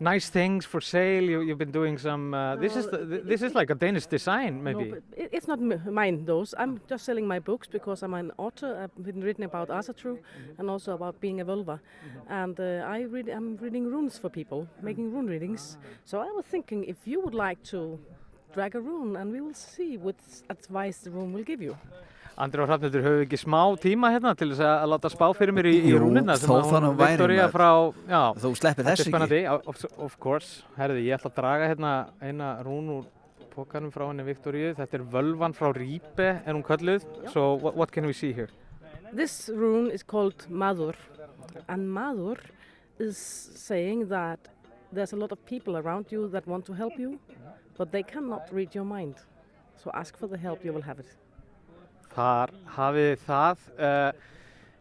nice 0.00 0.30
things 0.30 0.64
for 0.64 0.80
sale. 0.80 1.22
You, 1.22 1.40
you've 1.42 1.58
been 1.58 1.70
doing 1.70 1.98
some, 1.98 2.32
uh, 2.34 2.56
this, 2.56 2.74
is 2.76 2.86
the, 2.86 2.98
this 3.24 3.42
is 3.42 3.54
like 3.54 3.70
a 3.70 3.74
Danish 3.74 4.06
design 4.06 4.62
maybe. 4.62 4.84
No, 4.84 4.90
but 4.94 5.02
it- 5.16 5.28
it's 5.32 5.46
not 5.46 5.58
m- 5.60 5.82
mine, 5.94 6.24
those. 6.24 6.54
I'm 6.58 6.80
just 6.88 7.04
selling 7.04 7.26
my 7.26 7.38
books 7.38 7.68
because 7.68 8.02
I'm 8.02 8.14
an 8.14 8.32
author. 8.38 8.70
I've 8.82 9.04
been 9.04 9.20
written 9.22 9.44
about 9.44 9.68
Asatru 9.68 10.18
and 10.58 10.70
also 10.70 10.94
about 10.94 11.20
being 11.20 11.40
a 11.40 11.44
vulva. 11.44 11.80
And 12.28 12.58
uh, 12.58 12.84
I 12.86 13.02
read, 13.02 13.28
I'm 13.28 13.56
reading 13.58 13.84
runes 13.86 14.18
for 14.18 14.28
people, 14.30 14.66
making 14.82 15.12
rune 15.12 15.26
readings. 15.26 15.76
So 16.04 16.18
I 16.20 16.30
was 16.30 16.44
thinking 16.46 16.84
if 16.84 16.96
you 17.06 17.20
would 17.20 17.34
like 17.34 17.62
to 17.64 17.98
drag 18.54 18.74
a 18.74 18.80
rune 18.80 19.16
and 19.16 19.30
we 19.32 19.40
will 19.40 19.54
see 19.54 19.96
what 19.96 20.16
advice 20.48 20.98
the 20.98 21.10
rune 21.10 21.32
will 21.32 21.44
give 21.44 21.60
you. 21.62 21.76
Andri 22.40 22.62
og 22.62 22.68
Hrafnildur, 22.70 23.02
höfum 23.04 23.18
við 23.20 23.26
ekki 23.26 23.38
smá 23.42 23.60
tíma 23.82 24.10
hérna 24.14 24.32
til 24.38 24.48
þess 24.54 24.62
að 24.64 24.88
láta 24.94 25.10
spá 25.12 25.26
fyrir 25.36 25.52
mér 25.52 25.66
í, 25.68 25.74
í 25.90 25.92
rúnina 26.00 26.36
væri, 26.40 26.94
Victoria 26.96 27.46
maður. 27.46 27.52
frá, 27.52 27.70
já, 28.08 28.22
Þú 28.40 28.50
sleppir 28.56 28.86
er 28.86 28.92
ekki. 28.94 29.10
spennandi, 29.10 29.40
of, 29.50 29.84
of 30.06 30.16
course, 30.22 30.62
herði, 30.78 31.04
ég 31.10 31.18
ætla 31.18 31.30
að 31.30 31.36
draga 31.36 31.68
hérna 31.68 31.92
eina 32.24 32.48
rún 32.64 32.88
úr 32.96 33.04
pókanum 33.52 33.92
frá 33.92 34.06
henni 34.08 34.24
Viktoríu, 34.24 34.72
þetta 34.78 34.98
er 35.00 35.04
völvan 35.12 35.52
frá 35.56 35.68
Rípe, 35.76 36.28
er 36.46 36.54
hún 36.56 36.64
kölluð, 36.64 37.04
so 37.34 37.54
what, 37.60 37.76
what 37.76 37.92
can 37.92 38.06
we 38.06 38.12
see 38.16 38.32
here? 38.32 38.48
This 39.12 39.50
rune 39.52 39.90
is 39.90 40.02
called 40.02 40.46
Madur, 40.48 40.94
and 41.68 41.90
Madur 41.90 42.38
is 42.98 43.18
saying 43.18 44.08
that 44.08 44.38
there's 44.92 45.12
a 45.12 45.16
lot 45.16 45.32
of 45.32 45.44
people 45.44 45.76
around 45.76 46.06
you 46.10 46.28
that 46.28 46.46
want 46.46 46.64
to 46.66 46.72
help 46.72 46.98
you, 46.98 47.18
but 47.76 47.92
they 47.92 48.02
cannot 48.02 48.48
read 48.52 48.74
your 48.74 48.84
mind. 48.84 49.16
So 49.76 49.90
ask 49.94 50.16
for 50.16 50.26
the 50.28 50.38
help, 50.38 50.64
you 50.64 50.72
will 50.72 50.82
have 50.82 50.98
it. 51.00 51.06
Þar 52.10 52.50
hafið 52.74 53.20
það, 53.22 53.64
uh, 53.78 54.30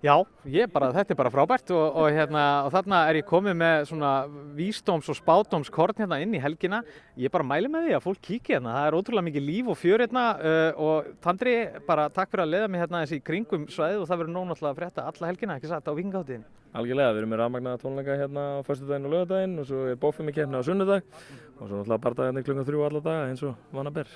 já, 0.02 0.14
ég 0.50 0.72
bara, 0.74 0.90
þetta 0.96 1.14
er 1.14 1.18
bara 1.20 1.32
frábært 1.34 1.74
og, 1.76 1.84
og, 2.02 2.08
hérna, 2.16 2.46
og 2.66 2.72
þarna 2.74 3.02
er 3.10 3.20
ég 3.20 3.28
komið 3.30 3.58
með 3.60 3.84
svona 3.92 4.14
vísdóms 4.58 5.10
og 5.12 5.18
spádómskorn 5.20 6.02
hérna 6.02 6.18
inn 6.24 6.34
í 6.34 6.42
helgina. 6.42 6.80
Ég 7.20 7.34
bara 7.34 7.46
mæli 7.46 7.70
með 7.70 7.86
því 7.86 7.98
að 7.98 8.06
fólk 8.08 8.24
kíkja 8.26 8.58
hérna, 8.58 8.74
það 8.80 8.88
er 8.88 8.98
ótrúlega 8.98 9.28
mikið 9.28 9.46
líf 9.46 9.70
og 9.70 9.78
fjör 9.78 10.06
hérna 10.06 10.24
uh, 10.40 10.82
og 10.88 11.12
Tandri, 11.22 11.54
bara 11.86 12.08
takk 12.16 12.34
fyrir 12.34 12.46
að 12.48 12.56
leiða 12.56 12.72
mig 12.72 12.84
hérna 12.86 13.04
þessi 13.04 13.22
kringum 13.30 13.70
svæðið 13.70 14.02
og 14.02 14.10
það 14.10 14.24
verður 14.24 14.36
nóg 14.40 14.50
náttúrulega 14.50 14.74
að 14.74 14.82
frétta 14.82 15.06
alla 15.12 15.32
helgina, 15.34 15.60
ekki 15.60 15.70
satt, 15.70 15.86
á 15.86 15.98
vikingáttiðin. 16.00 16.50
Algjörlega, 16.80 17.14
við 17.14 17.24
erum 17.24 17.32
með 17.34 17.40
rafmagnaða 17.44 17.82
tónleika 17.82 18.18
hérna 18.18 18.48
á 18.58 18.66
föstudaginn 18.66 19.08
og 19.10 19.16
lögadaginn 19.16 19.56
og 19.58 19.70
svo 19.70 19.86
er 19.90 20.02
bófið 20.02 20.28
með 20.28 20.36
keppni 20.38 20.62
á 20.62 20.68
sunnudag 20.68 21.08
og 21.58 21.64
svo 21.64 21.80
náttúrulega 21.80 22.04
barndaginn 22.04 22.46
klukkan 22.46 22.68
þrjú 22.68 22.84
alla 22.86 23.06
daga 23.10 23.32
eins 23.32 23.42
og 23.46 23.74
vana 23.74 23.94
ber. 23.94 24.12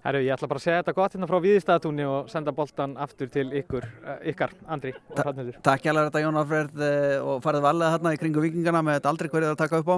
Herru, 0.00 0.22
ég 0.24 0.32
ætla 0.32 0.48
bara 0.48 0.60
að 0.60 0.64
segja 0.64 0.80
þetta 0.80 0.94
gott 0.96 1.14
hérna 1.14 1.28
frá 1.28 1.38
Víðistæðatúni 1.44 2.06
og 2.08 2.30
senda 2.32 2.54
boltan 2.56 2.96
aftur 3.04 3.28
til 3.32 3.50
ykkur, 3.60 3.84
uh, 4.00 4.16
ykkar, 4.32 4.54
Andri 4.72 4.94
og 4.96 5.20
Hrafnildur. 5.20 5.60
Takk 5.66 5.84
hjá 5.84 5.92
þetta 5.92 6.22
Jón 6.24 6.40
Alfred 6.40 6.82
eh, 6.86 7.16
og 7.20 7.42
farið 7.44 7.66
valega 7.66 7.98
þarna 7.98 8.14
í 8.16 8.20
kringu 8.22 8.44
vikingana 8.46 8.82
með 8.86 8.98
þetta 8.98 9.12
aldrei 9.12 9.30
hverju 9.34 9.52
að 9.52 9.60
taka 9.60 9.80
upp 9.82 9.92
á 9.92 9.96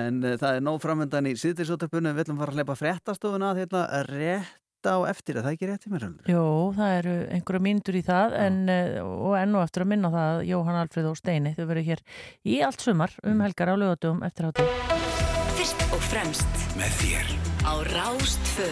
en 0.00 0.24
eh, 0.24 0.36
það 0.40 0.56
er 0.56 0.64
nóg 0.64 0.80
framöndan 0.80 1.28
í 1.28 1.36
síðdeisúttarpunum 1.44 2.16
við 2.16 2.24
ætlum 2.24 2.40
fara 2.40 2.54
að 2.54 2.60
hleypa 2.62 2.78
fréttastofuna 2.80 3.52
að 3.52 3.62
hérna 3.64 3.84
rétt 4.08 4.88
á 4.88 4.96
eftir, 5.12 5.36
er 5.36 5.44
það 5.44 5.56
ekki 5.58 5.68
rétt 5.68 5.86
í 5.88 5.92
mér? 5.92 6.10
Jó, 6.28 6.44
það 6.76 6.98
eru 6.98 7.14
einhverja 7.36 7.64
mínútur 7.68 8.00
í 8.00 8.04
það 8.04 8.36
en, 8.40 8.60
eh, 8.72 9.00
og 9.04 9.36
enn 9.40 9.56
og 9.56 9.64
eftir 9.68 9.84
að 9.84 9.92
minna 9.92 10.12
það 10.14 10.28
að 10.32 10.44
Jóhann 10.54 10.82
Alfreð 10.82 11.10
og 11.12 11.20
Steini 11.20 11.56
þau 11.56 11.64
verður 11.64 11.90
hér 11.92 12.04
í 12.48 12.60
allt 12.64 12.84
sumar 12.84 13.16
um 13.24 13.44
helgar 13.44 13.72
á 13.72 13.76
lögatum 13.76 14.24
eftir 14.24 14.48
hátu. 14.48 14.68
Fyrst 15.54 15.90
og 15.92 16.06
fremst 16.12 16.64
Með 16.80 17.02
þér 17.02 17.43
á 17.64 17.74
Rástfö. 17.82 18.68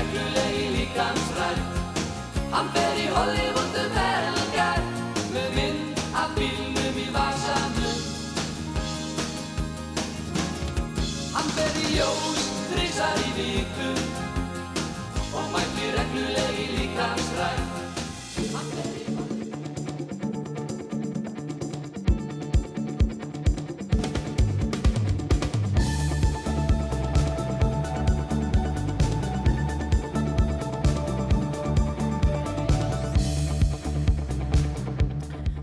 Mætti 0.00 0.18
regluleg 0.18 0.54
í 0.56 0.68
líkansrætt. 0.76 1.60
Hann 2.52 2.68
fer 2.74 2.96
í 2.96 3.08
Hollywood 3.14 3.59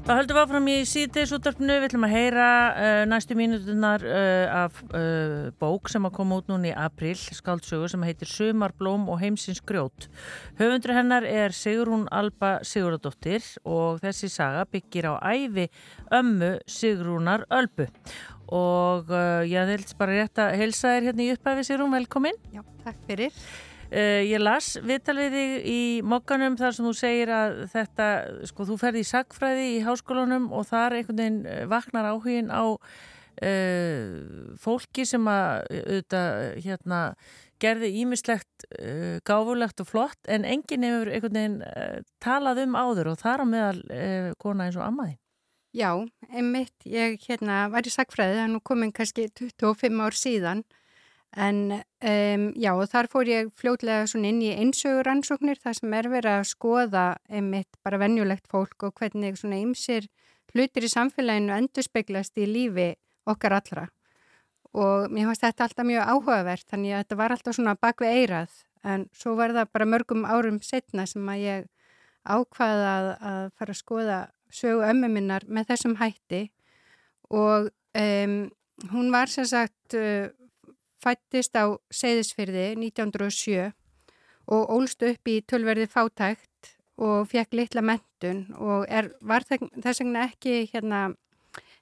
Það 0.08 0.22
höldum 0.22 0.38
við 0.38 0.45
áfram 0.45 0.68
í 0.72 0.74
síðdeis 0.88 1.32
útdarpinu, 1.36 1.74
við 1.82 1.86
ætlum 1.89 2.05
að 2.08 2.14
heyra 2.14 2.43
uh, 2.72 2.99
næstu 3.12 3.36
mínutunar 3.36 4.05
uh, 4.08 4.53
af 4.55 4.78
uh, 4.95 5.49
bók 5.60 5.91
sem 5.91 6.08
að 6.08 6.14
koma 6.16 6.38
út 6.39 6.47
núna 6.47 6.70
í 6.70 6.72
april, 6.80 7.12
skáldsögu 7.20 7.89
sem 7.91 8.05
heitir 8.08 8.32
Sumarblóm 8.32 9.10
og 9.12 9.20
heimsins 9.20 9.60
grjót. 9.68 10.08
Höfundur 10.62 10.95
hennar 10.95 11.28
er 11.28 11.51
Sigrún 11.51 12.08
Alba 12.08 12.53
Sigurðardóttir 12.64 13.51
og 13.68 13.99
þessi 14.05 14.32
saga 14.32 14.64
byggir 14.72 15.12
á 15.12 15.20
æfi 15.28 15.68
ömmu 16.16 16.53
Sigrúnar 16.72 17.43
Ölbu. 17.51 17.91
Og 18.47 19.12
ég 19.43 19.74
held 19.76 19.97
bara 19.99 20.22
rétt 20.22 20.39
að 20.39 20.55
helsa 20.62 20.95
þér 20.95 21.12
hérna 21.12 21.28
í 21.28 21.34
upphæfi 21.36 21.68
Sigrún, 21.68 21.91
velkomin. 21.99 22.39
Já, 22.55 22.64
takk 22.88 23.03
fyrir. 23.12 23.36
Uh, 23.88 24.19
ég 24.27 24.41
las 24.41 24.73
viðtal 24.83 25.15
við 25.15 25.35
þig 25.38 25.67
í 25.71 25.81
mokkanum 26.03 26.57
þar 26.59 26.73
sem 26.75 26.88
þú 26.89 26.91
segir 26.99 27.29
að 27.31 27.53
þetta, 27.71 28.07
sko, 28.49 28.65
þú 28.67 28.75
ferði 28.81 29.03
í 29.03 29.07
sagfræði 29.07 29.67
í 29.77 29.83
háskólanum 29.85 30.49
og 30.51 30.65
þar 30.67 30.97
einhvern 30.97 31.21
veginn 31.21 31.38
eh, 31.47 31.61
vaknar 31.71 32.09
áhugin 32.11 32.51
á 32.51 32.75
uh, 32.75 34.09
fólki 34.59 35.05
sem 35.07 35.29
að 35.31 35.69
auðvitað, 35.71 36.39
hérna, 36.65 36.99
gerði 37.63 37.93
ímislegt 38.01 38.67
uh, 38.75 39.23
gáfulegt 39.23 39.79
og 39.79 39.88
flott 39.93 40.19
en 40.27 40.43
enginn 40.43 40.83
hefur 40.83 41.13
einhvern 41.13 41.39
veginn 41.39 42.03
talað 42.19 42.65
um 42.65 42.75
áður 42.75 43.13
og 43.13 43.21
þar 43.23 43.45
á 43.47 43.51
meðal 43.53 44.35
kona 44.43 44.67
eins 44.67 44.75
og 44.75 44.83
ammaði. 44.83 45.15
Já, 45.77 45.93
einmitt, 46.27 46.75
ég 46.83 47.21
hérna 47.23 47.69
var 47.71 47.88
í 47.88 47.93
sagfræði, 47.93 48.35
það 48.35 48.43
er 48.49 48.51
nú 48.51 48.61
komin 48.67 48.91
kannski 48.91 49.29
25 49.31 50.03
ár 50.03 50.19
síðan 50.19 50.67
En 51.38 51.57
um, 51.69 52.45
já, 52.57 52.71
þar 52.89 53.07
fór 53.11 53.29
ég 53.29 53.49
fljótlega 53.53 54.07
inn 54.17 54.39
í 54.41 54.55
einsögur 54.57 55.05
rannsóknir 55.05 55.59
þar 55.61 55.75
sem 55.77 55.93
er 55.93 56.07
verið 56.09 56.33
að 56.33 56.47
skoða 56.49 57.03
einmitt 57.29 57.77
bara 57.85 57.99
venjulegt 58.01 58.47
fólk 58.49 58.88
og 58.88 58.95
hvernig 58.97 59.38
svona 59.38 59.59
ymsir 59.61 60.07
hlutir 60.55 60.88
í 60.88 60.89
samfélaginu 60.89 61.53
endur 61.53 61.85
speglast 61.85 62.39
í 62.41 62.47
lífi 62.49 62.95
okkar 63.29 63.53
allra. 63.59 63.85
Og 64.73 65.13
mér 65.13 65.29
fannst 65.29 65.45
þetta 65.45 65.67
alltaf 65.67 65.85
mjög 65.85 66.09
áhugavert, 66.09 66.65
þannig 66.71 66.95
að 66.95 67.03
þetta 67.03 67.19
var 67.21 67.35
alltaf 67.35 67.57
svona 67.57 67.77
bakvið 67.85 68.17
eirað. 68.17 68.57
En 68.81 69.05
svo 69.13 69.35
var 69.38 69.53
það 69.53 69.71
bara 69.77 69.89
mörgum 69.93 70.25
árum 70.25 70.57
setna 70.65 71.05
sem 71.05 71.29
að 71.29 71.43
ég 71.43 71.69
ákvaða 72.25 72.89
að, 72.95 73.11
að 73.29 73.47
fara 73.59 73.75
að 73.75 73.81
skoða 73.83 74.19
sögu 74.49 74.89
ömmu 74.89 75.11
minnar 75.11 75.45
með 75.45 75.69
þessum 75.69 75.95
hætti 76.01 76.41
og 77.29 77.69
um, 77.93 78.38
hún 78.89 79.13
var 79.13 79.29
sem 79.29 79.45
sagt... 79.45 79.99
Fættist 81.03 81.57
á 81.57 81.77
Seyðisfyrði 81.93 82.71
1907 82.79 83.71
og 84.47 84.73
ólst 84.73 85.03
upp 85.03 85.29
í 85.29 85.39
tölverði 85.45 85.87
fátækt 85.91 86.73
og 86.97 87.27
fekk 87.29 87.57
litla 87.59 87.83
mentun 87.85 88.45
og 88.57 88.85
er, 88.89 89.11
var 89.21 89.45
þess 89.45 90.01
vegna 90.01 90.25
ekki 90.25 90.63
hérna, 90.71 91.01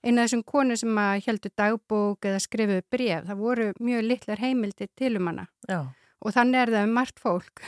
eina 0.03 0.25
þessum 0.25 0.43
konu 0.47 0.77
sem 0.79 0.97
heldur 1.27 1.53
dagbók 1.55 2.27
eða 2.27 2.41
skrifuðu 2.43 2.87
bref. 2.91 3.27
Það 3.29 3.43
voru 3.43 3.69
mjög 3.79 4.09
litlar 4.09 4.43
heimildi 4.43 4.89
til 4.97 5.15
um 5.19 5.31
hana 5.31 5.47
Já. 5.69 5.79
og 6.19 6.35
þannig 6.35 6.61
er 6.63 6.73
það 6.75 6.89
um 6.89 6.97
margt 6.99 7.23
fólk. 7.23 7.63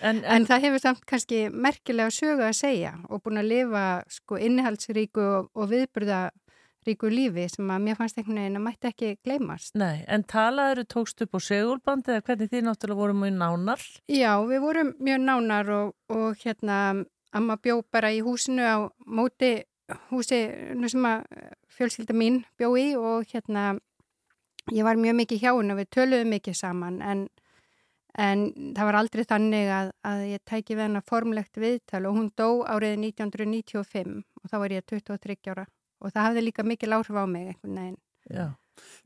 En, 0.00 0.22
en, 0.22 0.24
en 0.24 0.48
það 0.48 0.66
hefur 0.68 0.84
samt 0.86 1.04
kannski 1.10 1.42
merkilega 1.52 2.14
sögu 2.14 2.46
að 2.46 2.58
segja 2.62 2.96
og 3.10 3.22
búin 3.24 3.42
að 3.42 3.52
lifa 3.52 3.86
sko, 4.12 4.40
innihaldsríku 4.40 5.26
og, 5.26 5.52
og 5.52 5.70
viðburða 5.74 6.28
ríku 6.86 7.10
lífi 7.12 7.48
sem 7.52 7.70
að 7.72 7.84
mér 7.86 7.98
fannst 7.98 8.18
einhvern 8.20 8.40
veginn 8.40 8.60
að 8.60 8.64
mætti 8.66 8.90
ekki 8.90 9.10
gleymast. 9.26 9.74
Nei, 9.78 10.04
en 10.08 10.24
talaður 10.24 10.86
tókst 10.94 11.22
upp 11.26 11.36
á 11.36 11.40
segulband 11.42 12.08
eða 12.08 12.24
hvernig 12.26 12.52
þið 12.52 12.66
náttúrulega 12.68 13.02
vorum 13.02 13.22
mjög 13.24 13.36
nánar? 13.42 13.86
Já, 14.10 14.32
við 14.46 14.64
vorum 14.64 14.92
mjög 14.98 15.22
nánar 15.26 15.72
og, 15.76 15.94
og 16.12 16.42
hérna 16.44 16.80
amma 17.36 17.56
bjó 17.60 17.80
bara 17.92 18.12
í 18.14 18.22
húsinu 18.24 18.64
á 18.64 18.76
móti 19.06 19.58
húsi 20.10 20.40
sem 20.90 21.06
að 21.06 21.24
fjölskylda 21.76 22.14
mín 22.16 22.42
bjó 22.58 22.72
í 22.78 22.88
og 22.98 23.26
hérna 23.30 23.76
ég 24.74 24.86
var 24.86 24.98
mjög 24.98 25.18
mikið 25.20 25.42
hjá 25.42 25.52
henn 25.52 25.74
og 25.74 25.80
við 25.80 25.90
töluðum 25.94 26.32
mikið 26.34 26.58
saman 26.58 26.98
en, 27.02 27.26
en 28.18 28.46
það 28.74 28.88
var 28.88 28.98
aldrei 29.00 29.24
þannig 29.28 29.70
að, 29.70 29.92
að 30.10 30.24
ég 30.32 30.44
tæki 30.48 30.74
við 30.74 30.86
henn 30.88 31.00
að 31.00 31.08
formlegt 31.12 31.60
viðtal 31.62 32.02
og 32.08 32.18
hún 32.18 32.32
dó 32.34 32.48
árið 32.66 32.98
1995 33.04 34.16
og 34.42 34.50
þá 34.50 34.56
var 34.62 34.74
ég 34.74 34.88
23 34.90 35.52
ára 35.54 35.66
og 36.02 36.12
það 36.12 36.28
hafði 36.28 36.46
líka 36.48 36.66
mikil 36.66 36.94
áhrif 36.96 37.18
á 37.18 37.24
mig 37.26 37.52
einhvern 37.52 37.80
veginn. 37.80 38.00
Já. 38.30 38.46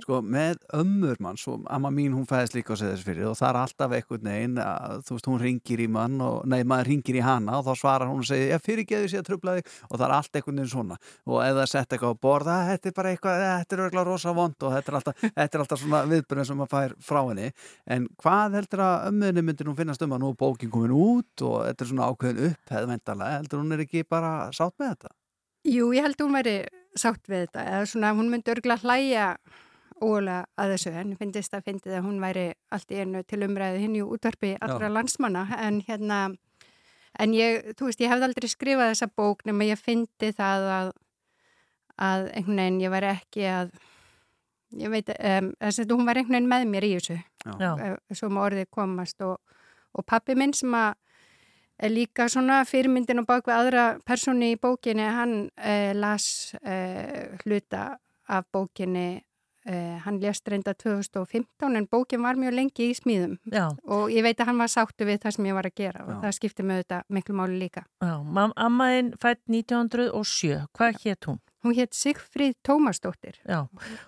Sko 0.00 0.18
með 0.24 0.62
ömmur 0.74 1.18
mann, 1.22 1.36
svo 1.38 1.58
amma 1.70 1.90
mín 1.94 2.14
hún 2.16 2.26
fæðist 2.28 2.54
líka 2.56 2.74
á 2.74 2.80
segðisfyrir 2.80 3.28
og 3.28 3.36
það 3.38 3.50
er 3.50 3.58
alltaf 3.60 3.92
einhvern 3.94 4.28
veginn 4.30 4.56
að 4.62 5.02
þú 5.06 5.12
veist 5.14 5.28
hún 5.30 5.42
ringir 5.42 5.80
í 5.84 5.86
mann 5.92 6.16
og 6.24 6.36
nei 6.50 6.62
maður 6.66 6.88
ringir 6.90 7.16
í 7.20 7.22
hana 7.24 7.52
og 7.58 7.64
þá 7.68 7.72
svarar 7.78 8.10
hún 8.10 8.22
og 8.24 8.26
segir 8.26 8.54
ég 8.54 8.64
fyrir 8.64 8.88
geðu 8.88 9.06
sér 9.12 9.22
að 9.22 9.28
tröfla 9.28 9.54
þig. 9.58 9.66
Og 9.90 9.94
það 9.94 10.06
er 10.06 10.14
allt 10.16 10.34
einhvern 10.40 10.58
veginn 10.58 10.72
svona. 10.72 10.96
Og 11.28 11.36
það 11.44 11.70
sett 11.70 11.90
eitthvað 11.94 12.14
á 12.16 12.22
borða 12.26 12.56
þetta 12.70 12.86
er 12.90 12.96
bara 12.96 13.10
eitthvað, 13.14 13.34
þetta 13.44 13.72
er 13.76 13.84
örgulega 13.84 14.08
rosa 14.08 14.30
vond 14.40 14.58
og 14.66 14.70
þetta 14.74 14.88
er 14.90 14.96
alltaf, 15.00 15.14
þetta 15.38 15.52
er 15.52 15.62
alltaf 15.64 15.80
svona 15.84 16.00
viðbyrðin 16.14 16.48
sem 16.50 16.58
maður 16.62 16.74
fær 16.74 16.90
frá 17.10 17.20
henni. 17.28 17.48
En 17.86 18.02
hvað 18.24 18.48
heldur 18.58 18.80
að 18.88 18.96
ömmuðinni 19.12 19.46
myndir 19.46 19.68
hún 19.70 19.78
finnast 19.78 20.04
um 20.06 20.14
að 20.16 20.22
nú 20.24 20.30
bókin 20.40 20.72
komin 20.72 20.96
út 20.96 21.34
og 21.46 21.56
þetta 21.68 21.80
er 21.86 21.90
svona 21.92 22.08
ákveðin 22.10 22.46
upphefð 22.50 22.88
sátt 26.98 27.28
við 27.28 27.46
þetta 27.46 27.66
eða 27.72 27.88
svona 27.90 28.14
hún 28.18 28.30
myndi 28.32 28.52
örgulega 28.54 28.82
hlæja 28.84 29.26
ólega 30.00 30.46
að 30.56 30.74
þessu 30.74 30.92
en 30.96 31.16
finnist 31.18 31.54
að 31.54 31.66
fyndið 31.68 31.98
að 31.98 32.06
hún 32.06 32.22
væri 32.22 32.46
allt 32.72 32.94
í 32.94 33.02
einu 33.02 33.22
til 33.28 33.42
umræðu 33.44 33.82
hinn 33.82 33.98
í 33.98 34.04
útvarpi 34.04 34.54
allra 34.60 34.88
Já. 34.88 34.94
landsmanna 34.96 35.44
en 35.58 35.82
hérna 35.86 36.20
en 37.20 37.34
ég, 37.36 37.72
þú 37.76 37.90
veist, 37.90 38.00
ég 38.00 38.12
hefði 38.12 38.28
aldrei 38.28 38.48
skrifað 38.48 38.92
þessa 38.94 39.10
bók 39.18 39.44
nema 39.48 39.68
ég 39.68 39.80
fyndi 39.80 40.32
það 40.36 40.68
að 40.78 40.92
að 42.00 42.30
einhvern 42.32 42.62
veginn 42.62 42.80
ég 42.80 42.92
væri 42.94 43.10
ekki 43.10 43.46
að 43.50 43.72
ég 44.80 44.92
veit, 44.92 45.10
um, 45.12 45.50
þess 45.60 45.82
að 45.82 45.94
hún 45.96 46.08
var 46.08 46.20
einhvern 46.20 46.38
veginn 46.38 46.50
með 46.52 46.66
mér 46.70 46.86
í 46.86 46.92
þessu 46.96 47.18
svo 48.16 48.30
maður 48.30 48.46
orðið 48.46 48.70
komast 48.72 49.24
og, 49.26 49.36
og 49.92 50.06
pappi 50.08 50.36
minn 50.38 50.54
sem 50.56 50.74
að 50.76 50.94
líka 51.88 52.28
svona 52.28 52.60
fyrirmyndin 52.68 53.22
og 53.22 53.26
bak 53.28 53.48
við 53.48 53.56
aðra 53.56 53.86
persóni 54.06 54.52
í 54.54 54.60
bókinni, 54.60 55.06
hann 55.06 55.34
eh, 55.56 55.92
las 55.96 56.54
eh, 56.60 57.36
hluta 57.44 57.96
af 58.30 58.46
bókinni, 58.52 59.22
eh, 59.66 59.96
hann 60.04 60.20
lést 60.20 60.48
reynda 60.48 60.74
2015 60.74 61.76
en 61.76 61.88
bókin 61.90 62.22
var 62.22 62.38
mjög 62.40 62.56
lengi 62.58 62.90
í 62.90 62.96
smíðum 62.96 63.38
Já. 63.52 63.70
og 63.88 64.10
ég 64.12 64.24
veit 64.26 64.40
að 64.40 64.52
hann 64.52 64.62
var 64.62 64.72
sáttu 64.72 65.08
við 65.08 65.22
það 65.24 65.36
sem 65.36 65.50
ég 65.50 65.56
var 65.56 65.68
að 65.70 65.78
gera 65.82 66.04
og 66.04 66.14
Já. 66.14 66.20
það 66.24 66.36
skipti 66.38 66.66
með 66.66 66.82
þetta 66.82 67.02
miklu 67.08 67.38
máli 67.40 67.60
líka. 67.64 67.86
Já, 68.02 68.16
Ammaðinn 68.56 69.14
fætt 69.20 69.42
1907, 69.48 70.66
hvað 70.76 71.00
hétt 71.04 71.30
hún? 71.30 71.40
Hún 71.60 71.74
hétt 71.76 71.92
Sigfríð 71.92 72.54
Tómasdóttir. 72.64 73.36
Já, 73.44 73.66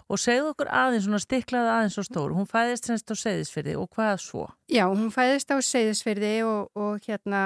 og 0.09 0.21
segðu 0.21 0.55
okkur 0.55 0.71
aðeins, 0.73 1.05
svona 1.05 1.21
stiklaði 1.21 1.73
aðeins 1.75 1.99
og 2.01 2.07
stóru. 2.09 2.37
Hún 2.39 2.49
fæðist 2.49 2.89
semst 2.89 3.13
á 3.13 3.17
Seyðisfyrði 3.21 3.75
og 3.77 3.91
hvað 3.93 4.15
svo? 4.25 4.47
Já, 4.73 4.87
hún 4.89 5.13
fæðist 5.13 5.53
á 5.53 5.61
Seyðisfyrði 5.61 6.33
og, 6.49 6.71
og 6.73 7.05
hérna 7.05 7.43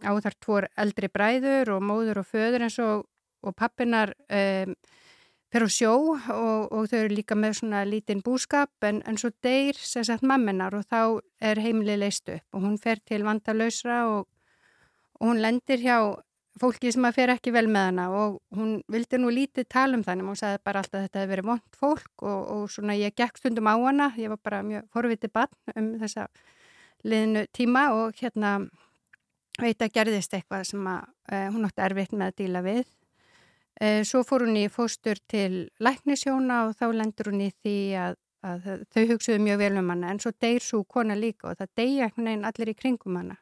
á 0.00 0.10
þar 0.24 0.36
tvour 0.40 0.68
eldri 0.80 1.10
bræður 1.12 1.74
og 1.76 1.84
móður 1.84 2.22
og 2.22 2.30
föður 2.30 2.64
eins 2.66 2.78
og, 2.80 3.04
og 3.44 3.56
pappinar 3.56 4.14
um, 4.32 4.72
fer 5.50 5.66
á 5.66 5.68
sjó 5.68 5.92
og, 6.14 6.70
og 6.70 6.88
þau 6.90 6.98
eru 7.02 7.14
líka 7.18 7.36
með 7.38 7.58
svona 7.60 7.82
lítinn 7.88 8.24
búskap 8.24 8.86
en, 8.86 9.02
en 9.04 9.18
svo 9.20 9.32
deyr 9.44 9.76
sér 9.76 10.06
sett 10.06 10.24
mamminar 10.26 10.76
og 10.78 10.86
þá 10.86 11.20
er 11.50 11.60
heimli 11.62 11.98
leist 11.98 12.30
upp 12.30 12.56
og 12.56 12.66
hún 12.66 12.78
fer 12.80 13.02
til 13.04 13.24
vandalösra 13.26 14.04
og, 14.12 14.28
og 15.18 15.32
hún 15.32 15.42
lendir 15.42 15.82
hjá 15.82 15.98
fólki 16.60 16.92
sem 16.92 17.06
að 17.08 17.16
fer 17.16 17.32
ekki 17.32 17.52
vel 17.54 17.66
með 17.72 17.86
hana 17.88 18.06
og 18.12 18.38
hún 18.56 18.74
vildi 18.92 19.20
nú 19.20 19.32
lítið 19.32 19.68
tala 19.72 19.96
um 19.96 20.04
þannig 20.04 20.26
og 20.26 20.34
hún 20.34 20.40
sagði 20.40 20.62
bara 20.68 20.82
alltaf 20.82 20.98
að 20.98 21.06
þetta 21.06 21.22
hefði 21.22 21.32
verið 21.32 21.50
vond 21.50 21.80
fólk 21.80 22.24
og, 22.24 22.40
og 22.54 22.70
svona 22.72 22.96
ég 23.00 23.16
gekk 23.16 23.40
stundum 23.40 23.70
á 23.70 23.74
hana 23.80 24.12
ég 24.20 24.32
var 24.34 24.40
bara 24.44 24.62
mjög 24.66 24.88
forvitið 24.92 25.32
bann 25.38 25.76
um 25.76 25.90
þessa 26.02 26.28
liðinu 27.04 27.46
tíma 27.56 27.86
og 27.96 28.16
hérna 28.20 28.58
veit 29.60 29.82
að 29.82 29.92
gerðist 29.96 30.34
eitthvað 30.36 30.64
sem 30.68 30.88
að 30.88 31.04
uh, 31.32 31.46
hún 31.52 31.68
átti 31.68 31.84
erfitt 31.84 32.16
með 32.16 32.30
að 32.30 32.38
díla 32.40 32.64
við. 32.64 32.82
Uh, 33.80 34.00
svo 34.06 34.22
fór 34.26 34.46
hún 34.46 34.58
í 34.60 34.66
fóstur 34.72 35.20
til 35.30 35.68
læknisjóna 35.82 36.64
og 36.68 36.74
þá 36.78 36.86
lendur 36.96 37.32
hún 37.32 37.44
í 37.46 37.50
því 37.62 37.76
að, 38.06 38.18
að 38.46 38.68
þau 38.92 39.04
hugsuðu 39.14 39.44
mjög 39.44 39.62
vel 39.64 39.72
um 39.82 39.92
hana 39.94 40.14
en 40.14 40.22
svo 40.22 40.32
deyr 40.42 40.64
svo 40.64 40.82
kona 40.84 41.16
líka 41.18 41.50
og 41.52 41.60
það 41.60 41.72
deyja 41.80 42.08
einhvern 42.08 42.30
veginn 42.30 42.50
allir 42.50 42.72
í 42.72 42.76
kringum 42.78 43.20
hana. 43.20 43.38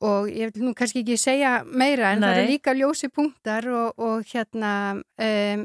Og 0.00 0.28
ég 0.30 0.52
vil 0.54 0.62
nú 0.68 0.74
kannski 0.78 1.00
ekki 1.02 1.16
segja 1.18 1.64
meira 1.66 2.12
en 2.14 2.20
Nei. 2.22 2.28
það 2.28 2.36
eru 2.38 2.50
líka 2.52 2.74
ljósi 2.78 3.08
punktar 3.10 3.66
og, 3.66 3.98
og 3.98 4.26
hérna 4.30 4.72
um, 4.94 5.64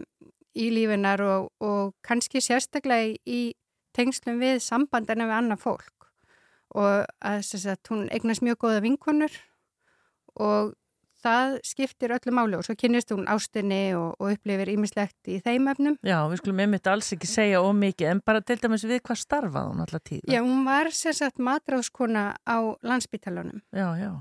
í 0.57 0.69
lífinar 0.73 1.21
og, 1.21 1.51
og 1.61 1.93
kannski 2.05 2.41
sérstaklega 2.41 3.13
í- 3.29 3.53
tengslum 3.93 4.39
við 4.41 4.57
sambandana 4.65 5.27
við 5.29 5.36
annað 5.38 5.59
fólk 5.67 6.07
og 6.73 7.03
að 7.21 7.43
að 7.69 7.91
hún 7.91 8.07
eignast 8.09 8.41
mjög 8.41 8.57
góða 8.63 8.79
vinkonur 8.81 9.36
og 10.41 10.73
það 11.24 11.55
skiptir 11.67 12.13
öllu 12.15 12.34
máli 12.36 12.57
og 12.57 12.65
svo 12.67 12.76
kynnist 12.80 13.13
hún 13.13 13.30
ástinni 13.32 13.95
og, 13.97 14.17
og 14.19 14.36
upplifir 14.36 14.74
ímislegt 14.74 15.32
í 15.32 15.39
þeim 15.43 15.69
efnum. 15.71 15.97
Já, 16.05 16.19
við 16.32 16.41
skulum 16.41 16.61
einmitt 16.65 16.89
alls 16.91 17.13
ekki 17.15 17.30
segja 17.30 17.63
ómikið 17.63 18.11
en 18.11 18.21
bara 18.26 18.43
til 18.43 18.59
dæmis 18.61 18.86
við 18.89 19.01
hvað 19.07 19.21
starfaði 19.24 19.71
hún 19.71 19.86
alltaf 19.86 20.05
tíð. 20.09 20.21
Já, 20.28 20.41
hún 20.43 20.67
var 20.67 20.91
sem 20.95 21.15
sagt 21.17 21.41
matráðskona 21.43 22.26
á 22.43 22.57
landsbítalunum. 22.84 23.63
Já, 23.76 23.88
já. 23.99 24.11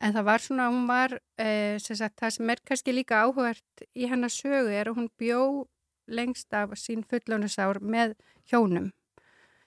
En 0.00 0.14
það 0.16 0.28
var 0.30 0.40
svona, 0.40 0.70
hún 0.72 0.86
var, 0.88 1.18
eh, 1.36 1.76
sem 1.78 1.96
sagt, 1.96 2.16
það 2.22 2.30
sem 2.36 2.50
er 2.50 2.62
kannski 2.64 2.94
líka 2.94 3.20
áhugart 3.20 3.84
í 3.92 4.08
hennar 4.08 4.32
sögu 4.32 4.72
er 4.72 4.88
að 4.88 4.96
hún 4.96 5.10
bjó 5.20 5.66
lengst 6.10 6.52
af 6.56 6.72
sín 6.78 7.04
fullónusár 7.06 7.80
með 7.80 8.16
hjónum 8.50 8.90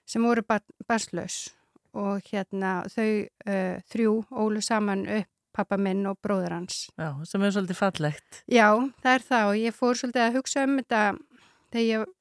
sem 0.05 0.23
voru 0.23 0.43
barslaus 0.87 1.53
og 1.93 2.25
hérna 2.31 2.83
þau 2.91 3.09
uh, 3.47 3.77
þrjú 3.91 4.15
ólu 4.31 4.61
saman 4.65 5.05
upp 5.07 5.32
pappa 5.55 5.77
minn 5.77 6.05
og 6.09 6.19
bróður 6.23 6.57
hans. 6.57 6.87
Já, 6.99 7.09
sem 7.29 7.43
er 7.43 7.55
svolítið 7.55 7.79
fallegt. 7.79 8.43
Já, 8.51 8.67
það 9.03 9.13
er 9.13 9.25
það 9.29 9.49
og 9.51 9.61
ég 9.61 9.77
fór 9.77 9.99
svolítið 9.99 10.25
að 10.25 10.37
hugsa 10.39 10.67
um 10.67 10.77
þetta 10.81 11.03
þegar 11.73 11.87
ég, 11.87 12.13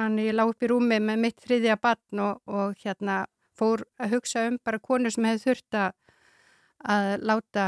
man, 0.00 0.18
ég 0.22 0.36
lá 0.36 0.44
upp 0.46 0.64
í 0.64 0.70
rúmi 0.72 1.00
með 1.04 1.24
mitt 1.24 1.40
þriðja 1.44 1.78
barn 1.82 2.24
og, 2.24 2.42
og 2.48 2.84
hérna 2.84 3.22
fór 3.58 3.84
að 3.98 4.18
hugsa 4.18 4.46
um 4.48 4.58
bara 4.64 4.82
konur 4.82 5.14
sem 5.14 5.26
hefði 5.28 5.44
þurft 5.46 5.78
að 5.78 7.26
láta 7.26 7.64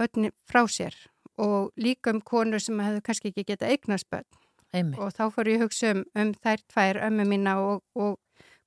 börni 0.00 0.32
frá 0.48 0.64
sér 0.68 0.96
og 1.40 1.70
líka 1.80 2.12
um 2.12 2.20
konur 2.20 2.60
sem 2.60 2.78
hefðu 2.80 3.02
kannski 3.04 3.32
ekki 3.32 3.46
geta 3.52 3.68
eignast 3.70 4.08
börn. 4.12 4.28
Einmitt. 4.70 5.00
Og 5.02 5.10
þá 5.16 5.24
fór 5.34 5.48
ég 5.50 5.58
að 5.58 5.66
hugsa 5.66 5.92
um, 5.94 6.02
um 6.14 6.32
þær 6.44 6.64
tvær 6.70 7.00
ömmu 7.08 7.26
mína 7.26 7.56
og, 7.64 7.80
og 7.98 8.18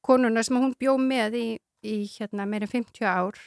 konuna 0.04 0.44
sem 0.44 0.60
hún 0.60 0.74
bjó 0.80 0.98
með 1.00 1.38
í, 1.40 1.48
í 1.86 1.96
hérna 2.16 2.48
meirinn 2.50 2.72
50 2.72 3.08
ár. 3.08 3.40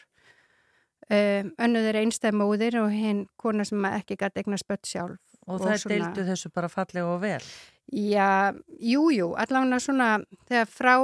Um, 1.07 1.53
önnuð 1.63 1.85
er 1.87 2.01
einstæðmóðir 2.01 2.81
og 2.81 2.91
hinn 2.91 3.27
kona 3.39 3.63
sem 3.67 3.85
ekki 3.93 4.17
gæti 4.19 4.43
eignast 4.43 4.67
börn 4.67 4.83
sjálf. 4.83 5.23
Og 5.47 5.63
það 5.63 5.85
deildu 5.93 6.25
þessu 6.27 6.51
bara 6.51 6.71
fallega 6.71 7.07
og 7.13 7.21
vel. 7.23 7.43
Já, 7.95 8.51
jú, 8.83 9.05
jú, 9.15 9.29
allavega 9.39 9.79
svona 9.79 10.09
þegar 10.49 10.73
frá 10.73 10.95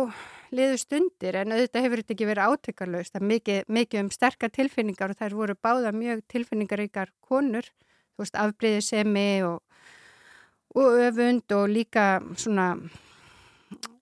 liðu 0.52 0.80
stundir 0.80 1.38
en 1.38 1.54
auðvitað 1.54 1.86
hefur 1.86 2.02
þetta 2.02 2.14
ekki 2.16 2.28
verið 2.28 2.50
átökarlaust. 2.50 3.12
Það 3.14 3.20
er 3.20 3.28
mikið, 3.30 3.60
mikið 3.78 4.02
um 4.02 4.10
sterkar 4.12 4.52
tilfinningar 4.52 5.14
og 5.14 5.20
þær 5.20 5.36
voru 5.38 5.56
báða 5.62 5.94
mjög 5.94 6.24
tilfinningaríkar 6.34 7.12
konur, 7.22 7.70
þú 8.16 8.24
veist, 8.24 8.40
afbreyðisemi 8.42 9.30
og, 9.46 9.62
og 10.74 10.98
öfund 11.06 11.54
og 11.56 11.70
líka 11.70 12.08
svona, 12.34 12.72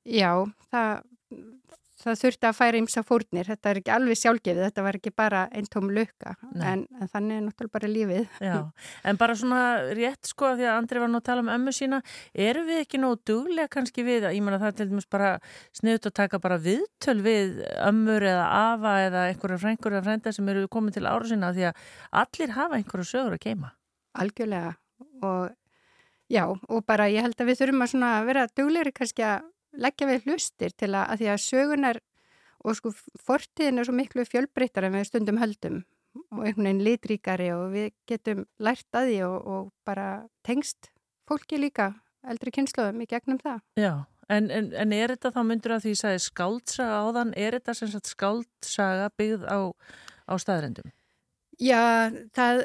já, 0.08 0.32
það, 0.72 1.04
það 2.00 2.20
þurfti 2.22 2.48
að 2.48 2.56
færa 2.56 2.80
ymsa 2.80 3.04
fórnir. 3.06 3.48
Þetta 3.50 3.70
er 3.70 3.80
ekki 3.82 3.94
alveg 3.94 4.20
sjálfgefið, 4.20 4.62
þetta 4.68 4.84
var 4.86 4.98
ekki 5.00 5.12
bara 5.16 5.44
einn 5.52 5.68
tóm 5.70 5.90
lukka, 5.94 6.34
en, 6.56 6.86
en 7.00 7.12
þannig 7.12 7.36
er 7.36 7.44
náttúrulega 7.46 7.74
bara 7.76 7.90
lífið. 7.90 8.26
Já, 8.40 8.56
en 9.04 9.20
bara 9.20 9.36
svona 9.38 9.64
rétt 9.96 10.30
sko 10.30 10.54
því 10.56 10.68
að 10.68 10.78
Andri 10.78 11.02
var 11.02 11.12
nú 11.12 11.20
að 11.20 11.26
tala 11.28 11.44
um 11.44 11.52
ömmu 11.52 11.74
sína 11.74 12.00
eru 12.34 12.64
við 12.68 12.82
ekki 12.84 13.00
nógu 13.00 13.20
duglega 13.30 13.70
kannski 13.72 14.04
við 14.06 14.28
ég 14.30 14.42
meina 14.44 14.60
það 14.60 14.72
er 14.72 14.76
til 14.78 14.88
dæmis 14.90 15.08
bara 15.10 15.30
sniðut 15.76 16.10
að 16.10 16.16
taka 16.22 16.40
bara 16.42 16.58
viðtöl 16.62 17.18
við 17.24 17.60
ömmur 17.86 18.26
eða 18.32 18.48
afa 18.74 18.96
eða 19.06 19.24
einhverja 19.30 19.60
frængur 19.64 19.96
eða 19.96 20.06
frænda 20.08 20.34
sem 20.34 20.50
eru 20.52 20.66
komin 20.72 20.94
til 20.94 21.06
ára 21.06 21.28
sína 21.28 21.52
því 21.56 21.70
að 21.70 21.86
allir 22.22 22.56
hafa 22.56 22.78
einhverju 22.80 23.08
sögur 23.12 23.36
að 23.36 23.44
keima 23.46 23.72
Algjörlega 24.20 24.74
og 25.26 25.50
já 26.30 26.44
og 26.48 26.84
bara 26.86 27.10
ég 27.10 27.26
held 27.26 27.38
að 27.38 27.50
við 27.50 27.62
þurfum 27.62 28.04
að 28.10 28.28
vera 28.30 28.46
duglegri 28.56 28.94
kannski 28.94 29.26
að 29.26 29.48
leggja 29.72 30.08
við 30.10 30.28
hlustir 30.28 30.74
til 30.76 30.92
að, 30.94 31.04
að 31.06 31.22
því 31.22 31.30
að 31.30 31.42
sögunar 31.46 32.00
og 32.60 32.76
sko 32.76 32.92
fortíðin 33.24 33.80
er 33.80 33.88
svo 33.88 33.96
miklu 33.96 34.26
fjölbreyttar 34.28 34.86
en 34.86 34.96
við 34.98 35.08
stundum 35.08 35.40
höldum 35.40 35.82
og 36.34 36.42
einhvern 36.42 36.66
veginn 36.66 36.84
litríkari 36.84 37.50
og 37.54 37.70
við 37.74 37.90
getum 38.10 38.44
lært 38.58 38.98
að 38.98 39.10
því 39.10 39.18
og, 39.28 39.36
og 39.46 39.68
bara 39.86 40.08
tengst 40.46 40.90
fólki 41.30 41.60
líka 41.60 41.92
eldri 42.26 42.52
kynnslóðum 42.52 43.04
í 43.04 43.08
gegnum 43.08 43.38
það. 43.40 43.60
Já, 43.78 43.92
en, 44.28 44.50
en, 44.50 44.70
en 44.76 44.94
er 44.96 45.14
þetta 45.14 45.32
þá 45.36 45.42
myndur 45.46 45.76
að 45.76 45.86
því 45.86 45.94
að 45.94 46.00
sagði 46.02 46.22
skáldsaga 46.26 47.02
áðan, 47.06 47.34
er 47.38 47.56
þetta 47.58 47.76
sem 47.78 47.92
sagt 47.92 48.10
skáldsaga 48.10 49.10
byggð 49.20 49.46
á, 49.48 49.58
á 50.28 50.34
staðrendum? 50.42 50.90
Já, 51.60 52.08
það, 52.32 52.62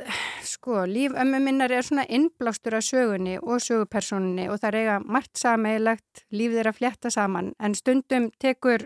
sko, 0.48 0.86
líf 0.88 1.16
ömmu 1.20 1.42
minnar 1.44 1.72
er 1.76 1.84
svona 1.84 2.06
innblástur 2.08 2.78
af 2.78 2.84
sögunni 2.88 3.34
og 3.42 3.60
sögupersonunni 3.60 4.46
og 4.48 4.62
það 4.62 4.78
eiga 4.80 5.00
margt 5.04 5.36
sameigilegt, 5.36 6.22
lífið 6.32 6.62
er 6.62 6.70
að 6.70 6.78
flétta 6.78 7.10
saman 7.12 7.50
en 7.60 7.76
stundum 7.76 8.30
tekur 8.40 8.86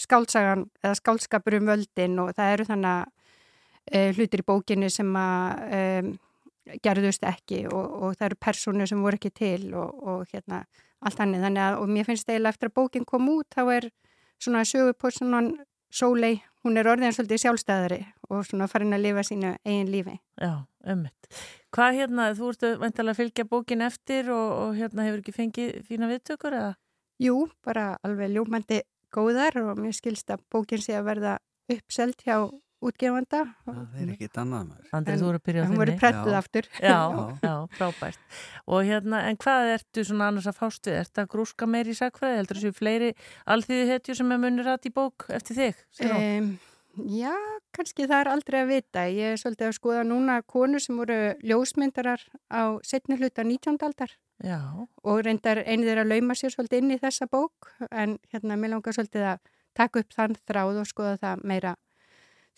skálsagan 0.00 0.64
eða 0.80 0.96
skálskapur 0.96 1.58
um 1.58 1.68
völdin 1.68 2.16
og 2.22 2.30
það 2.38 2.52
eru 2.54 2.66
þannig 2.70 3.10
uh, 3.92 4.08
hlutir 4.16 4.40
í 4.40 4.46
bókinni 4.48 4.88
sem 4.94 5.10
að 5.20 5.66
um, 5.80 6.08
gerðust 6.88 7.28
ekki 7.28 7.66
og, 7.68 7.98
og 8.06 8.16
það 8.16 8.30
eru 8.30 8.40
persónu 8.46 8.86
sem 8.88 9.04
voru 9.04 9.20
ekki 9.20 9.34
til 9.36 9.74
og, 9.74 10.00
og 10.00 10.32
hérna 10.32 10.62
allt 11.04 11.20
hannig 11.20 11.44
þannig 11.44 11.66
að 11.66 11.82
og 11.82 11.92
mér 11.92 12.08
finnst 12.08 12.32
eiginlega 12.32 12.56
eftir 12.56 12.72
að 12.72 12.78
bókin 12.80 13.04
kom 13.04 13.28
út 13.34 13.52
þá 13.52 13.66
er 13.76 13.90
svona 14.40 14.64
sögupersonan 14.64 15.52
Sólei, 15.92 16.38
hún 16.64 16.80
er 16.80 16.88
orðin 16.88 17.12
svolítið 17.12 17.42
sjálfstæðari 17.42 17.98
og 18.32 18.46
svona 18.48 18.68
farin 18.70 18.96
að 18.96 19.04
lifa 19.06 19.24
sínu 19.28 19.52
eigin 19.68 19.90
lífi. 19.92 20.16
Já, 20.40 20.52
ömmit. 20.94 21.28
Hvað 21.72 21.98
hérna, 22.00 22.30
þú 22.38 22.48
ert 22.54 22.66
veintalega 22.82 23.14
að 23.14 23.20
fylgja 23.20 23.46
bókin 23.52 23.84
eftir 23.86 24.32
og, 24.32 24.48
og 24.64 24.74
hérna 24.80 25.06
hefur 25.08 25.22
ekki 25.22 25.36
fengið 25.36 25.78
fína 25.88 26.08
viðtökur 26.10 26.56
eða? 26.58 26.74
Jú, 27.22 27.36
bara 27.64 27.92
alveg 28.02 28.32
ljómandi 28.34 28.82
góðar 29.14 29.60
og 29.62 29.78
mér 29.78 29.94
skilst 29.96 30.32
að 30.32 30.42
bókin 30.52 30.80
sé 30.82 30.96
að 30.98 31.08
verða 31.12 31.38
uppselt 31.72 32.24
hjá 32.26 32.38
útgefanda. 32.82 33.44
Það 33.62 33.98
er 34.02 34.08
ekki 34.16 34.26
annað 34.42 34.64
maður. 34.72 34.86
Andrið, 34.98 35.20
þú 35.20 35.26
voru 35.28 35.38
að 35.38 35.44
byrja 35.46 35.62
á 35.62 35.62
Hún 35.62 35.70
þinni. 35.70 35.80
voru 35.82 35.92
prettuð 36.00 36.34
aftur. 36.40 36.68
Já, 36.82 36.96
já, 37.44 37.52
frábært. 37.76 38.24
Og 38.66 38.88
hérna, 38.88 39.20
en 39.30 39.38
hvað 39.44 39.70
ertu 39.76 40.04
svona 40.08 40.30
annars 40.32 40.48
að 40.50 40.58
fást 40.58 40.88
við? 40.90 40.96
Ertu 41.04 41.22
að 41.22 41.28
grúska 41.36 41.68
meir 41.70 41.86
í 41.92 41.94
sagfræði? 41.94 42.40
Heldur 42.40 42.58
þessu 42.58 42.74
fleiri 42.80 43.12
alþýðu 43.54 43.86
hetju 43.92 44.16
sem 44.18 44.34
er 44.34 44.42
munir 44.42 44.72
að 44.74 44.90
í 44.90 44.94
bók 44.98 45.28
eftir 45.30 45.60
þig? 45.60 45.84
Um, 46.08 46.50
já, 46.96 47.32
kannski 47.76 48.06
það 48.08 48.20
er 48.20 48.30
aldrei 48.32 48.58
að 48.62 48.72
vita. 48.72 49.04
Ég 49.10 49.34
er 49.34 49.40
svolítið 49.40 49.68
að 49.68 49.76
skoða 49.78 50.02
núna 50.08 50.40
konur 50.48 50.82
sem 50.82 50.98
voru 50.98 51.18
ljósmyndarar 51.44 52.24
á 52.52 52.76
setni 52.86 53.18
hluta 53.20 53.44
19. 53.44 53.78
aldar. 53.86 54.12
Já. 54.42 54.60
Og 55.06 55.22
reyndar 55.24 55.62
einið 55.62 55.94
er 55.94 56.02
að 56.02 56.12
lauma 56.14 56.36
sér 56.38 56.54
svolítið 56.54 56.82
inn 56.82 56.96
í 56.96 57.00
þessa 57.00 57.28
bók 57.30 57.70
en 57.90 58.18
hérna 58.32 58.58
mér 58.58 58.74
langar 58.74 58.96
svolítið 58.96 59.28
að 59.34 59.40
taka 59.78 60.02
upp 60.02 60.12
þann 60.16 60.36
þráð 60.42 60.82
og 60.82 60.90
skoða 60.90 61.16
það 61.22 61.46
meira 61.48 61.74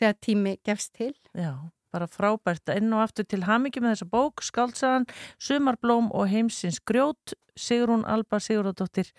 þegar 0.01 0.18
tími 0.24 0.57
gefst 0.64 0.95
til. 0.97 1.12
Já, 1.37 1.53
bara 1.95 2.11
frábært 2.11 2.72
enn 2.74 2.91
og 2.97 3.05
aftur 3.05 3.28
til 3.28 3.45
hamingi 3.47 3.85
með 3.85 3.99
þessa 3.99 4.11
bók 4.11 4.43
Skáltsagan, 4.43 5.07
Sumarblóm 5.39 6.11
og 6.11 6.28
heimsins 6.32 6.80
grjót 6.82 7.37
Sigrún 7.55 8.03
Alba 8.11 8.41
Sigurðardóttir 8.43 9.12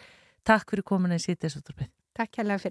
Takk 0.46 0.70
fyrir 0.70 0.86
komin 0.86 1.16
að 1.16 1.24
sýta 1.24 1.48
þessu 1.48 1.64
útvarpið. 1.64 1.90
Takk 2.16 2.32
hérlega 2.38 2.62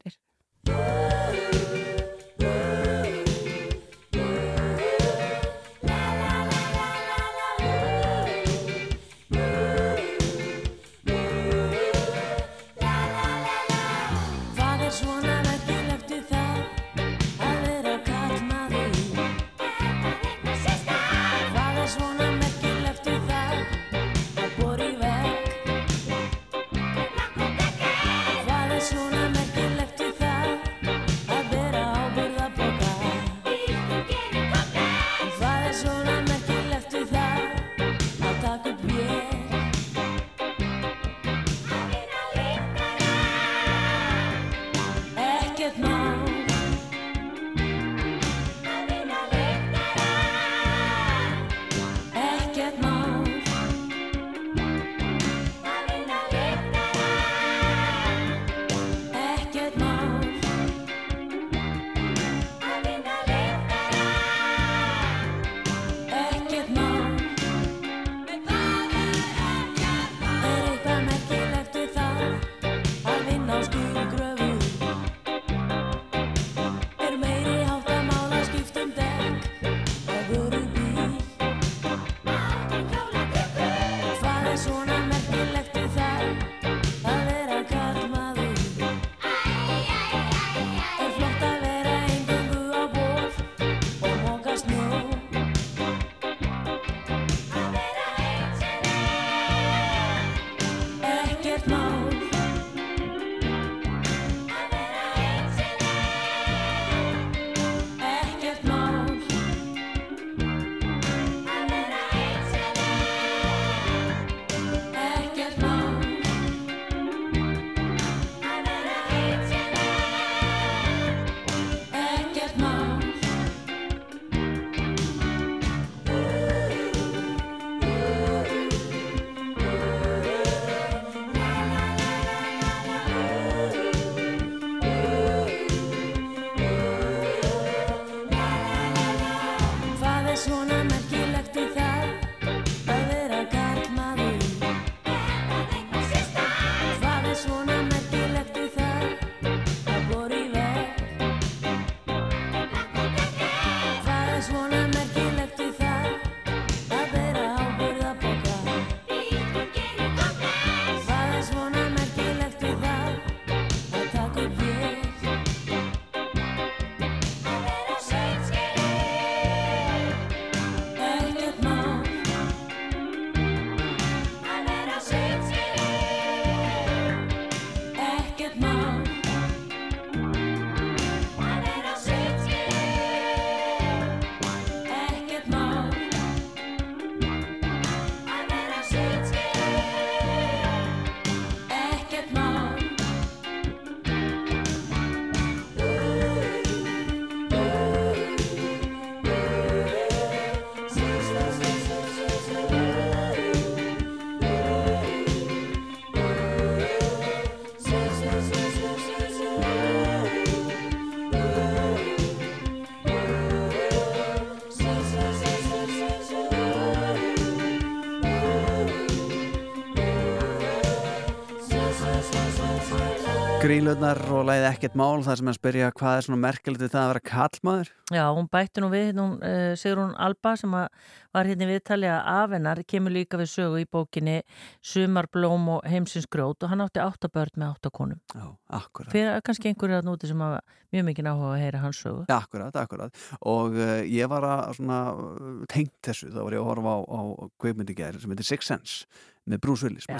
Grílurnar 223.74 224.20
og 224.30 224.44
læði 224.46 224.68
ekkert 224.68 224.94
mál 224.94 225.24
þar 225.26 225.40
sem 225.40 225.48
hann 225.50 225.56
spyrja 225.56 225.86
hvað 225.98 226.16
er 226.16 226.24
svona 226.28 226.36
merkilegt 226.44 226.82
við 226.84 226.92
það 226.92 227.00
að 227.00 227.08
vera 227.10 227.22
kallmaður 227.26 227.88
Já, 228.14 228.22
hún 228.36 228.46
bætti 228.52 228.82
nú 228.84 228.90
við, 228.92 229.08
hún, 229.18 229.32
uh, 229.42 229.72
Sigrún 229.80 230.12
Alba 230.20 230.52
sem 230.60 230.76
var 230.76 231.48
hérna 231.48 231.66
í 231.66 231.70
viðtali 231.72 232.06
að 232.06 232.28
af 232.30 232.54
hennar 232.54 232.82
kemur 232.86 233.14
líka 233.16 233.40
við 233.40 233.50
sögu 233.50 233.80
í 233.82 233.88
bókinni 233.90 234.36
Sumarblóm 234.78 235.66
og 235.74 235.90
heimsins 235.90 236.30
grót 236.30 236.62
og 236.62 236.70
hann 236.70 236.84
átti 236.84 237.02
áttabörn 237.02 237.58
með 237.58 237.72
áttakonum. 237.72 238.22
Já, 238.30 238.46
akkurat. 238.78 239.10
Fyrir 239.10 239.42
kannski 239.48 239.72
einhverju 239.72 239.98
að 239.98 240.06
núti 240.12 240.30
sem 240.30 240.46
hafa 240.46 240.62
mjög 240.94 241.08
mikið 241.10 241.32
áhuga 241.32 241.50
að 241.50 241.62
heyra 241.64 241.82
hans 241.82 242.04
sögu. 242.04 242.24
Já, 242.30 242.36
akkurat, 242.36 242.78
akkurat. 242.84 243.26
Og 243.42 243.74
uh, 243.74 243.96
ég 244.06 244.30
var 244.30 244.46
að 244.52 244.78
svona 244.78 245.02
uh, 245.16 245.52
tengt 245.72 245.96
þessu, 246.06 246.30
þá 246.30 246.42
var 246.44 246.60
ég 246.60 246.62
að 246.62 246.70
horfa 246.70 246.94
á, 246.94 247.00
á 247.10 247.20
gæri 247.64 248.22
sem 248.22 248.36
heitir 248.36 248.52
Six 248.52 248.70
Sense 248.70 249.32
með 249.50 249.60
Bruce 249.64 249.84
Willis 249.86 250.06
Já, 250.08 250.18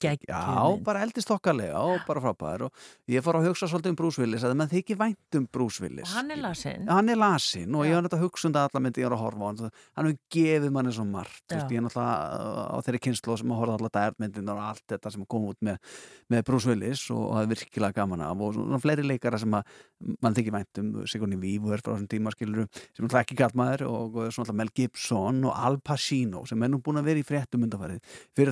geggjum 0.00 0.30
Já, 0.30 0.82
bara 0.86 1.02
eldist 1.04 1.30
okkarlega 1.34 1.80
og 1.82 2.04
bara 2.06 2.22
frábæður 2.22 2.66
og 2.68 2.84
ég 3.10 3.24
fór 3.24 3.40
að 3.40 3.48
hugsa 3.50 3.68
svolítið 3.70 3.94
um 3.94 3.98
Bruce 3.98 4.22
Willis 4.22 4.44
að 4.46 4.54
maður 4.58 4.78
þykir 4.78 4.98
vænt 5.00 5.38
um 5.38 5.46
Bruce 5.50 5.82
Willis. 5.82 6.06
Og 6.06 6.18
hann 6.18 6.30
er 6.34 6.40
lasinn. 6.40 6.86
Hann 6.90 7.10
er 7.10 7.18
lasinn 7.18 7.74
og 7.74 7.86
ég 7.88 7.96
var 7.96 8.06
náttúrulega 8.06 8.50
að 8.50 8.68
alla 8.68 8.82
myndi 8.84 9.02
ég 9.02 9.08
er 9.08 9.16
að 9.16 9.24
horfa 9.24 9.42
á 9.42 9.48
hann 9.50 9.60
hann 9.96 10.10
hefur 10.10 10.18
gefið 10.36 10.74
manni 10.76 10.94
svo 10.94 11.06
margt 11.08 11.42
Já. 11.46 11.56
veist, 11.56 11.74
ég 11.74 11.80
er 11.80 11.86
náttúrulega 11.86 12.66
á 12.70 12.76
þeirri 12.86 13.02
kynslu 13.06 13.38
sem 13.40 13.54
að 13.54 13.60
horfa 13.62 13.76
alltaf 13.78 13.94
dærmyndin 13.96 14.52
og 14.54 14.62
allt 14.68 14.86
þetta 14.94 15.14
sem 15.14 15.26
kom 15.30 15.48
út 15.50 15.60
með, 15.66 15.80
með 16.30 16.44
Bruce 16.50 16.70
Willis 16.70 17.04
og, 17.10 17.22
og 17.26 17.34
það 17.36 17.42
er 17.46 17.52
virkilega 17.54 17.98
gaman 18.00 18.24
af 18.26 18.44
og 18.46 18.54
svona 18.56 18.82
fleiri 18.82 19.06
leikara 19.06 19.40
sem 19.40 19.58
að 19.58 19.74
mann 20.22 20.36
þykir 20.36 20.56
vænt 20.56 20.82
um 20.82 20.92
Sigourney 21.10 21.40
Weaver 21.40 21.82
frá 21.82 21.94
þessum 21.94 22.08
tíma 22.10 22.34
skiluru 22.34 22.66
sem 22.96 23.08
er 23.08 23.18
ekki 23.22 23.38
gallmaður 23.38 23.86
og 23.88 24.18
svona 24.30 24.46
alltaf 24.46 24.58
Mel 24.60 24.72
Gibson 24.76 25.42
og 25.48 25.56
Al 25.56 25.80
Pacino 25.84 26.44
sem 26.48 26.62
er 26.62 26.72
nú 26.72 26.80
búin 26.84 27.00
að 27.00 27.10
vera 27.10 27.22
í 27.22 27.26
fréttum 27.26 27.66
undarfærið 27.66 28.00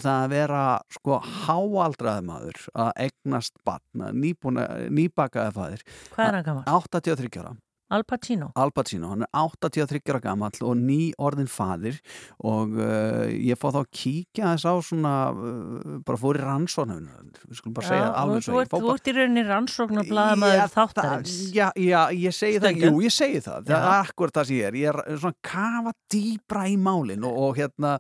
það 0.09 0.25
að 0.25 0.35
vera 0.35 0.65
sko 0.97 1.21
háaldraði 1.45 2.27
maður 2.29 2.61
að 2.87 2.91
egnast 3.09 3.57
batna, 3.69 4.11
nýbakaði 4.17 5.57
fæðir 5.57 5.87
Hvað 6.15 6.27
er 6.27 6.39
hann 6.39 6.47
gammal? 6.51 6.69
83 6.69 7.43
ára 7.43 7.57
Al 7.95 8.05
Pacino 8.05 8.51
Al 8.59 8.73
Pacino, 8.77 9.13
hann 9.15 9.25
er 9.25 9.31
83 9.33 10.13
ára 10.13 10.21
gammal 10.21 10.53
og 10.61 10.75
ný 10.77 11.13
orðin 11.17 11.49
fadir 11.49 11.99
og 12.45 12.75
uh, 12.77 13.25
ég 13.33 13.59
fóð 13.61 13.79
þá 13.79 13.81
að 13.81 13.91
kíkja 14.01 14.51
þess 14.53 14.69
á 14.69 14.75
svona, 14.85 15.13
uh, 15.33 15.95
bara 16.05 16.21
fór 16.21 16.39
í 16.41 16.43
rannsóknum 16.45 17.07
við 17.47 17.61
skulum 17.61 17.77
bara 17.79 17.89
segja 17.89 18.11
alveg 18.23 18.45
svo 18.45 18.65
Þú 18.69 18.75
bara... 18.75 18.97
ert 18.97 19.09
í 19.09 19.15
rauninni 19.17 19.45
rannsókn 19.49 20.03
og 20.03 20.11
blaðamaður 20.11 20.75
þáttarins 20.75 21.39
Já, 21.57 21.67
já, 21.81 22.01
ég 22.13 22.37
segi 22.37 22.61
það, 22.61 22.77
Stundum. 22.77 22.99
jú, 22.99 23.05
ég 23.07 23.17
segi 23.17 23.43
það 23.47 23.71
það 23.71 23.79
er 23.79 23.91
akkurat 23.95 24.37
það 24.37 24.51
sem 24.51 24.61
ég 24.61 24.69
er, 24.69 24.79
ég 24.83 25.01
er 25.05 25.23
svona 25.25 25.41
kafa 25.49 25.95
dýbra 26.13 26.67
í 26.69 26.77
málin 26.89 27.25
og, 27.29 27.41
og 27.47 27.57
hérna 27.63 27.95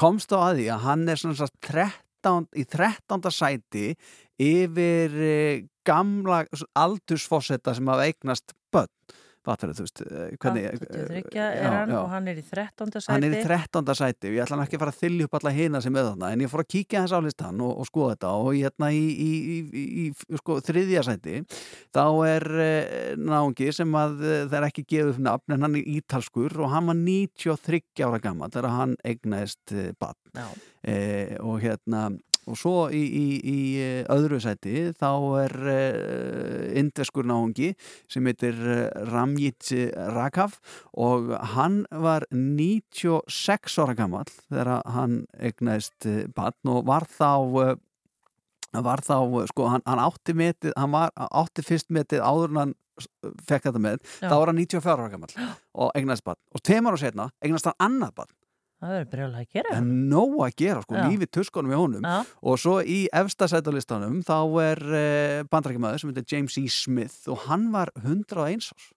komst 0.00 0.32
á 0.32 0.38
að 0.40 0.62
því 0.62 0.70
að 0.72 0.88
hann 0.88 1.04
er 1.12 1.20
svona 1.20 1.38
svona 1.42 1.60
13, 1.68 2.48
í 2.56 2.64
13. 2.72 3.28
sæti 3.34 3.86
yfir 4.40 5.20
eh, 5.20 5.64
gamla 5.86 6.42
aldursfossetta 6.80 7.74
sem 7.76 7.92
hafa 7.92 8.08
eignast 8.08 8.56
börn 8.72 8.90
Fattar, 9.44 9.72
þú 9.76 9.84
veist, 9.84 10.00
eh, 10.04 10.30
hvernig, 10.40 10.66
83 10.80 11.34
Já, 11.36 11.44
er 11.52 11.66
hann 11.68 11.90
já. 11.92 11.98
og 12.00 12.08
hann 12.14 12.28
er 12.32 12.38
í 12.40 12.44
13. 12.48 12.92
sæti 12.94 13.12
Hann 13.12 13.26
er 13.28 13.34
í 13.36 13.42
13. 13.44 13.94
sæti 13.98 14.30
og 14.30 14.36
ég 14.38 14.44
ætla 14.46 14.56
hann 14.56 14.64
ekki 14.64 14.78
að 14.78 14.84
fara 14.84 14.94
að 14.94 15.00
þylja 15.02 15.28
upp 15.28 15.36
alla 15.40 15.52
hina 15.58 15.82
sem 15.84 15.98
er 16.00 16.06
þarna 16.08 16.30
en 16.32 16.44
ég 16.46 16.52
fór 16.52 16.62
að 16.64 16.70
kíkja 16.74 17.02
þess 17.04 17.16
á 17.16 17.20
listan 17.26 17.60
og, 17.60 17.74
og 17.82 17.88
skoða 17.90 18.14
þetta 18.14 18.32
og 18.40 18.50
hérna 18.56 18.90
í, 18.96 19.04
í, 19.04 19.30
í, 19.54 19.58
í, 19.82 19.84
í 20.06 20.38
sko, 20.40 20.58
þriðja 20.64 21.04
sæti 21.10 21.36
þá 21.94 22.04
er 22.32 22.48
eh, 22.64 23.14
náungi 23.20 23.70
sem 23.76 23.94
að 24.00 24.16
eh, 24.24 24.42
það 24.48 24.58
er 24.62 24.68
ekki 24.70 24.86
gefið 24.94 25.12
upp 25.14 25.22
nafn 25.28 25.56
en 25.58 25.68
hann 25.68 25.78
er 25.80 25.92
ítalskur 25.98 26.56
og 26.64 26.72
hann 26.72 26.88
var 26.92 27.00
93 27.04 27.82
ára 28.08 28.22
gammal 28.24 28.48
þegar 28.54 28.72
hann 28.78 28.96
eignaðist 29.04 29.74
eh, 29.76 29.90
barn 30.00 30.16
Já. 30.34 30.48
eh, 30.88 31.36
og 31.44 31.60
hérna 31.62 32.08
og 32.50 32.58
svo 32.58 32.74
í, 32.92 33.02
í, 33.02 33.26
í 33.40 33.58
eh, 33.82 34.00
öðru 34.12 34.40
sæti 34.42 34.90
þá 34.98 35.10
er 35.44 35.54
uh, 35.62 36.78
indveskur 36.80 37.26
náungi 37.28 37.72
sem 38.10 38.26
heitir 38.28 38.58
uh, 38.58 38.88
Ramjit 39.10 39.72
Rakav 40.14 40.58
og 41.00 41.32
hann 41.54 41.82
var 41.90 42.26
96 42.34 43.80
ára 43.82 43.96
gammal 43.98 44.28
þegar 44.28 44.84
hann 44.96 45.24
egnaðist 45.38 46.08
barn 46.36 46.74
og 46.74 46.86
var 46.88 47.08
þá 47.08 47.32
uh, 47.34 47.74
var 48.82 49.04
þá, 49.06 49.18
sko, 49.50 49.68
hann, 49.70 49.84
hann 49.86 50.02
átti 50.02 50.34
metið, 50.34 50.72
hann 50.74 50.90
var, 50.94 51.12
átti 51.14 51.62
fyrst 51.62 51.92
metið 51.94 52.24
áður 52.26 52.50
en 52.50 52.60
hann 52.62 52.74
fekk 53.46 53.68
þetta 53.68 53.82
með, 53.82 54.00
Já. 54.18 54.28
þá 54.30 54.34
var 54.34 54.50
hann 54.50 54.60
94 54.62 54.94
ára 54.94 55.12
gammal 55.12 55.34
og 55.82 55.92
egnaðist 55.98 56.26
barn. 56.26 56.40
Og 56.54 56.62
tveimur 56.64 56.96
og 56.96 57.02
setna 57.02 57.28
egnast 57.44 57.70
hann 57.70 57.78
annað 57.82 58.16
barn 58.20 58.34
Það 58.84 58.92
verður 58.92 59.06
brjóðlega 59.14 59.46
að 59.46 59.54
gera 59.56 59.76
en 59.78 59.86
nóg 60.10 60.34
að 60.44 60.56
gera, 60.60 60.80
sko, 60.84 60.96
Já. 60.98 61.04
lífið 61.08 61.30
tuskonum 61.32 61.72
í 61.72 61.78
honum 61.80 62.04
Já. 62.04 62.16
og 62.44 62.58
svo 62.60 62.74
í 62.84 62.98
efsta 63.16 63.48
sætalistanum 63.48 64.18
þá 64.26 64.36
er 64.60 64.82
uh, 64.84 65.38
bandrækjumæður 65.48 66.02
sem 66.02 66.12
heitir 66.12 66.26
James 66.34 66.58
E. 66.60 66.66
Smith 66.68 67.30
og 67.32 67.46
hann 67.46 67.70
var 67.72 67.94
101 68.02 68.68
árs 68.68 68.90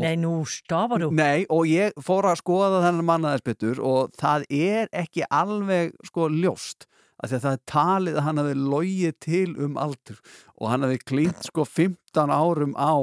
Nei, 0.00 0.14
nú 0.16 0.44
stafar 0.46 1.02
þú 1.02 1.10
Nei, 1.18 1.44
og 1.50 1.66
ég 1.68 1.96
fór 2.00 2.28
að 2.30 2.38
skoða 2.40 2.84
þennan 2.86 3.08
mannaðis 3.08 3.44
betur 3.50 3.82
og 3.84 4.14
það 4.16 4.46
er 4.54 4.90
ekki 4.96 5.26
alveg 5.26 5.92
sko 6.06 6.28
ljóst 6.30 6.86
af 7.20 7.28
því 7.28 7.36
að 7.36 7.44
það 7.44 7.56
er 7.56 7.64
talið 7.68 8.16
að 8.16 8.26
hann 8.28 8.40
hafi 8.40 8.58
logið 8.60 9.16
til 9.26 9.48
um 9.66 9.80
aldur 9.82 10.20
og 10.56 10.70
hann 10.70 10.86
hafi 10.86 11.02
klínt 11.04 11.50
sko 11.50 11.66
15 11.68 12.32
árum 12.32 12.72
á 12.78 12.94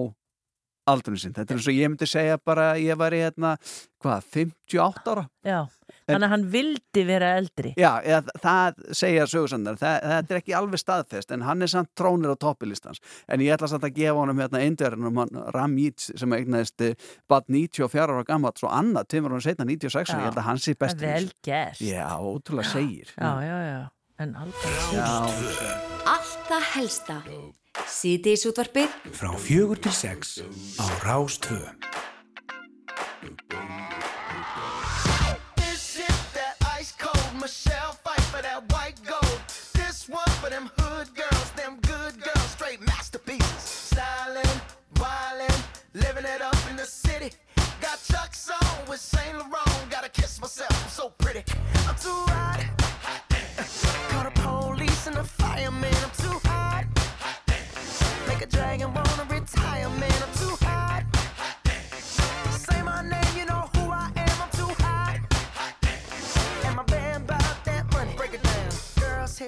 aldurinn 0.92 1.22
sinn. 1.22 1.36
Þetta 1.36 1.54
er 1.54 1.60
eins 1.60 1.68
og 1.70 1.78
ég 1.78 1.92
myndi 1.92 2.08
segja 2.10 2.38
bara 2.40 2.72
að 2.74 2.84
ég 2.86 3.00
var 3.00 3.16
í 3.16 3.20
hérna, 3.22 3.56
hvað, 4.04 4.30
58 4.36 5.12
ára? 5.14 5.24
Já, 5.48 5.60
þannig 6.08 6.28
að 6.28 6.34
hann 6.34 6.46
vildi 6.54 7.04
vera 7.08 7.32
eldri. 7.40 7.74
Já, 7.80 7.90
eða, 8.04 8.36
það 8.44 8.80
segja 9.02 9.28
sögursandar, 9.32 9.80
það, 9.82 9.98
það 10.06 10.32
er 10.34 10.40
ekki 10.42 10.56
alveg 10.60 10.84
staðfest 10.84 11.34
en 11.36 11.46
hann 11.48 11.66
er 11.66 11.74
samt 11.74 11.92
trónir 11.98 12.34
á 12.34 12.38
toppilistans 12.40 13.04
en 13.28 13.44
ég 13.46 13.56
ætla 13.58 13.72
samt 13.72 13.88
að 13.88 13.98
gefa 14.00 14.18
honum 14.22 14.42
hérna 14.44 14.64
eindverðinum 14.64 15.22
hann 15.24 15.44
Ramít 15.56 16.08
sem 16.08 16.38
eignaðist 16.38 16.86
eh, 16.86 16.96
bad 17.30 17.50
94 17.52 18.08
ára 18.08 18.26
gammal 18.28 18.56
svo 18.60 18.72
annað, 18.72 19.12
tveimur 19.14 19.36
hann 19.36 19.46
setna 19.46 19.68
96 19.68 20.14
Já. 20.14 20.18
ég 20.18 20.26
held 20.30 20.42
að 20.42 20.50
hann 20.52 20.64
sé 20.64 20.78
best 20.80 21.04
Vel 21.04 21.30
gert. 21.46 21.84
Já, 21.84 22.08
ótrúlega 22.18 22.72
segir. 22.72 23.14
Já, 23.18 23.32
já, 23.44 23.58
já, 23.68 23.80
en 24.24 24.36
aldrei 24.46 24.76
Já. 24.96 25.10
Allt 26.08 26.38
það 27.88 27.94
helsta. 27.94 27.98
Síðdeis 27.98 28.46
útvarpið 28.48 28.90
Frá 29.16 29.32
fjögur 29.40 29.80
til 29.80 29.92
sex 29.92 30.40
á 30.80 30.86
Rástvö. 31.04 31.97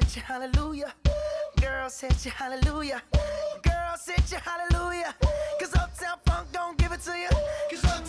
Hit 0.10 0.16
you, 0.16 0.22
hallelujah. 0.24 0.94
Girls 1.62 2.02
hit 2.02 2.26
you, 2.26 2.32
hallelujah. 2.32 3.00
Girls 3.62 4.08
hit 4.08 4.32
you, 4.32 4.40
hallelujah. 4.40 5.14
Cause 5.60 5.76
Uptown 5.76 6.18
Funk 6.26 6.48
don't 6.52 6.76
give 6.80 6.92
it 6.92 7.02
to 7.02 7.12
you. 7.12 7.30
Cause 7.70 7.86
Uptown 7.86 8.09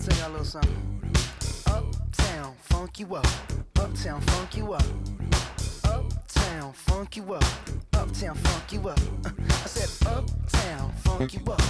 Me 0.00 0.06
tell 0.06 0.18
y'all 0.18 0.30
a 0.30 0.32
little 0.32 0.44
something. 0.44 1.02
Uptown, 1.66 2.54
funk 2.60 2.98
you 2.98 3.14
up. 3.14 3.26
Uptown, 3.78 4.20
funk 4.20 4.56
you 4.56 4.72
up. 4.72 4.84
Uptown, 5.84 6.72
funk 6.72 7.16
you 7.16 7.34
up. 7.34 7.44
Uptown, 7.94 8.34
funk 8.36 8.72
you 8.72 8.88
up. 8.88 8.98
I 9.48 9.66
said, 9.66 10.08
Uptown, 10.08 10.92
funk 10.98 11.34
you 11.34 11.40
up. 11.50 11.62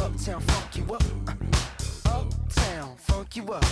Uptown, 0.00 0.40
funk 0.40 0.76
you 0.76 0.94
up. 0.94 1.02
Uptown, 2.06 2.96
funk 2.96 3.36
you 3.36 3.52
up. 3.52 3.64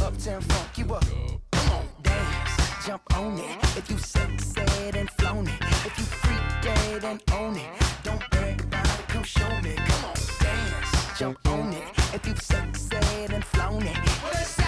Uptown, 0.00 0.40
funk 0.40 0.78
you 0.78 0.94
up. 0.94 1.04
Come 1.52 1.70
on, 1.70 1.84
dance, 2.02 2.86
jump 2.86 3.02
on 3.16 3.38
it. 3.38 3.56
If 3.76 3.90
you 3.90 3.98
sexed 3.98 4.58
and 4.58 5.10
flown 5.10 5.46
it, 5.46 5.62
if 5.86 5.98
you 5.98 6.04
freaked 6.04 6.62
dead 6.62 7.04
and 7.04 7.22
own 7.32 7.56
it, 7.56 7.70
don't 8.02 8.30
brag 8.30 8.60
about 8.62 8.86
it. 8.86 9.08
Come 9.08 9.22
show 9.22 9.48
me. 9.60 9.74
Come 9.76 10.04
on, 10.06 10.14
dance, 10.40 11.18
jump 11.18 11.38
on 11.46 11.72
it. 11.72 11.89
If 12.12 12.26
you've 12.26 12.42
sexed 12.42 12.92
and 12.92 13.44
flown 13.44 13.82
it, 13.84 14.59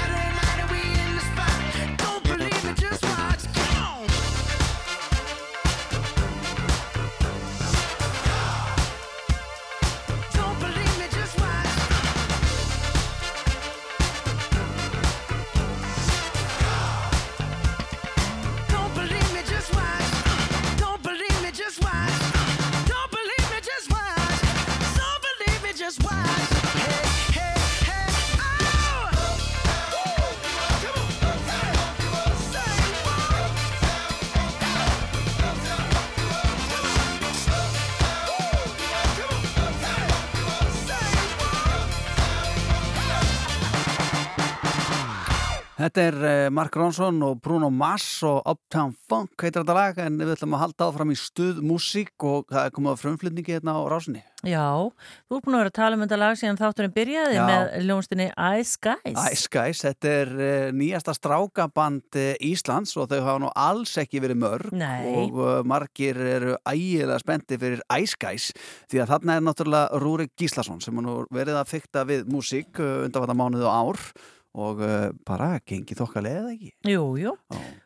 Þetta 45.93 46.05
er 46.09 46.23
eh, 46.25 46.47
Mark 46.49 46.77
Ronson 46.81 47.19
og 47.21 47.43
Bruno 47.45 47.69
Mars 47.69 48.07
og 48.25 48.39
Uptown 48.49 48.95
Funk 49.11 49.43
heitir 49.45 49.61
þetta 49.61 49.75
lag 49.77 49.99
en 50.01 50.15
við 50.17 50.31
ætlum 50.33 50.55
að 50.57 50.63
halda 50.63 50.87
áfram 50.89 51.13
í 51.13 51.17
stuð 51.21 51.61
músík 51.61 52.25
og 52.25 52.47
það 52.49 52.65
er 52.65 52.73
komið 52.73 52.97
á 52.97 53.03
frumflutningi 53.03 53.53
hérna 53.59 53.75
á 53.77 53.85
rásinni. 53.93 54.23
Já, 54.41 54.89
þú 55.29 55.37
er 55.37 55.45
búin 55.45 55.59
að 55.59 55.61
vera 55.61 55.71
að 55.75 55.77
tala 55.77 55.99
um 55.99 56.07
þetta 56.07 56.19
lag 56.23 56.41
síðan 56.41 56.61
þátturinn 56.63 56.97
byrjaði 56.97 57.37
Já. 57.37 57.43
með 57.45 57.77
ljónstinni 57.91 58.31
Ice 58.33 58.81
Guys. 58.89 59.21
Ice 59.37 59.53
Guys, 59.53 59.85
þetta 59.85 60.17
er 60.23 60.33
uh, 60.33 60.73
nýjasta 60.81 61.19
strákaband 61.21 62.21
uh, 62.25 62.33
Íslands 62.49 62.97
og 62.97 63.13
þau 63.13 63.21
hafa 63.21 63.39
nú 63.45 63.53
alls 63.53 63.93
ekki 64.01 64.25
verið 64.25 64.43
mörg 64.49 64.73
Nei. 64.73 65.29
og 65.29 65.69
margir 65.69 66.17
eru 66.17 66.57
ægilega 66.65 67.21
spendi 67.21 67.61
fyrir 67.61 67.85
Ice 68.01 68.17
Guys 68.17 68.55
því 68.89 69.05
að 69.05 69.13
þarna 69.13 69.37
er 69.37 69.51
náttúrulega 69.51 70.01
Rúrik 70.01 70.33
Gíslason 70.41 70.81
sem 70.81 71.05
nú 71.05 71.21
verið 71.29 71.61
að 71.61 71.75
fykta 71.77 72.09
við 72.09 72.25
músík 72.33 72.81
uh, 72.81 73.03
undanvata 73.05 73.37
mánuð 73.37 73.69
og 73.69 73.77
ár 73.77 74.09
og 74.55 74.83
uh, 74.85 75.11
bara 75.25 75.55
gengið 75.65 76.03
þokkalega 76.03 76.43
eða 76.43 76.51
ekki. 76.57 76.73
Jú, 76.93 77.05
jú. 77.17 77.37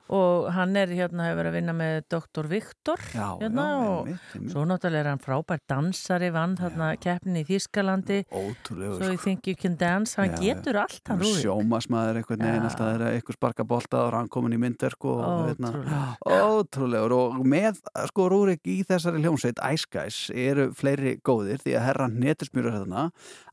Og 0.07 0.45
hann 0.55 0.77
er 0.79 0.87
hérna, 0.95 1.25
hefur 1.27 1.41
verið 1.41 1.51
að 1.51 1.55
vinna 1.59 1.73
með 1.75 1.97
Dr. 2.15 2.47
Viktor 2.47 3.01
Já, 3.11 3.25
hérna 3.41 3.63
já, 3.67 3.79
og 3.91 4.05
einmitt, 4.07 4.27
einmitt. 4.37 4.53
svo 4.53 4.63
náttúrulega 4.71 5.01
er 5.03 5.09
hann 5.11 5.23
frábær 5.25 5.63
dansari, 5.71 6.29
vann 6.35 6.55
þarna 6.61 6.93
keppnin 7.03 7.41
í 7.41 7.43
Þískalandi. 7.49 8.19
Ótrúlegur, 8.31 9.01
Svo 9.01 9.09
ég 9.11 9.19
sko. 9.19 9.25
think 9.25 9.49
you 9.51 9.57
can 9.59 9.75
dance, 9.81 10.15
hann 10.21 10.37
Já, 10.37 10.43
getur 10.45 10.79
allt, 10.85 11.01
hann 11.11 11.19
Rúrik. 11.25 11.41
sjómasmaður 11.43 12.21
veginn 12.23 12.47
Já. 12.47 12.69
alltaf 12.69 12.93
er 13.01 13.05
eitthvað 13.17 13.39
sparka 13.41 13.67
bolta 13.67 14.05
og 14.07 14.15
hann 14.15 14.31
komin 14.31 14.55
í 14.55 14.61
myndverk 14.63 15.09
og 15.11 15.25
hérna, 15.51 15.73
Ótrúlegur. 15.75 16.23
ótrúlegur 16.47 17.17
og 17.19 17.43
með 17.47 17.83
sko 18.13 18.29
Rúrik 18.31 18.63
í 18.71 18.79
þessari 18.87 19.25
hljómsveit 19.27 19.59
Ice 19.75 19.91
Guys 19.91 20.21
eru 20.31 20.71
fleiri 20.75 21.17
góðir 21.19 21.59
því 21.67 21.75
að 21.81 21.87
herra 21.91 22.07
netursmjúra 22.15 22.77
hérna 22.79 23.09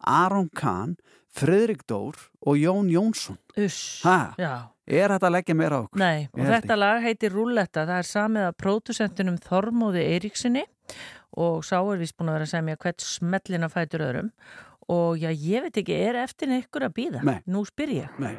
Aron 0.05 0.49
Kahn, 0.53 0.95
Fredrik 1.33 1.81
Dór 1.89 2.17
og 2.45 2.57
Jón 2.57 2.89
Jónsson 2.93 3.39
Uss, 3.57 4.01
ha, 4.05 4.33
já. 4.37 4.69
er 4.85 5.09
þetta 5.15 5.29
að 5.29 5.35
leggja 5.37 5.55
meira 5.57 5.79
á 5.81 5.83
okkur? 5.87 6.01
Nei, 6.01 6.27
og 6.29 6.45
þetta 6.51 6.77
lag 6.77 7.01
heitir 7.01 7.33
Rúlletta, 7.33 7.87
það 7.89 7.97
er 7.97 8.09
samið 8.09 8.49
af 8.49 8.59
pródusentinum 8.61 9.39
Þormóði 9.41 10.03
Eiríksinni 10.13 10.65
og 11.41 11.63
sá 11.65 11.79
er 11.81 12.01
vist 12.03 12.17
búin 12.19 12.29
að 12.29 12.37
vera 12.37 12.49
að 12.49 12.53
semja 12.53 12.81
hvert 12.85 13.05
smellina 13.07 13.71
fætur 13.73 14.05
öðrum 14.05 14.29
og 14.93 15.17
já, 15.17 15.31
ég 15.31 15.65
veit 15.65 15.81
ekki, 15.81 15.97
er 15.97 16.21
eftir 16.21 16.53
ykkur 16.59 16.85
að 16.89 16.97
býða? 16.99 17.23
Nei. 17.25 17.39
Nú 17.49 17.63
spyr 17.65 17.95
ég. 18.03 18.19
Nei. 18.21 18.35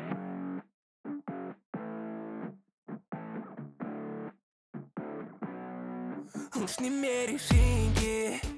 Hún 6.55 6.71
snýr 6.71 6.95
mér 7.03 7.35
í 7.35 7.39
ringi 7.51 8.54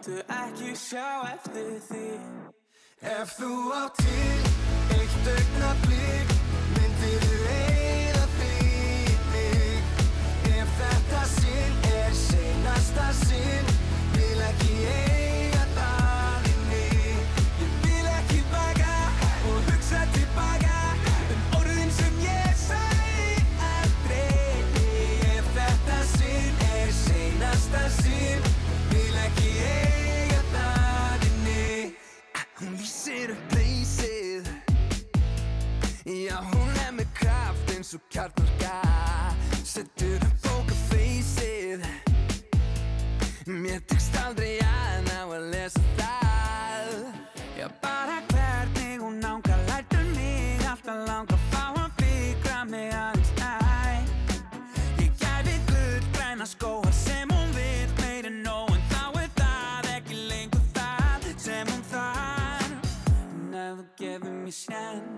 Þá 0.00 0.06
myndu 0.06 0.22
ekki 0.32 0.70
sjá 0.80 1.08
eftir 1.28 1.74
því? 1.84 2.06
Ef 3.04 3.34
þú 3.36 3.50
átt 3.76 4.00
til 4.00 4.96
eitt 4.96 5.28
augna 5.34 5.72
blik 5.84 6.29
eins 37.90 37.94
og 37.94 38.02
kjarnarka 38.10 38.74
Settur 39.66 40.22
bóka 40.44 40.76
feysið 40.90 41.82
Mér 43.50 43.80
tekst 43.90 44.14
aldrei 44.20 44.60
að 44.62 45.08
ná 45.08 45.24
að 45.24 45.48
lesa 45.50 45.82
það. 45.98 46.92
Já, 47.58 47.66
bara 47.82 48.20
hvernig 48.30 49.02
hún 49.02 49.18
ánga 49.26 49.58
lætur 49.66 50.06
mig 50.14 50.62
Alltaf 50.70 51.02
langa 51.08 51.34
að 51.34 51.46
fá 51.50 51.64
að 51.82 51.90
fikra 51.98 52.62
mig 52.70 52.94
aðeins 52.94 53.32
næ 53.40 53.50
Ég 55.02 55.12
gæti 55.18 55.58
gull 55.72 56.10
græna 56.14 56.46
skóa 56.46 56.92
sem 56.94 57.30
hún 57.34 57.54
vil 57.58 57.90
meira 58.04 58.30
nóg 58.30 58.70
En 58.76 58.84
þá 58.92 59.02
er 59.24 59.32
það 59.42 59.94
ekki 59.96 60.26
lengur 60.30 60.66
það 60.78 61.32
sem 61.36 61.74
hún 61.74 61.86
þarf. 61.90 63.00
En 63.18 63.62
ef 63.64 63.80
þú 63.80 63.88
gefur 64.04 64.36
mér 64.44 64.60
sjæn 64.62 65.09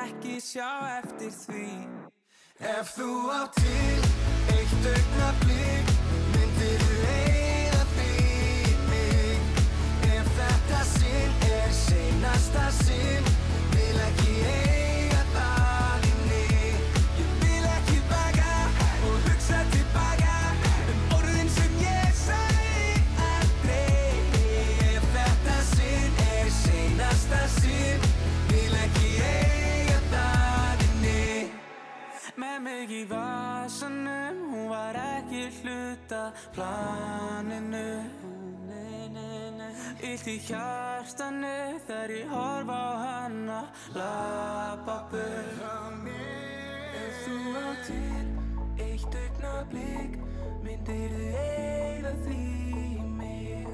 ekki 0.00 0.40
sjá 0.40 0.70
eftir 0.98 1.32
því. 1.42 1.68
Ef 2.72 2.92
þú 2.96 3.08
á 3.28 3.42
til 3.56 4.00
eitt 4.54 4.88
augnablík 4.92 5.92
myndir 6.34 6.84
þú 6.86 6.98
eigða 7.16 7.84
fyrir 7.94 8.82
mig. 8.90 9.54
Ef 10.16 10.34
þetta 10.38 10.82
sinn 10.94 11.46
er 11.58 11.70
seinasta 11.84 12.68
sinn 12.82 13.41
mig 32.62 32.90
í 32.90 33.04
vasanum, 33.10 34.38
hún 34.52 34.68
var 34.70 34.94
ekki 34.94 35.48
hluta 35.60 36.30
planinu. 36.54 37.88
Illt 40.02 40.26
í 40.26 40.36
hjartanu 40.46 41.78
þegar 41.86 42.12
ég 42.14 42.30
horfa 42.32 42.74
á 42.74 42.92
hana 43.02 43.60
Lappa 43.94 44.96
burt. 45.12 45.60
Ef 47.02 47.20
þú 47.22 47.36
á 47.54 47.68
til 47.86 48.26
eitt 48.82 49.16
augnablík 49.22 50.18
Myndir 50.64 51.14
þú 51.14 51.28
eigða 51.44 52.12
því 52.26 52.42
mig. 53.20 53.70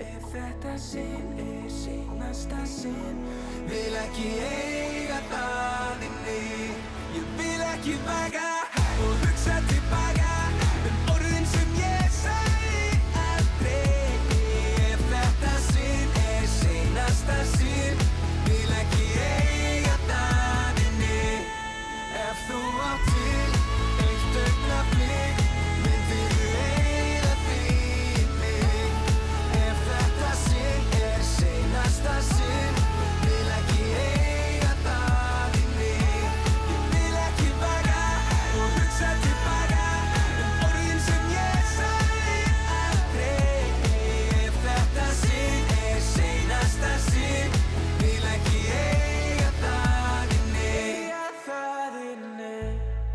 Ef 0.00 0.28
þetta 0.32 0.76
sinn 0.88 1.44
er 1.44 1.70
seinasta 1.72 2.64
sinn 2.64 3.24
Vil 3.68 4.00
ekki 4.06 4.32
eiga 4.48 5.22
það 5.28 5.78
Ég 6.08 6.20
vil 6.24 6.77
ekki 7.88 8.00
vega 8.06 8.48
og 9.00 9.14
hugsa 9.20 9.54
tilbaka 9.68 10.17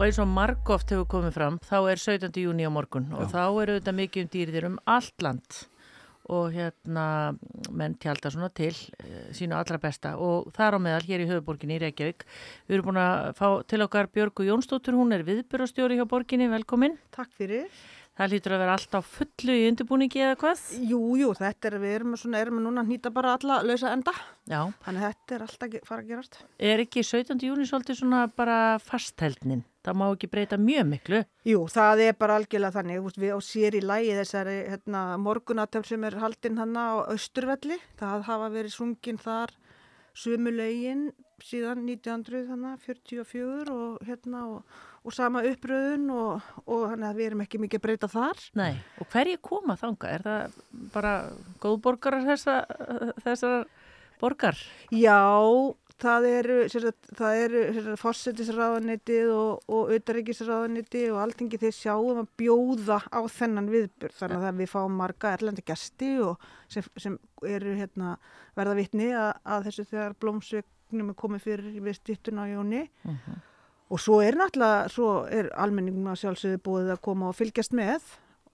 Og 0.03 0.09
eins 0.09 0.17
og 0.19 0.25
margóft 0.27 0.89
hefur 0.91 1.05
komið 1.07 1.31
fram, 1.31 1.57
þá 1.63 1.77
er 1.93 1.99
17. 2.01 2.33
júni 2.43 2.65
á 2.67 2.71
morgun 2.75 3.05
og 3.15 3.29
þá 3.31 3.43
eru 3.61 3.77
þetta 3.77 3.93
mikið 3.95 4.25
um 4.25 4.31
dýrðir 4.33 4.65
um 4.67 4.75
allt 4.83 5.23
land 5.23 5.59
og 6.27 6.49
hérna 6.51 7.05
menn 7.71 7.95
tjálta 8.03 8.33
svona 8.33 8.49
til 8.51 8.73
uh, 8.75 9.31
sínu 9.31 9.55
allra 9.55 9.79
besta 9.79 10.17
og 10.19 10.51
þar 10.57 10.75
á 10.75 10.79
meðal 10.83 11.07
hér 11.07 11.23
í 11.23 11.29
höfuborginni 11.31 11.79
í 11.79 11.81
Reykjavík. 11.85 12.27
Við 12.67 12.75
erum 12.75 12.89
búin 12.89 12.99
að 12.99 13.29
fá 13.39 13.47
til 13.63 13.79
okkar 13.87 14.11
Björgu 14.11 14.49
Jónsdóttur, 14.49 14.99
hún 14.99 15.15
er 15.15 15.23
viðbyrjastjóri 15.23 16.01
hjá 16.01 16.03
borginni, 16.11 16.51
velkomin. 16.51 16.99
Takk 17.15 17.31
fyrir. 17.39 17.71
Það 18.13 18.29
lítur 18.29 18.53
að 18.53 18.61
vera 18.61 18.73
alltaf 18.77 19.07
fullu 19.09 19.53
í 19.57 19.61
undirbúningi 19.71 20.19
eða 20.21 20.37
hvað? 20.43 20.59
Jú, 20.85 20.99
jú, 21.17 21.31
þetta 21.39 21.69
er, 21.69 21.75
við 21.81 21.93
erum 21.97 22.17
svona, 22.21 22.41
erum 22.43 22.59
núna 22.61 22.83
að 22.83 22.91
nýta 22.91 23.09
bara 23.13 23.31
alla 23.39 23.55
lausa 23.65 23.89
enda. 23.89 24.13
Já. 24.45 24.59
Þannig 24.85 25.05
þetta 25.07 25.35
er 25.35 25.45
alltaf 25.47 25.77
fara 25.87 26.03
að 26.03 26.11
gerast. 26.11 26.37
Er 26.61 26.83
ekki 26.83 27.01
17. 27.01 27.41
júni 27.47 27.65
svolítið 27.65 28.03
svona 28.03 28.27
bara 28.29 28.57
fastheldnin? 28.85 29.65
Það 29.83 29.97
má 29.99 30.05
ekki 30.11 30.29
breyta 30.29 30.61
mjög 30.61 30.85
miklu. 30.91 31.23
Jú, 31.49 31.65
það 31.73 32.05
er 32.05 32.13
bara 32.21 32.37
algjörlega 32.37 32.77
þannig, 32.77 33.01
þú 33.01 33.07
veist, 33.09 33.19
við 33.25 33.33
á 33.33 33.39
sér 33.49 33.79
í 33.79 33.83
lægi 33.83 34.13
þessari 34.21 34.55
hérna, 34.69 35.01
morgunatöf 35.25 35.89
sem 35.89 36.05
er 36.07 36.21
haldinn 36.21 36.61
hann 36.61 36.77
á 36.77 37.01
Östurvelli. 37.09 37.81
Það 37.99 38.29
hafa 38.29 38.53
verið 38.53 38.77
sungin 38.77 39.19
þar 39.25 39.57
sömu 40.13 40.53
lögin 40.53 41.07
síðan 41.43 41.83
1944 41.89 43.73
og, 43.73 43.97
hérna, 44.05 44.45
og, 44.53 44.81
og 45.03 45.15
sama 45.15 45.43
uppröðun 45.47 46.09
og, 46.15 46.49
og 46.63 46.83
þannig 46.93 47.07
að 47.09 47.19
við 47.19 47.29
erum 47.29 47.43
ekki 47.43 47.61
mikið 47.63 47.81
að 47.81 47.85
breyta 47.87 48.09
þar. 48.11 48.43
Nei, 48.59 48.73
og 49.03 49.09
hverju 49.11 49.39
koma 49.43 49.77
þanga? 49.79 50.11
Er 50.15 50.25
það 50.27 50.57
bara 50.93 51.13
góðborgarar 51.63 52.27
þessa, 52.31 52.59
þessar 53.25 53.65
borgar? 54.21 54.59
Já, 54.95 55.19
það 56.01 56.27
eru, 56.29 56.57
það 57.19 57.39
eru 57.43 57.95
fórsetisráðanitið 57.99 59.31
og, 59.35 59.63
og 59.67 59.93
auðaríkisráðanitið 59.93 61.07
og 61.13 61.21
alltingi 61.23 61.59
þeir 61.61 61.75
sjáum 61.77 62.23
að 62.23 62.31
bjóða 62.39 62.99
á 63.11 63.19
þennan 63.31 63.71
viðbjörn 63.73 64.17
þannig 64.19 64.47
að 64.49 64.61
við 64.63 64.71
fáum 64.73 64.99
marga 64.99 65.33
erlenda 65.37 65.65
gæsti 65.65 66.11
sem, 66.71 66.87
sem 66.97 67.17
eru 67.47 67.75
hérna, 67.77 68.17
verða 68.57 68.77
vitni 68.79 69.11
að, 69.11 69.33
að 69.43 69.69
þessu 69.69 69.87
þegar 69.91 70.19
blómsvegnum 70.23 71.13
er 71.13 71.19
komið 71.19 71.49
fyrir 71.49 71.81
við 71.83 71.99
stýttun 71.99 72.43
á 72.43 72.45
jóni 72.47 72.85
og 73.93 74.01
svo 74.01 74.19
er 74.25 74.37
náttúrulega, 74.39 74.89
svo 74.89 75.13
er 75.29 75.51
almenningum 75.61 76.09
að 76.09 76.23
sjálfsögðu 76.23 76.61
búið 76.65 76.93
að 76.95 77.01
koma 77.05 77.29
og 77.29 77.37
fylgjast 77.37 77.75
með 77.77 78.01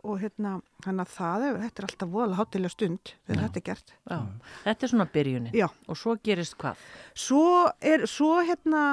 og 0.07 0.21
hérna, 0.21 0.53
að 0.87 1.09
það 1.11 1.43
er, 1.43 1.55
þetta 1.65 1.81
er 1.81 1.85
alltaf 1.89 2.11
voðalega 2.13 2.39
hátilega 2.39 2.71
stund 2.71 3.09
þegar 3.27 3.41
þetta 3.41 3.59
er 3.59 3.63
gert. 3.65 3.89
Já, 4.07 4.19
þetta 4.63 4.85
er 4.85 4.91
svona 4.93 5.07
byrjunin. 5.11 5.57
Já. 5.59 5.65
Og 5.91 5.99
svo 5.99 6.13
gerist 6.23 6.55
hvað? 6.61 6.85
Svo 7.19 7.41
er, 7.83 8.05
svo 8.07 8.29
hérna, 8.47 8.83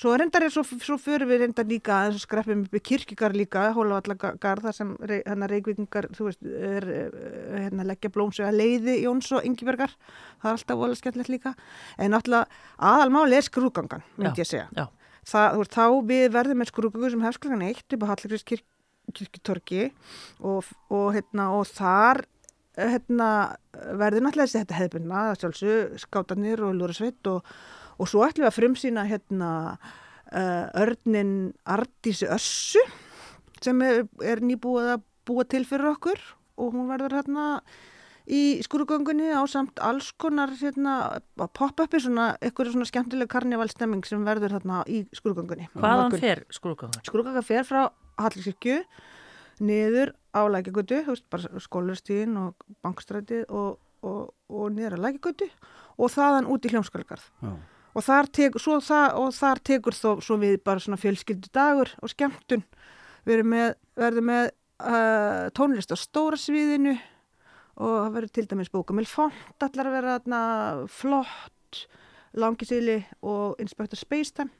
svo 0.00 0.14
reyndar 0.16 0.46
er, 0.46 0.54
svo, 0.54 0.64
svo 0.64 0.96
fyrir 1.00 1.28
við 1.28 1.44
reyndar 1.44 1.68
líka 1.68 1.98
að 2.06 2.16
skreppum 2.24 2.64
upp 2.64 2.80
í 2.80 2.82
kirkjugar 2.88 3.36
líka, 3.36 3.66
Hólavallagar, 3.76 4.64
þar 4.64 4.78
sem 4.78 4.96
hérna 5.04 5.50
reykvíkingar, 5.52 6.08
þú 6.16 6.30
veist, 6.30 6.48
er 6.72 6.90
eh, 6.96 7.22
hérna 7.66 7.88
leggja 7.92 8.14
blómsvega 8.16 8.56
leiði 8.56 9.02
Jóns 9.04 9.28
og 9.36 9.44
Ingibergar, 9.44 9.92
það 10.40 10.48
er 10.54 10.56
alltaf 10.56 10.80
voðalega 10.80 11.02
skemmtilegt 11.02 11.34
líka, 11.36 11.56
en 12.00 12.16
náttúrulega 12.16 12.64
aðalmáli 12.94 13.36
er 13.36 13.50
skrúgangan, 13.52 14.06
myndi 14.16 14.40
Já, 14.40 14.46
ég 14.46 14.54
segja. 14.56 14.68
já. 14.72 14.88
Það, 15.24 15.58
veist, 15.60 15.74
þá 15.74 15.86
við 16.10 16.24
verðum 16.34 16.60
með 16.60 16.70
skrúgangu 16.70 17.10
sem 17.12 17.24
hefst 17.24 17.42
klokkan 17.42 17.66
eitt 17.66 17.96
upp 17.96 18.04
á 18.04 18.10
Hallgríms 18.12 18.46
kirk, 18.48 18.64
kirkjutorki 19.14 19.82
og, 20.40 20.68
og, 20.90 21.06
hérna, 21.16 21.50
og 21.56 21.68
þar 21.70 22.24
eh, 22.76 22.96
hérna, 22.96 23.28
verður 23.72 24.26
náttúrulega 24.26 24.48
þessi 24.48 24.62
þetta 24.62 24.78
hefðbundna, 24.80 25.24
sjálfsög, 25.40 25.96
skátanir 26.04 26.64
og 26.64 26.76
lúrasveit 26.78 27.32
og, 27.32 27.54
og 27.96 28.10
svo 28.10 28.24
ætlum 28.26 28.44
við 28.44 28.50
að 28.50 28.58
frumsýna 28.58 29.06
hérna 29.08 29.50
uh, 29.78 30.66
örnin 30.82 31.34
Ardísi 31.64 32.28
Össu 32.28 32.82
sem 33.64 33.80
er, 33.86 34.04
er 34.20 34.44
nýbúið 34.44 34.94
að 34.96 35.04
búa 35.24 35.46
til 35.48 35.64
fyrir 35.68 35.94
okkur 35.94 36.20
og 36.60 36.74
hún 36.76 36.90
verður 36.90 37.16
hérna 37.20 37.46
í 38.24 38.62
skurugöngunni 38.64 39.32
á 39.36 39.42
samt 39.50 39.80
alls 39.84 40.12
konar 40.20 40.52
hérna, 40.56 41.20
pop-upi, 41.36 42.00
svona 42.00 42.30
eitthvað 42.40 42.72
svona 42.72 42.88
skemmtileg 42.88 43.28
karnivalstemming 43.32 44.06
sem 44.08 44.24
verður 44.24 44.56
hérna 44.56 44.80
í 44.88 45.02
skurugöngunni. 45.16 45.68
Hvaðan 45.76 46.16
fer 46.22 46.44
skrúgangan? 46.54 47.04
Skrúgangan 47.04 47.44
fer 47.44 47.68
frá 47.68 47.82
Hallirkirkju 48.20 48.80
niður 49.64 50.14
á 50.34 50.42
veist, 50.48 51.26
bara 51.30 51.60
skólarstíðin 51.62 52.38
og 52.40 52.66
bankstrætið 52.82 53.44
og, 53.50 53.78
og, 54.02 54.32
og 54.48 54.72
niður 54.74 54.98
á 54.98 55.04
Lækjagötu 55.04 55.50
og 55.98 56.10
þaðan 56.10 56.50
út 56.50 56.64
í 56.64 56.72
hljómskólagarð. 56.72 57.28
Já. 57.44 57.54
Og 57.94 58.02
þar, 58.02 58.28
tek, 58.34 58.56
svo, 58.58 58.80
það, 58.82 59.04
og 59.22 59.34
þar 59.36 59.60
tekur 59.62 59.94
þó 59.94 60.08
svo 60.24 60.36
við 60.42 60.56
bara 60.66 60.82
svona 60.82 60.98
fjölskyldu 60.98 61.50
dagur 61.54 61.92
og 62.02 62.10
skemmtun. 62.10 62.64
Við 63.24 63.36
erum 63.36 63.52
með, 63.54 63.76
verðum 63.94 64.26
með 64.32 64.48
uh, 64.82 65.44
tónlist 65.54 65.94
á 65.94 65.96
stóra 66.00 66.38
sviðinu 66.40 66.96
og 67.80 67.94
það 67.98 68.12
verður 68.16 68.34
til 68.36 68.46
dæmis 68.50 68.72
bókamil 68.72 69.06
font 69.08 69.66
allar 69.66 69.88
að 69.88 69.96
vera 69.96 70.18
þarna 70.18 70.42
flott, 70.92 71.80
langisili 72.38 73.00
og 73.22 73.60
Inspector 73.62 73.98
Spacetime. 73.98 74.52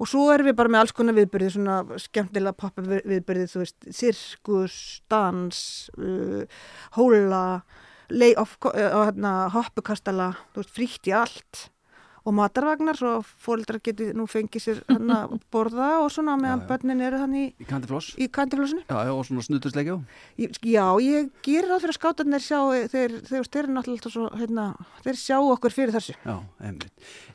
Og 0.00 0.08
svo 0.10 0.24
erum 0.32 0.48
við 0.48 0.56
bara 0.58 0.72
með 0.72 0.82
alls 0.82 0.94
konar 0.96 1.14
viðbyrði 1.14 1.50
svona 1.54 1.98
skemmtilega 2.00 2.58
poppa 2.58 2.82
viðbyrði 2.82 3.50
þú 3.52 3.60
veist, 3.62 3.88
sirkus, 3.94 4.76
dans 5.12 5.58
uh, 5.98 6.42
hóla 6.96 7.42
lay 8.10 8.34
of, 8.40 8.56
uh, 8.66 9.04
hérna, 9.04 9.34
hoppukastala 9.54 10.32
þú 10.54 10.62
veist, 10.62 10.74
frítt 10.74 11.10
í 11.10 11.14
allt 11.14 11.68
og 12.24 12.34
matarvagnar 12.34 12.96
svo 12.98 13.12
fóreldrar 13.42 13.80
geti 13.82 14.12
nú 14.14 14.26
fengið 14.30 14.62
sér 14.62 14.82
hann 14.88 15.10
að 15.18 15.36
borða 15.52 15.88
og 16.04 16.10
svona 16.14 16.36
meðan 16.40 16.66
börnin 16.68 17.00
eru 17.02 17.18
hann 17.18 17.34
í, 17.34 17.44
Í 17.60 17.66
kandifloss? 17.68 18.12
í 18.18 18.28
kandiflossinu. 18.30 18.84
Já, 18.88 18.98
já, 19.08 19.12
og 19.14 19.24
svona 19.26 19.42
snutusleikjó. 19.46 19.98
Já, 20.38 20.86
ég 21.02 21.30
gerir 21.42 21.68
ráð 21.70 21.82
fyrir 21.84 21.94
að 21.94 21.98
skátarnir 21.98 22.42
sjá, 22.44 22.60
þeir, 22.92 23.16
þeir, 23.26 23.46
þeir 23.58 24.10
svo, 24.12 24.28
hérna, 24.38 24.68
þeir 25.04 25.18
sjá 25.18 25.36
okkur 25.40 25.74
fyrir 25.74 25.92
þessu. 25.96 26.14
Já, 26.24 26.36
einmitt. 26.62 26.90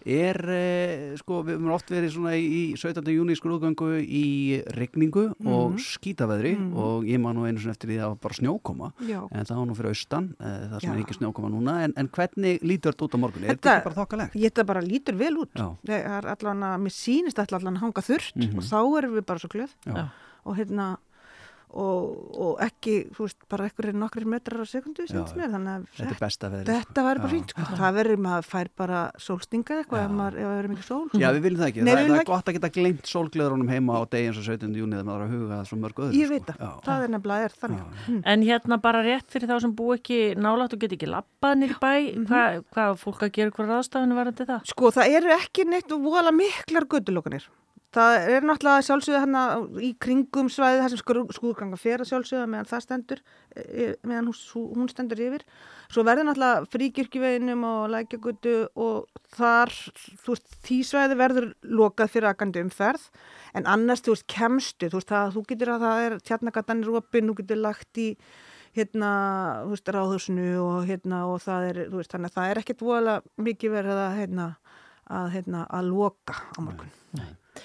Er, 0.07 0.37
eh, 0.47 1.15
sko, 1.19 1.41
við 1.43 1.57
höfum 1.57 1.73
oft 1.75 1.89
verið 1.91 2.13
svona 2.15 2.35
í 2.39 2.73
17. 2.79 3.11
júni 3.11 3.35
skrúðgöngu 3.35 3.89
í 4.07 4.63
regningu 4.77 5.33
og 5.45 5.73
Mhm. 5.73 5.77
skítaveðri 5.83 6.53
Mhm. 6.57 6.73
og 6.77 7.03
ég 7.03 7.19
man 7.19 7.35
nú 7.35 7.43
einu 7.45 7.59
svona 7.59 7.75
eftir 7.75 7.89
því 7.89 7.97
að 7.97 8.03
það 8.03 8.07
var 8.07 8.15
bara 8.23 8.33
snjókoma 8.33 8.93
Já. 9.03 9.27
en 9.31 9.45
það 9.45 9.55
var 9.57 9.65
nú 9.67 9.75
fyrir 9.75 9.89
austan, 9.91 10.35
eh, 10.39 10.67
það 10.71 10.79
sem 10.81 10.89
Já. 10.89 10.93
er 10.95 11.03
ekki 11.03 11.17
snjókoma 11.19 11.49
núna 11.51 11.83
en, 11.83 11.93
en 11.97 12.07
hvernig 12.07 12.61
lítur 12.61 12.93
þetta 12.93 13.03
út 13.07 13.15
á 13.15 13.19
morgun? 13.19 13.43
Er 13.43 13.55
þetta 13.57 13.81
ekki 13.81 13.83
bara 13.83 13.95
þokkalegt? 14.05 14.35
Bara 14.77 14.85
lítur 14.85 15.17
vel 15.17 15.33
út. 15.41 15.57
Allan 15.57 16.61
að, 16.67 16.77
mér 16.85 16.93
sýnist 16.93 17.39
allan 17.41 17.77
að 17.77 17.81
hanga 17.81 18.01
þurrt 18.05 18.35
Mhm. 18.37 18.57
og 18.57 18.63
þá 18.63 18.79
erum 19.01 19.13
við 19.17 19.25
bara 19.25 19.39
svo 19.39 19.49
glöð. 19.49 19.73
Og 20.45 20.55
hérna, 20.55 20.97
og, 21.73 22.37
og 22.39 22.61
ekki, 22.63 22.93
þú 23.13 23.25
veist, 23.25 23.37
bara 23.51 23.65
ekkur 23.67 23.87
er 23.91 23.97
nokkrir 23.99 24.25
metrar 24.29 24.61
á 24.63 24.67
sekundu, 24.67 25.03
Já, 25.03 25.09
sem 25.27 25.37
mér, 25.37 25.51
þannig 25.51 25.73
að 25.73 25.83
Þetta 25.97 26.13
er. 26.47 26.63
Þetta 26.67 27.03
væri 27.07 27.19
bara 27.23 27.27
Já. 27.27 27.33
fínt, 27.35 27.51
sko. 27.53 27.75
Það 27.81 27.97
verður 27.97 28.21
maður 28.23 28.47
fær 28.47 28.69
bara 28.77 29.01
sólstinga 29.19 29.77
eitthvað 29.83 30.05
ef 30.05 30.11
maður, 30.17 30.37
ef 30.37 30.47
það 30.47 30.55
verður 30.57 30.71
mikið 30.73 30.87
sól. 30.87 31.01
Já, 31.21 31.27
við 31.35 31.41
viljum 31.47 31.61
það 31.61 31.67
ekki. 31.71 31.83
Nei, 31.83 31.93
það, 31.93 32.07
það 32.07 32.21
er 32.21 32.29
gott 32.31 32.47
að 32.47 32.57
geta 32.57 32.71
gleymt 32.77 33.11
sólgleðurunum 33.11 33.69
heima 33.75 33.97
á 33.97 34.01
degi 34.07 34.27
eins 34.31 34.37
og 34.41 34.47
17. 34.47 34.73
júni 34.79 34.97
þegar 34.97 35.07
maður 35.11 35.21
er 35.21 35.27
að 35.27 35.35
huga 35.37 35.59
að 35.61 35.67
svo 35.67 35.77
mörg 35.83 36.01
öðru. 36.07 36.17
Ég 36.17 36.25
sko. 36.27 36.33
veit 36.33 36.47
það, 36.47 36.81
það 36.87 37.03
er 37.03 37.13
nefnilega 37.17 37.43
er 37.43 37.57
þannig. 37.61 37.83
Mm. 38.07 38.21
En 38.25 38.41
hérna 38.47 38.81
bara 38.81 39.03
rétt 39.03 39.27
fyrir 39.29 39.47
þá 39.51 39.61
sem 39.61 39.75
bú 39.75 39.91
ekki 39.97 40.19
nálægt 40.37 40.73
og 40.73 40.79
get 40.79 40.91
ekki 40.97 41.11
lappað 41.11 41.57
nýr 41.61 41.75
bæ, 41.77 41.93
Mhm. 42.15 42.25
hvað, 42.27 42.63
á 42.73 42.93
fólk 42.97 43.21
að 43.27 43.31
gera 43.31 43.51
hvað 43.51 43.67
ráðstafinu 43.75 44.15
varandi 44.15 44.45
það? 44.47 44.61
Sko, 44.65 44.91
það 44.91 45.07
Það 47.95 48.25
er 48.33 48.43
náttúrulega 48.43 48.83
sjálfsögða 48.83 49.19
hérna 49.23 49.41
í 49.79 49.93
kringum 50.03 50.49
svæði 50.51 50.81
þar 50.83 50.91
sem 50.91 50.99
skrú- 50.99 51.29
skrúðganga 51.37 51.77
fer 51.79 52.01
að 52.03 52.09
sjálfsögða 52.09 52.49
meðan 52.51 52.67
það 52.67 52.81
stendur, 52.83 53.21
e, 53.55 53.85
meðan 54.03 54.27
hún, 54.27 54.89
stendur 54.91 55.21
yfir. 55.23 55.45
Svo 55.87 56.03
verður 56.03 56.27
náttúrulega 56.27 56.67
fríkirkjuveginum 56.73 57.63
og 57.63 57.85
lækjagötu 57.93 58.55
og 58.75 59.07
þar, 59.37 59.71
þú 60.19 60.35
veist, 60.35 60.59
því 60.67 60.81
svæði 60.89 61.17
verður 61.23 61.47
lokað 61.63 62.11
fyrir 62.11 62.29
akandi 62.33 62.65
umferð. 62.67 63.07
En 63.55 63.71
annars, 63.71 64.03
þú 64.03 64.17
veist, 64.17 64.27
kemstu, 64.35 64.91
þú 64.91 64.99
veist, 64.99 65.13
það, 65.15 65.33
þú 65.37 65.45
getur 65.53 65.73
að 65.77 65.87
það 65.87 66.03
er 66.09 66.19
tjarnagatan 66.27 66.83
er 66.83 66.93
opinn, 66.99 67.31
þú 67.31 67.39
getur 67.39 67.63
lagt 67.63 68.03
í 68.03 68.09
hérna, 68.75 69.13
þú 69.63 69.73
veist, 69.77 69.95
ráðhúsinu 69.95 70.51
og 70.59 70.77
hérna, 70.91 71.23
og 71.31 71.39
það 71.47 71.71
er, 71.71 71.81
þú 71.87 72.03
veist, 72.03 72.11
þannig 72.13 72.35
að 72.35 72.37
það 72.37 72.51
er 72.51 72.63
ekkert 72.65 72.85
vola 72.91 73.17
mikið 73.47 73.75
verið 73.79 74.03
að, 74.03 74.15
hérna, 74.19 74.51
að, 75.07 75.27
hérna, 75.39 75.65
að 75.71 75.91
loka 75.95 76.35
á 76.35 76.59
morgun. 76.59 76.91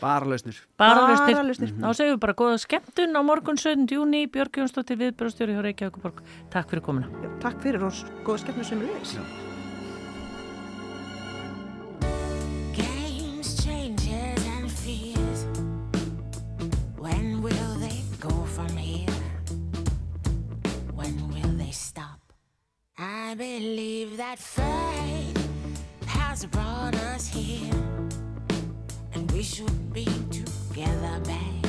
Bara 0.01 0.27
lausnir. 0.27 0.57
Bara 0.79 0.95
Bara 1.01 1.13
lausnir. 1.13 1.45
lausnir. 1.47 1.73
Þá 1.79 1.93
segjum 1.99 2.15
við 2.17 2.21
bara 2.25 2.35
góða 2.35 2.59
skemmtun 2.63 3.17
á 3.19 3.21
morgun 3.23 3.59
17. 3.59 3.87
júni, 3.97 4.25
Björg 4.33 4.53
Jónsdóttir 4.63 4.97
viðbjörnstjóri 5.03 5.55
hjá 5.57 5.63
Reykjavíkuborg. 5.69 6.23
Takk 6.51 6.71
fyrir 6.71 6.83
komuna. 6.83 7.09
Já, 7.23 7.31
takk 7.41 7.63
fyrir 7.63 7.83
og 7.87 7.93
góða 8.27 8.39
skemmtun 8.45 8.65
sem 8.65 8.81
við 8.81 8.93
leys. 8.95 9.17
Games, 12.75 13.49
changes, 13.65 14.47
and 14.57 14.71
fears. 14.71 15.45
When 16.99 17.43
will 17.43 17.75
they 17.81 18.03
go 18.21 18.31
from 18.57 18.77
here? 18.77 19.11
When 20.95 21.29
will 21.29 21.53
they 21.59 21.73
stop? 21.73 22.19
I 22.99 23.35
believe 23.35 24.17
that 24.19 24.39
fate 24.39 25.39
has 26.07 26.45
brought 26.47 26.95
us 27.15 27.27
here, 27.29 27.82
we 29.43 29.47
should 29.47 29.93
be 29.93 30.05
together, 30.31 31.21
babe. 31.25 31.62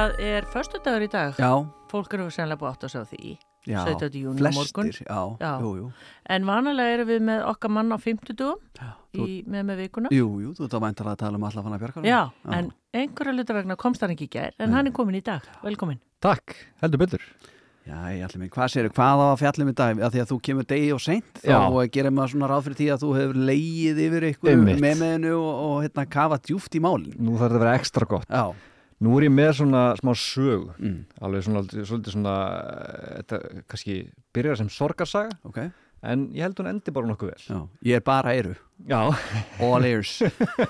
Það 0.00 0.20
er 0.24 0.46
föstudagur 0.48 1.02
í 1.04 1.08
dag. 1.12 1.34
Já. 1.36 1.50
Fólk 1.90 2.14
eru 2.16 2.30
sennilega 2.32 2.56
búið 2.62 2.70
átt 2.70 2.84
að 2.86 2.92
sjá 2.94 3.00
því. 3.10 3.32
Já, 3.68 3.80
17. 3.84 4.14
júni 4.16 4.40
á 4.40 4.48
flestir, 4.48 4.62
morgun. 4.72 4.86
já, 4.96 5.50
jú, 5.60 5.72
jú. 5.76 5.88
En 6.32 6.46
vanalega 6.48 6.94
erum 6.94 7.08
við 7.10 7.18
með 7.26 7.42
okkar 7.50 7.72
mann 7.76 7.92
á 7.92 7.98
50 8.00 8.38
dugum 8.38 8.62
með 9.52 9.66
með 9.68 9.82
vikuna. 9.82 10.12
Jú, 10.16 10.30
jú, 10.40 10.54
þú 10.56 10.68
að 10.70 10.86
væntalega 10.86 11.12
að 11.12 11.20
tala 11.20 11.36
um 11.36 11.44
alla 11.50 11.64
fann 11.66 11.76
að 11.76 11.82
bjarga 11.84 12.04
Já, 12.08 12.20
en 12.56 12.70
einhverja 12.96 13.34
luta 13.36 13.56
vegna 13.58 13.76
komst 13.76 14.00
hann 14.00 14.14
ekki 14.14 14.30
í 14.30 14.32
gær, 14.38 14.56
en 14.56 14.72
hann 14.72 14.88
er 14.88 14.96
komin 14.96 15.20
í 15.20 15.22
dag. 15.26 15.44
Velkomin. 15.66 16.00
Takk, 16.24 16.56
heldur 16.80 17.04
betur. 17.04 17.26
Já, 17.84 18.00
ég 18.14 18.24
ætlum 18.24 18.46
mig, 18.46 18.54
hvað 18.56 18.72
séru, 18.72 18.94
hvað 18.96 19.20
á 19.20 19.26
að 19.28 19.38
fjallum 19.42 19.74
í 19.74 19.76
dag? 19.76 20.00
Að 20.00 20.16
því 20.16 20.24
að 20.24 20.32
þú 20.32 20.40
kemur 20.48 20.70
degi 20.72 20.90
og 20.96 21.04
seint, 21.04 21.44
Já. 21.44 21.58
þá 21.60 21.92
gerir 21.92 22.16
maður 22.16 22.32
svona 22.38 22.48
ráð 22.48 22.64
fyrir 22.70 22.80
því 22.80 22.88
að 22.94 23.04
þú 23.04 23.12
hefur 23.18 23.44
leið 23.50 24.02
yfir 24.06 24.28
ykkur 24.30 24.52
Einmitt. 24.54 24.80
með 24.80 25.00
meðinu 25.04 25.36
og, 25.36 25.54
og 25.68 25.78
hérna 25.84 26.08
kafa 26.08 26.40
djúft 26.40 26.76
í 26.76 26.84
málin. 26.84 27.12
Nú 27.18 27.36
þarf 27.36 27.50
þetta 27.50 27.60
að 27.60 27.64
vera 27.66 27.78
ekstra 27.80 28.08
gott. 28.08 28.28
Já. 28.30 28.52
Nú 29.00 29.14
er 29.16 29.24
ég 29.24 29.32
með 29.32 29.52
svona 29.56 29.82
smá 29.96 30.12
sög, 30.12 30.74
Mm. 30.76 31.04
alveg 31.24 31.44
svona, 31.46 31.62
svolítið 31.64 32.12
svona, 32.12 32.34
eh, 32.60 33.22
þetta 33.22 33.64
kannski 33.66 33.94
byrjar 34.34 34.56
sem 34.58 34.68
sorgarsaga, 34.68 35.30
okay. 35.44 35.70
en 36.02 36.28
ég 36.34 36.42
held 36.42 36.56
hún 36.56 36.68
endi 36.68 36.92
bara 36.92 37.06
nokkuð 37.06 37.30
vel. 37.32 37.40
Já, 37.48 37.68
ég 37.82 37.96
er 37.96 38.00
bara 38.00 38.34
eyru. 38.34 38.56
Já. 38.86 39.16
All 39.60 39.84
ears. 39.84 40.20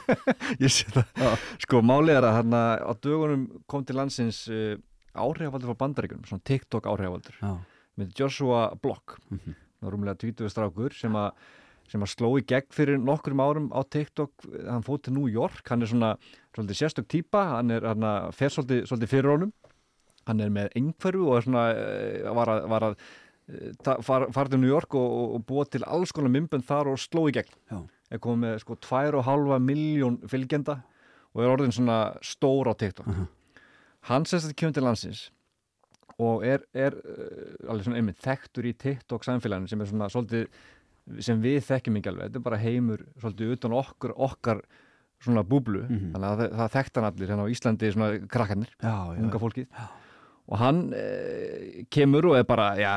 ég 0.63 0.71
sé 0.71 0.87
það. 0.95 1.39
Sko, 1.59 1.83
málið 1.83 2.17
er 2.21 2.29
að 2.29 2.37
hérna 2.39 2.63
á 2.79 2.93
dögunum 3.03 3.63
kom 3.67 3.85
til 3.85 3.97
landsins 3.97 4.47
uh, 4.49 4.77
áhrifaldur 5.15 5.73
frá 5.73 5.81
bandaríkunum, 5.83 6.27
svona 6.29 6.47
TikTok 6.47 6.87
áhrifaldur, 6.87 7.35
með 7.99 8.15
Joshua 8.15 8.77
Block, 8.81 9.19
mm 9.29 9.39
-hmm. 9.39 9.55
rúmlega 9.91 10.19
20 10.23 10.49
strákur 10.49 10.95
sem 10.95 11.13
að 11.13 11.33
sem 11.91 12.01
að 12.01 12.13
sló 12.13 12.39
í 12.39 12.45
gegn 12.47 12.71
fyrir 12.71 13.01
nokkrum 13.03 13.41
árum 13.43 13.73
á 13.75 13.83
TikTok, 13.83 14.31
hann 14.69 14.85
fótt 14.87 15.09
til 15.09 15.15
New 15.15 15.27
York 15.27 15.67
hann 15.67 15.83
er 15.83 15.91
svona 15.91 16.19
svolítið 16.55 16.81
sérstök 16.81 17.09
típa 17.11 17.45
hann 17.57 17.71
er 17.75 17.87
hann 17.87 18.07
fer 18.37 18.53
svolítið, 18.53 18.85
svolítið 18.91 19.13
fyrir 19.15 19.33
honum. 19.35 19.53
Hann 20.29 20.45
er 20.45 20.53
með 20.53 20.77
einhverju 20.79 21.27
og 21.29 21.39
er 21.39 21.47
svona 21.47 21.65
eh, 21.73 22.31
var 22.37 22.53
að, 22.53 22.69
var 22.71 22.87
að 22.91 22.97
eh, 22.99 23.73
ta- 23.87 23.99
far, 24.05 24.29
fara 24.35 24.53
til 24.53 24.61
New 24.61 24.71
York 24.71 24.95
og, 24.99 25.17
og, 25.37 25.45
búa 25.49 25.65
til 25.67 25.87
alls 25.87 26.13
konar 26.13 26.33
mymbönd 26.35 26.67
þar 26.69 26.93
og 26.93 27.01
sló 27.01 27.27
í 27.31 27.35
gegn. 27.39 27.57
Já. 27.73 27.81
er 28.11 28.23
komið 28.23 28.45
með 28.45 28.57
sko 28.65 28.77
2,5 28.85 29.59
miljón 29.65 30.21
fylgjenda 30.29 30.81
og 31.31 31.45
er 31.45 31.53
orðin 31.53 31.75
svona 31.75 31.99
stór 32.27 32.71
á 32.71 32.75
TikTok. 32.75 33.07
Hann 34.11 34.27
sérst 34.27 34.51
að 34.51 34.57
kemur 34.59 34.75
til 34.75 34.85
landsins 34.87 35.29
og 36.21 36.45
er, 36.45 36.65
er 36.77 36.97
uh, 37.01 37.71
alveg 37.71 37.87
svona 37.87 38.01
einmitt 38.01 38.21
þekktur 38.21 38.67
í 38.69 38.75
TikTok 38.77 39.25
samfélaginu 39.25 39.71
sem 39.71 39.81
er 39.81 39.89
svona 39.89 40.09
svolítið 40.13 41.23
sem 41.25 41.41
við 41.43 41.63
þekkjum 41.67 41.97
ekki 41.99 42.11
alveg, 42.13 42.29
þetta 42.29 42.41
er 42.41 42.45
bara 42.45 42.61
heimur 42.61 43.05
svolítið 43.23 43.55
utan 43.57 43.77
okkur, 43.79 44.13
okkar 44.29 44.61
svona 45.21 45.43
búblu, 45.47 45.83
þannig 45.89 46.27
að 46.31 46.39
það, 46.41 46.55
það 46.61 46.71
þekkt 46.77 46.97
hann 47.01 47.09
allir 47.11 47.33
hérna 47.33 47.45
á 47.45 47.53
Íslandi 47.53 47.91
svona 47.95 48.09
krakkarnir 48.31 48.71
já, 48.81 48.89
já, 48.91 49.19
unga 49.25 49.41
fólkið. 49.43 49.83
Og 50.51 50.59
hann 50.59 50.79
eh, 50.99 51.85
kemur 51.95 52.27
og 52.33 52.39
er 52.41 52.47
bara 52.49 52.71
já, 52.81 52.95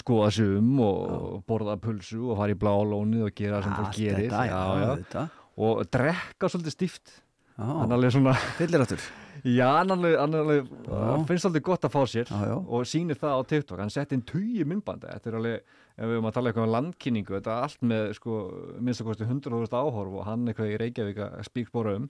skoða 0.00 0.30
sig 0.32 0.54
um 0.56 0.78
og, 0.80 1.00
og 1.34 1.42
borða 1.50 1.74
pulsu 1.82 2.22
og 2.30 2.38
fara 2.38 2.54
í 2.54 2.60
blálónið 2.62 3.26
og 3.26 3.34
gera 3.36 3.60
sem 3.64 3.74
fólk 3.76 3.98
gerir. 3.98 4.30
þetta, 4.30 4.46
já, 4.48 4.94
þetta. 5.02 5.26
og 5.66 5.82
drekka 5.92 6.48
svolítið 6.48 6.76
stíft. 6.78 7.20
Já. 7.54 7.68
hann 7.70 7.92
er 7.92 7.94
alveg 7.94 8.10
svona 8.10 8.32
Fyllirættur 8.58 9.02
Já, 9.46 9.68
Já. 9.86 10.24
hann 11.14 11.26
finnst 11.28 11.46
alveg 11.46 11.62
gott 11.62 11.84
að 11.86 11.92
fá 11.94 12.00
sér 12.10 12.26
Já, 12.26 12.40
já. 12.50 12.54
og 12.58 12.82
sýnir 12.88 13.18
það 13.20 13.36
á 13.38 13.40
TikTok, 13.46 13.78
hann 13.78 13.92
sett 13.94 14.10
inn 14.16 14.24
tugi 14.26 14.64
myndbandi, 14.66 15.06
þetta 15.06 15.30
er 15.30 15.36
alveg 15.38 15.76
ef 15.94 16.08
við 16.08 16.16
erum 16.16 16.28
að 16.30 16.34
tala 16.36 16.50
eitthvað 16.50 16.66
um 16.68 16.74
landkynningu, 16.74 17.36
þetta 17.36 17.52
er 17.54 17.66
allt 17.68 17.84
með 17.90 18.08
sko, 18.18 18.38
minnst 18.80 19.02
að 19.04 19.10
kosti 19.10 19.28
100.000 19.28 19.78
áhorf 19.78 20.16
og 20.18 20.26
hann 20.28 20.48
eitthvað 20.50 20.72
í 20.72 20.80
Reykjavík 20.82 21.20
að 21.26 21.36
spíkspóra 21.50 21.94
um. 22.00 22.08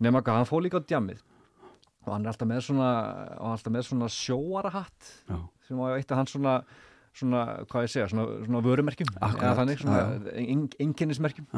Nema 0.00 0.22
hvað, 0.22 0.38
hann 0.40 0.48
fór 0.48 0.62
líka 0.64 0.80
á 0.80 0.86
djamið 0.86 1.24
og 2.06 2.14
hann 2.14 2.24
er 2.24 2.30
alltaf 2.32 2.48
með 2.48 2.62
svona, 2.64 2.90
alltaf 3.50 3.74
með 3.74 3.82
svona 3.90 4.06
sjóarahatt 4.08 5.10
Já. 5.28 5.36
sem 5.66 5.82
var 5.82 5.98
eitt 5.98 6.14
af 6.14 6.22
hans 6.22 6.32
svona 6.32 6.54
svona, 7.16 7.44
hvað 7.70 7.86
ég 7.86 7.92
segja, 7.92 8.08
svona, 8.10 8.26
svona 8.46 8.62
vörumerkjum. 8.64 9.08
Eða 9.18 9.54
þannig, 9.58 9.80
svona 9.82 10.00
já, 10.00 10.34
ein, 10.40 10.66
einkennismerkjum. 10.80 11.48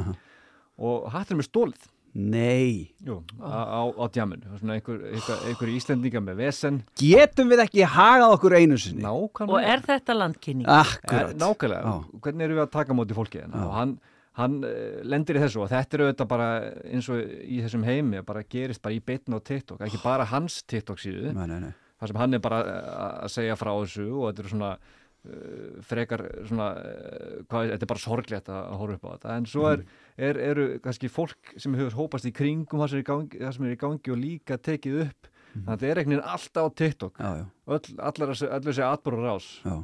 Og 0.82 1.08
hatturinn 1.12 1.44
er 1.44 1.48
stólið 1.48 1.84
Nei 2.12 2.92
Jú, 3.00 3.22
á, 3.40 3.56
á, 3.72 3.80
á 3.88 4.04
djaminu 4.12 4.52
einhver, 4.60 4.98
einhver, 5.08 5.38
einhver 5.48 5.70
íslendinga 5.72 6.20
með 6.20 6.42
vesen 6.42 6.82
Getum 7.00 7.48
við 7.48 7.62
ekki 7.64 7.86
hagað 7.88 8.34
okkur 8.36 8.56
einu 8.58 8.76
sinni? 8.76 9.00
Nákvæmlega 9.06 9.56
Og 9.56 9.68
er 9.72 9.84
þetta 9.86 10.16
landkynning? 10.18 10.68
Akkurat. 10.68 11.30
Eh, 11.32 11.38
Nákvæmlega, 11.40 11.94
hvernig 12.20 12.44
erum 12.48 12.58
við 12.60 12.64
að 12.66 12.72
taka 12.76 12.92
á 12.92 12.98
móti 13.00 13.16
fólki 13.16 13.40
hérna? 13.40 13.64
og 13.64 13.72
hann, 13.78 13.94
hann 14.36 14.58
eh, 14.68 15.00
lendir 15.08 15.40
í 15.40 15.44
þessu 15.46 15.64
og 15.64 15.72
þetta 15.72 15.96
er 15.98 16.04
auðvitað 16.06 16.30
bara 16.34 16.50
eins 16.92 17.08
og 17.08 17.22
í 17.48 17.62
þessum 17.64 17.88
heimi 17.88 18.20
bara 18.28 18.44
gerist 18.44 18.84
bara 18.84 18.98
í 18.98 19.00
beitna 19.00 19.40
á 19.40 19.46
TikTok 19.48 19.80
ekki 19.88 20.02
bara 20.04 20.28
hans 20.28 20.60
TikTok 20.68 21.00
síðu 21.00 21.32
Nei, 21.32 21.46
nei, 21.48 21.60
nei. 21.64 21.72
þar 21.96 22.12
sem 22.12 22.20
hann 22.26 22.36
er 22.36 22.44
bara 22.44 22.60
eh, 22.60 22.92
að 23.24 23.32
segja 23.38 23.56
frá 23.56 23.72
þessu 23.80 24.10
og 24.20 24.28
þetta 24.28 24.44
er 24.44 24.52
svona 24.52 24.70
uh, 24.76 25.82
frekar 25.88 26.26
svona 26.48 26.70
uh, 26.76 27.34
hvað, 27.48 27.72
þetta 27.72 27.86
er 27.88 27.92
bara 27.96 28.04
sorglegt 28.04 28.52
að, 28.52 28.62
að 28.68 28.80
horfa 28.84 29.00
upp 29.00 29.08
á 29.08 29.12
þetta 29.16 29.36
en 29.40 29.48
svo 29.56 29.68
er, 29.72 29.84
er, 30.16 30.38
eru 30.38 30.66
kannski 30.84 31.10
fólk 31.12 31.54
sem 31.60 31.74
hefur 31.78 31.98
hópast 32.02 32.28
í 32.28 32.34
kringum 32.34 32.82
það 32.82 32.92
sem 32.92 33.00
er 33.00 33.04
í 33.04 33.08
gangi, 33.08 33.42
er 33.48 33.72
í 33.76 33.80
gangi 33.80 34.14
og 34.14 34.20
líka 34.20 34.58
tekið 34.58 35.00
upp. 35.06 35.32
Þannig 35.52 35.66
að 35.68 35.72
þetta 35.72 35.88
er 35.88 36.00
einhvern 36.00 36.14
veginn 36.14 36.30
alltaf 36.32 36.64
á 36.64 36.70
TikTok. 36.80 37.18
Já, 37.20 37.30
já. 37.42 37.46
Öll, 37.76 37.96
allar 38.08 38.30
þessi, 38.32 38.46
allar 38.48 38.68
þessi 38.70 38.84
atbúru 38.86 39.18
rás 39.20 39.48
Já. 39.60 39.74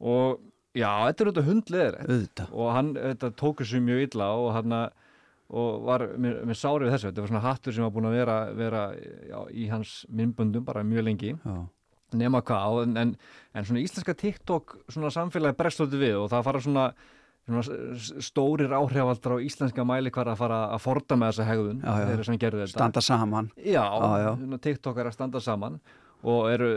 og 0.00 0.40
já, 0.74 0.90
þetta 1.06 1.22
er 1.22 1.30
auðvitað 1.30 1.50
hundleðir 1.50 2.00
og 2.50 2.72
hann 2.74 2.90
þetta, 2.96 3.30
tók 3.38 3.62
þessu 3.62 3.82
mjög 3.84 4.02
illa 4.08 4.32
og 4.38 4.50
hann 4.56 4.76
og 5.50 5.84
var 5.86 6.04
með, 6.14 6.40
með 6.46 6.58
sári 6.58 6.86
við 6.86 6.94
þessu. 6.94 7.10
Þetta 7.10 7.22
var 7.24 7.30
svona 7.32 7.44
hattur 7.46 7.74
sem 7.74 7.86
var 7.86 7.94
búin 7.94 8.08
að 8.10 8.16
vera, 8.20 8.38
vera 8.54 8.82
í 9.50 9.68
hans 9.70 9.94
myndböndum 10.10 10.66
bara 10.66 10.84
mjög 10.86 11.06
lengi. 11.08 11.32
Nema 12.18 12.42
hvað 12.42 12.82
en, 12.88 13.14
en, 13.54 13.64
svona 13.66 13.82
íslenska 13.82 14.14
TikTok 14.18 14.76
svona 14.90 15.10
samfélagi 15.14 15.58
brestlóti 15.58 15.98
við 16.00 16.18
og 16.24 16.30
það 16.32 16.46
fara 16.48 16.62
svona, 16.66 16.86
stórir 18.20 18.70
áhrifaldar 18.76 19.36
á 19.36 19.38
íslenska 19.42 19.84
mæli 19.86 20.10
hvar 20.14 20.28
að 20.32 20.38
fara 20.42 20.58
að 20.74 20.82
forda 20.84 21.16
með 21.18 21.32
þessa 21.32 21.46
hegðun 21.48 21.80
Já, 21.82 21.90
já. 22.00 22.06
þeirra 22.10 22.26
sem 22.28 22.38
gerðu 22.38 22.60
þetta 22.64 22.74
Standa 22.76 23.00
saman 23.04 23.50
Já, 23.56 23.84
Já, 23.86 24.10
já. 24.24 24.30
svona 24.38 24.58
TikTok 24.66 24.98
er 25.02 25.10
að 25.10 25.16
standa 25.16 25.40
saman 25.44 25.80
og 26.20 26.50
eru, 26.52 26.68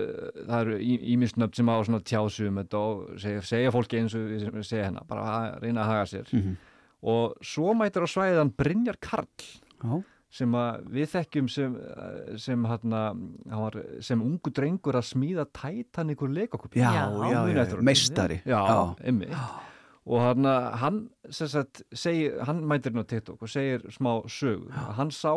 það 0.47 0.61
eru 0.63 0.77
ímisnöfn 1.13 1.57
sem 1.59 1.67
á 1.67 1.75
svona 1.83 1.99
tjásu 2.07 2.47
um 2.47 2.61
þetta 2.61 2.79
og 2.79 3.01
segja, 3.19 3.41
segja 3.43 3.73
fólki 3.75 3.99
eins 3.99 4.15
og 4.15 4.29
við 4.31 4.63
segja 4.63 4.85
hennar 4.87 5.03
bara 5.09 5.25
að 5.27 5.57
reyna 5.65 5.83
að 5.83 5.91
haga 5.91 6.05
sér 6.13 6.31
Mhm. 6.33 6.55
og 7.03 7.35
svo 7.43 7.73
mætir 7.75 8.05
á 8.05 8.07
svæðan 8.07 8.53
Brynjar 8.55 8.95
Karl 9.03 9.27
Já. 9.83 10.03
sem 10.31 10.51
að 10.55 10.87
við 10.95 11.11
þekkjum 11.11 11.49
sem, 11.51 11.75
sem, 12.37 12.63
hérna, 12.65 13.01
hann 13.51 13.61
var, 13.67 13.75
sem 13.99 14.21
ungu 14.21 14.49
drengur 14.49 14.95
að 14.95 15.11
smíða 15.11 15.45
já, 16.73 17.03
já, 17.29 17.65
já, 17.67 17.81
meistari. 17.83 18.41
Já, 18.45 18.63
Já. 19.29 19.72
Og 20.05 20.19
hann, 20.19 20.45
hann, 20.81 20.97
sagt, 21.31 21.81
segir, 21.95 22.39
hann 22.43 22.63
mætir 22.67 22.91
á 22.99 23.03
TikTok 23.07 23.41
og 23.45 23.49
segir 23.49 23.85
smá 23.95 24.17
sögu 24.27 24.67
hann 24.97 25.11
sá 25.15 25.31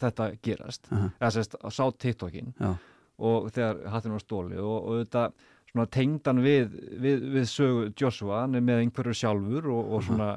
þetta 0.00 0.32
gerast 0.42 0.88
Aha. 0.90 1.10
eða 1.20 1.30
sérst, 1.36 1.54
sá 1.70 1.84
TikTokin 1.94 2.54
Já. 2.58 2.72
og 3.18 3.50
þegar 3.54 3.84
hattin 3.92 4.12
var 4.16 4.24
stóli 4.24 4.58
og, 4.58 4.88
og 4.88 4.98
þetta 5.04 5.28
svona 5.70 5.86
tengdan 5.92 6.40
við, 6.42 6.74
við, 6.98 7.22
við 7.36 7.46
sögu 7.46 7.92
Joshua, 8.00 8.40
hann 8.46 8.54
er 8.58 8.64
með 8.64 8.82
einhverju 8.86 9.14
sjálfur 9.14 9.70
og, 9.70 9.92
og 9.98 10.02
svona 10.08 10.32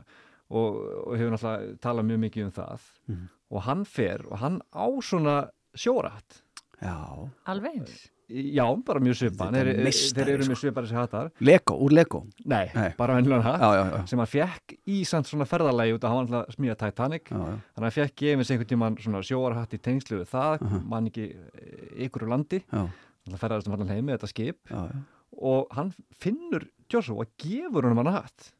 og, 0.51 0.77
og 1.07 1.15
hefur 1.17 1.31
náttúrulega 1.37 1.77
talað 1.81 2.09
mjög 2.11 2.23
mikið 2.27 2.45
um 2.49 2.51
það 2.59 2.89
Mhm. 3.07 3.27
og 3.51 3.61
hann 3.65 3.85
fer 3.85 4.21
og 4.29 4.37
hann 4.39 4.61
á 4.75 4.85
svona 5.01 5.49
sjórahatt 5.75 6.41
Já. 6.81 7.29
Alveg 7.45 7.75
eins. 7.81 8.10
Já, 8.31 8.63
bara 8.85 9.01
mjög 9.03 9.17
svipan, 9.19 9.55
er 9.59 9.69
þeir, 9.71 9.97
þeir 10.15 10.29
eru 10.33 10.45
sko. 10.45 10.51
með 10.51 10.59
svipar 10.61 10.85
þessi 10.85 10.97
hattar 10.97 11.29
Lego, 11.43 11.75
úr 11.83 11.95
Lego. 11.95 12.21
Nei, 12.47 12.69
Nei. 12.75 12.89
bara 12.97 13.17
venjulegan 13.17 13.43
hatt. 13.45 14.09
Sem 14.09 14.21
hann 14.21 14.29
fekk 14.31 14.75
í 14.87 15.01
samt 15.07 15.27
svona 15.27 15.47
ferðalagi 15.49 15.95
út 15.97 16.07
að 16.07 16.15
hann 16.15 16.37
að 16.39 16.53
smíða 16.55 16.77
Titanic. 16.79 17.27
Já, 17.27 17.37
já. 17.37 17.57
þannig 17.75 17.81
að 17.81 17.87
hann 17.87 17.97
fekk 17.97 18.15
gefins 18.23 18.53
einhvern 18.53 18.71
tímann 18.71 18.99
svona 19.03 19.23
sjóarhatt 19.27 19.75
í 19.75 19.81
tengslu 19.83 20.21
við 20.21 20.31
það, 20.31 20.65
mann 20.93 21.09
ekki 21.11 21.27
eh, 21.33 22.05
ykkur 22.07 22.27
úr 22.27 22.33
landi. 22.37 22.61
Þannig 22.71 23.35
að 23.35 23.43
ferðast 23.43 23.69
um 23.69 23.77
allan 23.77 23.93
heimi 23.93 24.15
þetta 24.15 24.31
skip. 24.31 24.61
Já, 24.71 24.81
já. 24.87 25.03
og 25.51 25.75
hann 25.77 25.93
finnur 26.21 26.67
Joshua 26.91 27.25
og 27.25 27.35
gefur 27.41 27.87
honum 27.87 28.03
hann 28.03 28.15
hatt. 28.21 28.51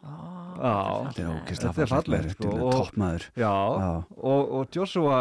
Er 0.00 1.28
ógeðslega 1.28 1.72
þetta 1.72 1.82
er 1.84 1.90
fallegt, 1.90 1.90
fallegt 1.90 2.28
þetta 2.30 2.48
er 2.48 2.60
sko, 2.60 2.70
toppmaður. 2.74 3.26
Og, 4.16 4.52
og 4.58 4.76
Joshua 4.76 5.18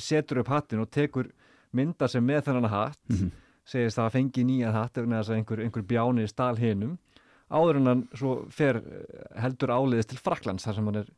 setur 0.00 0.42
upp 0.42 0.50
hattin 0.52 0.82
og 0.82 0.90
tekur 0.92 1.30
mynda 1.76 2.08
sem 2.10 2.24
með 2.26 2.42
þennan 2.48 2.70
hatt 2.72 2.98
Mhm. 3.10 3.30
segist 3.70 3.98
að 3.98 4.06
það 4.08 4.14
fengi 4.16 4.44
nýja 4.48 4.72
hatt 4.74 4.94
vegna 4.98 5.20
þess 5.20 5.30
að 5.30 5.36
einhver, 5.40 5.60
einhver 5.64 5.82
bjáni 5.86 6.24
stál 6.28 6.56
hinum 6.58 6.96
áður 7.50 7.76
en 7.80 7.86
hann 7.86 8.02
svo 8.14 8.32
fer 8.50 8.76
eh, 8.80 9.40
heldur 9.42 9.68
áleiðis 9.74 10.06
til 10.10 10.18
Fraklands 10.18 10.66
þar 10.66 10.74
sem 10.78 10.84
hann 10.90 10.96
er 11.02 11.08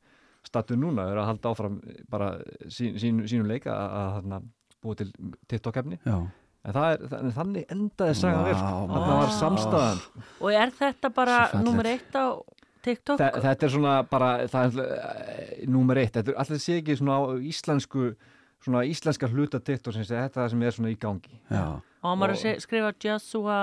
stattur 0.44 0.76
núna 0.76 1.04
er 1.12 1.16
að 1.22 1.26
halda 1.30 1.50
áfram 1.52 1.76
bara 2.10 2.30
sín, 2.68 2.96
sín, 2.98 3.20
sínum 3.30 3.46
leik 3.46 3.66
að, 3.70 3.96
að, 4.00 4.32
að 4.32 4.46
búa 4.82 4.96
til 4.98 5.12
TikTok-efni 5.48 5.98
Já. 6.04 6.16
en 6.64 6.72
það 6.74 6.88
er, 6.96 7.04
það, 7.12 7.28
þannig 7.36 7.66
endaði 7.76 8.16
sagan 8.18 8.44
vel 8.48 8.56
sko. 8.58 8.72
Vá, 8.72 8.96
þetta 8.96 9.20
var 9.20 9.32
samstæðan 9.38 10.02
Og 10.40 10.50
er 10.52 10.74
þetta 10.80 11.12
bara 11.14 11.36
nummer 11.62 11.86
eitt 11.92 12.16
á 12.18 12.26
TikTok? 12.82 13.20
Þa, 13.22 13.28
þetta 13.46 13.66
er 13.68 13.70
svona 13.76 13.94
bara 14.10 14.30
það 14.50 14.80
er 14.80 14.98
uh, 14.98 15.66
númer 15.70 16.00
eitt, 16.02 16.16
þetta 16.18 16.32
er 16.34 16.40
alltaf 16.42 16.58
sé 16.64 16.80
ekki 16.80 16.96
svona 16.98 17.20
á 17.22 17.22
íslensku 17.38 18.08
svona 18.64 18.84
íslenska 18.86 19.28
hluta 19.32 19.60
TikTok 19.60 19.94
sem 19.96 20.04
þetta 20.06 20.24
er 20.24 20.34
það 20.36 20.50
sem 20.54 20.62
er 20.62 20.76
svona 20.76 20.92
í 20.94 20.98
gangi 20.98 21.40
Já. 21.50 21.64
Og 22.02 22.08
hann 22.10 22.18
var 22.22 22.30
að 22.34 22.40
se- 22.42 22.58
skrifa 22.64 22.92
Joshua 23.02 23.58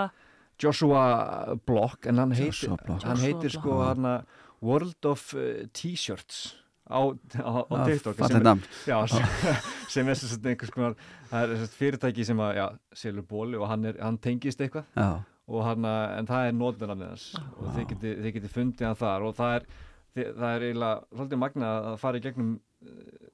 Joshua 0.60 1.56
Block 1.66 2.06
en 2.08 2.18
hann 2.20 2.32
heitir, 2.36 2.76
Block. 2.86 3.04
hann 3.08 3.18
heitir 3.24 3.50
sko 3.54 3.80
hana, 3.84 4.24
World 4.62 5.06
of 5.08 5.34
uh, 5.36 5.64
T-shirts 5.74 6.56
á, 6.90 7.00
á, 7.40 7.52
á 7.64 7.76
Ah, 7.80 7.86
TikTok 7.88 8.18
sem, 8.28 8.44
nafn. 8.44 8.64
já, 8.88 8.98
sem, 9.08 9.26
sem 9.94 10.08
er 10.10 10.50
einhvers 10.52 10.72
konar 10.74 10.96
það 11.32 11.54
er 11.56 11.68
fyrirtæki 11.78 12.26
sem 12.28 12.40
að 12.44 12.56
já, 12.60 12.66
selur 12.94 13.24
bóli 13.30 13.56
og 13.60 13.68
hann, 13.72 13.86
er, 13.86 14.00
hann 14.04 14.18
tengist 14.18 14.60
eitthvað 14.60 14.84
Já. 14.98 15.22
og 15.48 15.64
hann, 15.64 15.86
að- 15.88 16.18
en 16.20 16.28
það 16.28 16.48
er 16.50 16.58
nótunarnið 16.60 17.14
hans 17.14 17.28
og 17.56 17.70
þið 17.78 17.88
geti, 17.94 18.16
þið 18.26 18.34
geti 18.40 18.52
fundið 18.58 18.90
hann 18.90 19.00
þar 19.00 19.28
og 19.30 19.38
það 19.38 19.56
er, 19.60 19.70
þið, 20.18 20.34
það 20.42 20.50
er 20.58 20.68
eiginlega 20.68 21.04
svolítið 21.16 21.44
magna 21.46 21.72
að 21.94 21.98
fara 22.04 22.18
í 22.20 22.26
gegnum 22.28 22.52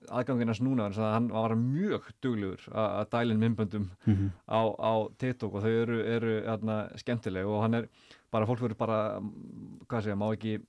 aðganginans 0.09 0.59
núna 0.61 0.87
þannig 0.93 1.01
að 1.05 1.13
hann 1.15 1.27
var 1.33 1.55
mjög 1.59 2.07
duglegur 2.23 2.65
að 2.73 3.09
dælinn 3.15 3.41
myndböndum 3.41 3.89
Mhm. 4.05 4.31
á, 4.49 4.61
á 4.77 4.93
TikTok 5.17 5.53
og 5.55 5.63
þau 5.65 5.73
eru, 5.83 5.99
eru 6.05 6.35
hérna, 6.45 6.79
skemmtileg 6.97 7.45
og 7.45 7.61
hann 7.65 7.73
er 7.81 7.87
bara, 8.31 8.45
fólk 8.45 8.59
verður 8.61 8.77
bara 8.77 9.19
hvað 9.87 10.03
segja, 10.03 10.15
má 10.17 10.29
ekki 10.33 10.59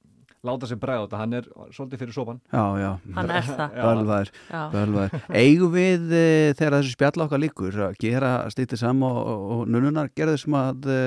láta 0.46 0.66
sér 0.68 0.78
bregða 0.78 1.08
þetta, 1.08 1.18
hann 1.18 1.32
er 1.34 1.42
svolítið 1.74 1.98
fyrir 1.98 2.12
sopan 2.14 2.40
Já, 2.52 2.64
já. 2.78 2.90
Hann 3.16 3.30
er 3.30 3.42
það. 3.42 3.72
Já. 3.74 3.82
Bölvaður, 3.82 4.28
Já. 4.52 4.60
bölvaður. 4.70 5.22
Eigum 5.34 5.72
við 5.74 6.12
e, 6.14 6.52
þegar 6.54 6.76
þessu 6.76 6.92
spjall 6.94 7.22
okkar 7.24 7.40
líkur 7.42 7.78
að 7.88 7.96
gera 7.98 8.30
stýttið 8.54 8.78
saman 8.78 9.10
og, 9.10 9.50
og, 9.56 9.64
nunnunar 9.66 10.08
gerðu 10.14 10.38
sem 10.38 10.52
að 10.54 10.86
e, 10.86 11.00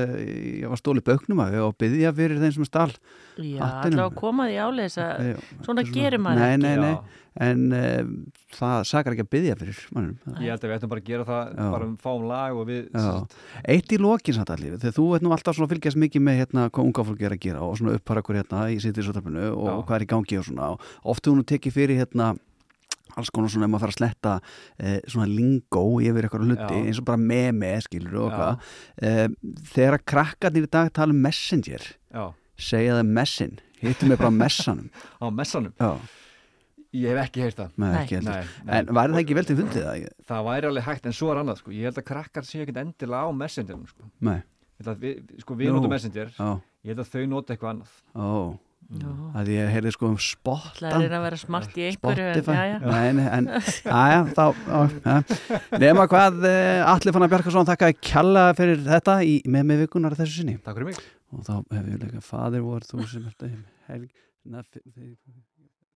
ég 0.59 0.67
var 0.67 0.81
stólið 0.81 1.05
böknum 1.07 1.39
að 1.45 1.55
og 1.63 1.77
byggja 1.79 2.11
fyrir 2.17 2.41
þeim 2.43 2.53
sem 2.57 2.65
stál 2.67 2.91
Já, 3.39 3.63
alltaf 3.63 4.03
að 4.09 4.15
koma 4.19 4.49
því 4.49 4.59
áleis 4.59 4.97
að 4.99 5.31
Já, 5.31 5.39
svona 5.63 5.83
gerir 5.87 6.19
maður 6.19 6.43
Nei, 6.43 6.51
ekki. 6.57 6.63
nei, 6.65 6.75
nei, 6.75 6.95
en 7.35 7.65
e, 7.75 7.83
það 8.57 8.83
sakar 8.89 9.15
ekki 9.15 9.25
að 9.27 9.31
byggja 9.35 9.57
fyrir 9.59 9.81
mannum. 9.95 10.17
ég 10.39 10.49
held 10.49 10.63
að 10.63 10.69
við 10.69 10.75
ættum 10.77 10.93
bara 10.93 11.03
að 11.03 11.09
gera 11.11 11.27
það 11.29 11.53
Já. 11.53 11.69
bara 11.75 11.87
um 11.89 11.95
fáum 12.01 12.27
lag 12.29 12.57
og 12.57 12.67
við. 12.69 12.89
Eitt 13.75 13.93
í 13.95 14.01
lokin 14.01 14.37
samt 14.39 14.53
allir, 14.55 14.77
þegar 14.81 14.97
þú 14.97 15.07
ert 15.15 15.25
nú 15.25 15.33
alltaf 15.35 15.57
svona 15.57 15.69
að 15.69 15.75
fylgjast 15.75 16.01
mikið 16.03 16.25
með 16.25 16.39
hérna 16.43 16.67
hvað 16.69 16.89
unga 16.89 17.07
fólk 17.11 17.25
er 17.27 17.37
að 17.37 17.43
gera 17.45 17.63
og 17.65 17.79
svona 17.79 17.95
uppar 17.99 18.21
okkur 18.23 18.41
hérna 18.41 18.67
í 18.73 18.79
sýttisóttarpinu 18.83 19.49
og 19.53 19.69
Já. 19.69 19.75
hvað 19.85 19.97
er 19.99 20.07
í 20.07 20.11
gangi 20.15 20.39
og 20.41 20.47
svona 20.49 20.71
og 20.73 20.93
oft 21.03 21.25
hefur 21.25 21.39
nú 21.39 21.47
tekið 21.47 21.77
fyrir 21.77 22.01
hérna 22.01 22.33
alls 23.17 23.31
konar 23.33 23.51
svona 23.51 23.67
ef 23.67 23.73
maður 23.73 23.85
fara 23.85 23.93
að 23.95 23.99
sletta 23.99 24.33
eh, 24.77 24.99
svona 25.09 25.29
lingó 25.29 25.83
yfir 26.03 26.27
eitthvað 26.27 26.45
hluti 26.45 26.77
Já. 26.77 26.83
eins 26.83 27.01
og 27.01 27.07
bara 27.09 27.21
meme 27.21 27.71
skilur 27.85 28.19
og 28.25 28.35
hvað 28.35 28.69
eh, 29.01 29.25
þegar 29.73 29.97
að 29.97 30.05
krakkarnir 30.13 30.67
í 30.67 30.71
dag 30.77 30.91
tala 30.95 31.15
um 31.15 31.23
messenger 31.25 31.87
Já. 32.13 32.25
segja 32.59 32.99
það 32.99 33.11
messin 33.19 33.59
hittum 33.81 34.13
við 34.13 34.21
bara 34.21 34.35
messanum 34.35 34.89
á 35.23 35.25
messanum 35.33 35.73
Já. 35.79 35.91
Ég 36.97 37.09
hef 37.11 37.19
ekki 37.25 37.43
heyrt 37.45 37.59
það 37.59 37.81
Nei, 37.83 37.89
ekki 38.03 38.19
heldur. 38.19 38.53
En 38.65 38.93
væri 38.97 39.13
það 39.15 39.23
ekki 39.23 39.37
vel 39.37 39.45
til 39.49 39.57
fundið 39.59 39.83
það? 39.85 40.07
það 40.31 40.47
væri 40.49 40.69
alveg 40.71 40.87
hægt 40.87 41.09
en 41.09 41.17
svo 41.19 41.33
er 41.33 41.41
annað 41.43 41.59
sko. 41.61 41.73
ég 41.75 41.89
held 41.89 41.99
að 42.01 42.07
krakkar 42.09 42.47
séu 42.47 42.63
ekkert 42.63 42.81
endilega 42.81 43.27
á 43.27 43.29
messengerum 43.43 43.85
sko. 43.91 44.09
Nei. 44.25 44.39
Við, 44.79 45.21
sko, 45.43 45.59
við 45.59 45.73
notum 45.75 45.91
messenger 45.91 46.31
Já. 46.31 46.49
ég 46.87 46.93
held 46.93 47.03
að 47.03 47.09
þau 47.11 47.23
nota 47.27 47.53
eitthvað 47.53 47.71
annað 47.73 47.95
Ó, 48.15 48.55
að 49.37 49.49
ég 49.51 49.73
heyrði 49.73 49.91
sko 49.91 50.07
um 50.13 50.15
spottan 50.23 50.93
Það 50.95 51.03
er 51.03 51.15
að 51.17 51.25
vera 51.25 51.39
smart 51.41 51.75
í 51.75 51.83
einhverju 51.89 52.29
en, 52.29 52.39
Spotify, 52.39 52.55
já, 52.55 52.63
já. 52.71 52.79
Nei, 52.87 53.09
nei, 53.17 53.27
en 53.35 53.49
aðja, 53.99 54.21
þá 54.37 54.45
á, 54.71 54.79
ja. 55.03 55.17
nema 55.83 56.07
hvað 56.09 56.39
uh, 56.47 56.93
Alli 56.95 57.15
Fannar 57.17 57.33
Bjarkarsson 57.35 57.67
þakka 57.69 57.91
kjalla 57.99 58.47
fyrir 58.57 58.81
þetta 58.87 59.19
í, 59.27 59.35
með 59.51 59.69
með 59.73 59.83
vikunar 59.83 60.15
þessu 60.17 60.39
sinni 60.39 60.57
Takk 60.63 60.79
fyrir 60.79 60.93
mig 60.93 61.03
og 61.35 61.45
þá 61.45 61.53
hefur 61.59 61.85
við 61.91 62.01
líka 62.07 62.25
fadir 62.31 62.65
vor 62.65 62.87
þú 62.87 63.03
sem 63.11 63.27
ert 63.29 63.45
helg, 63.91 64.09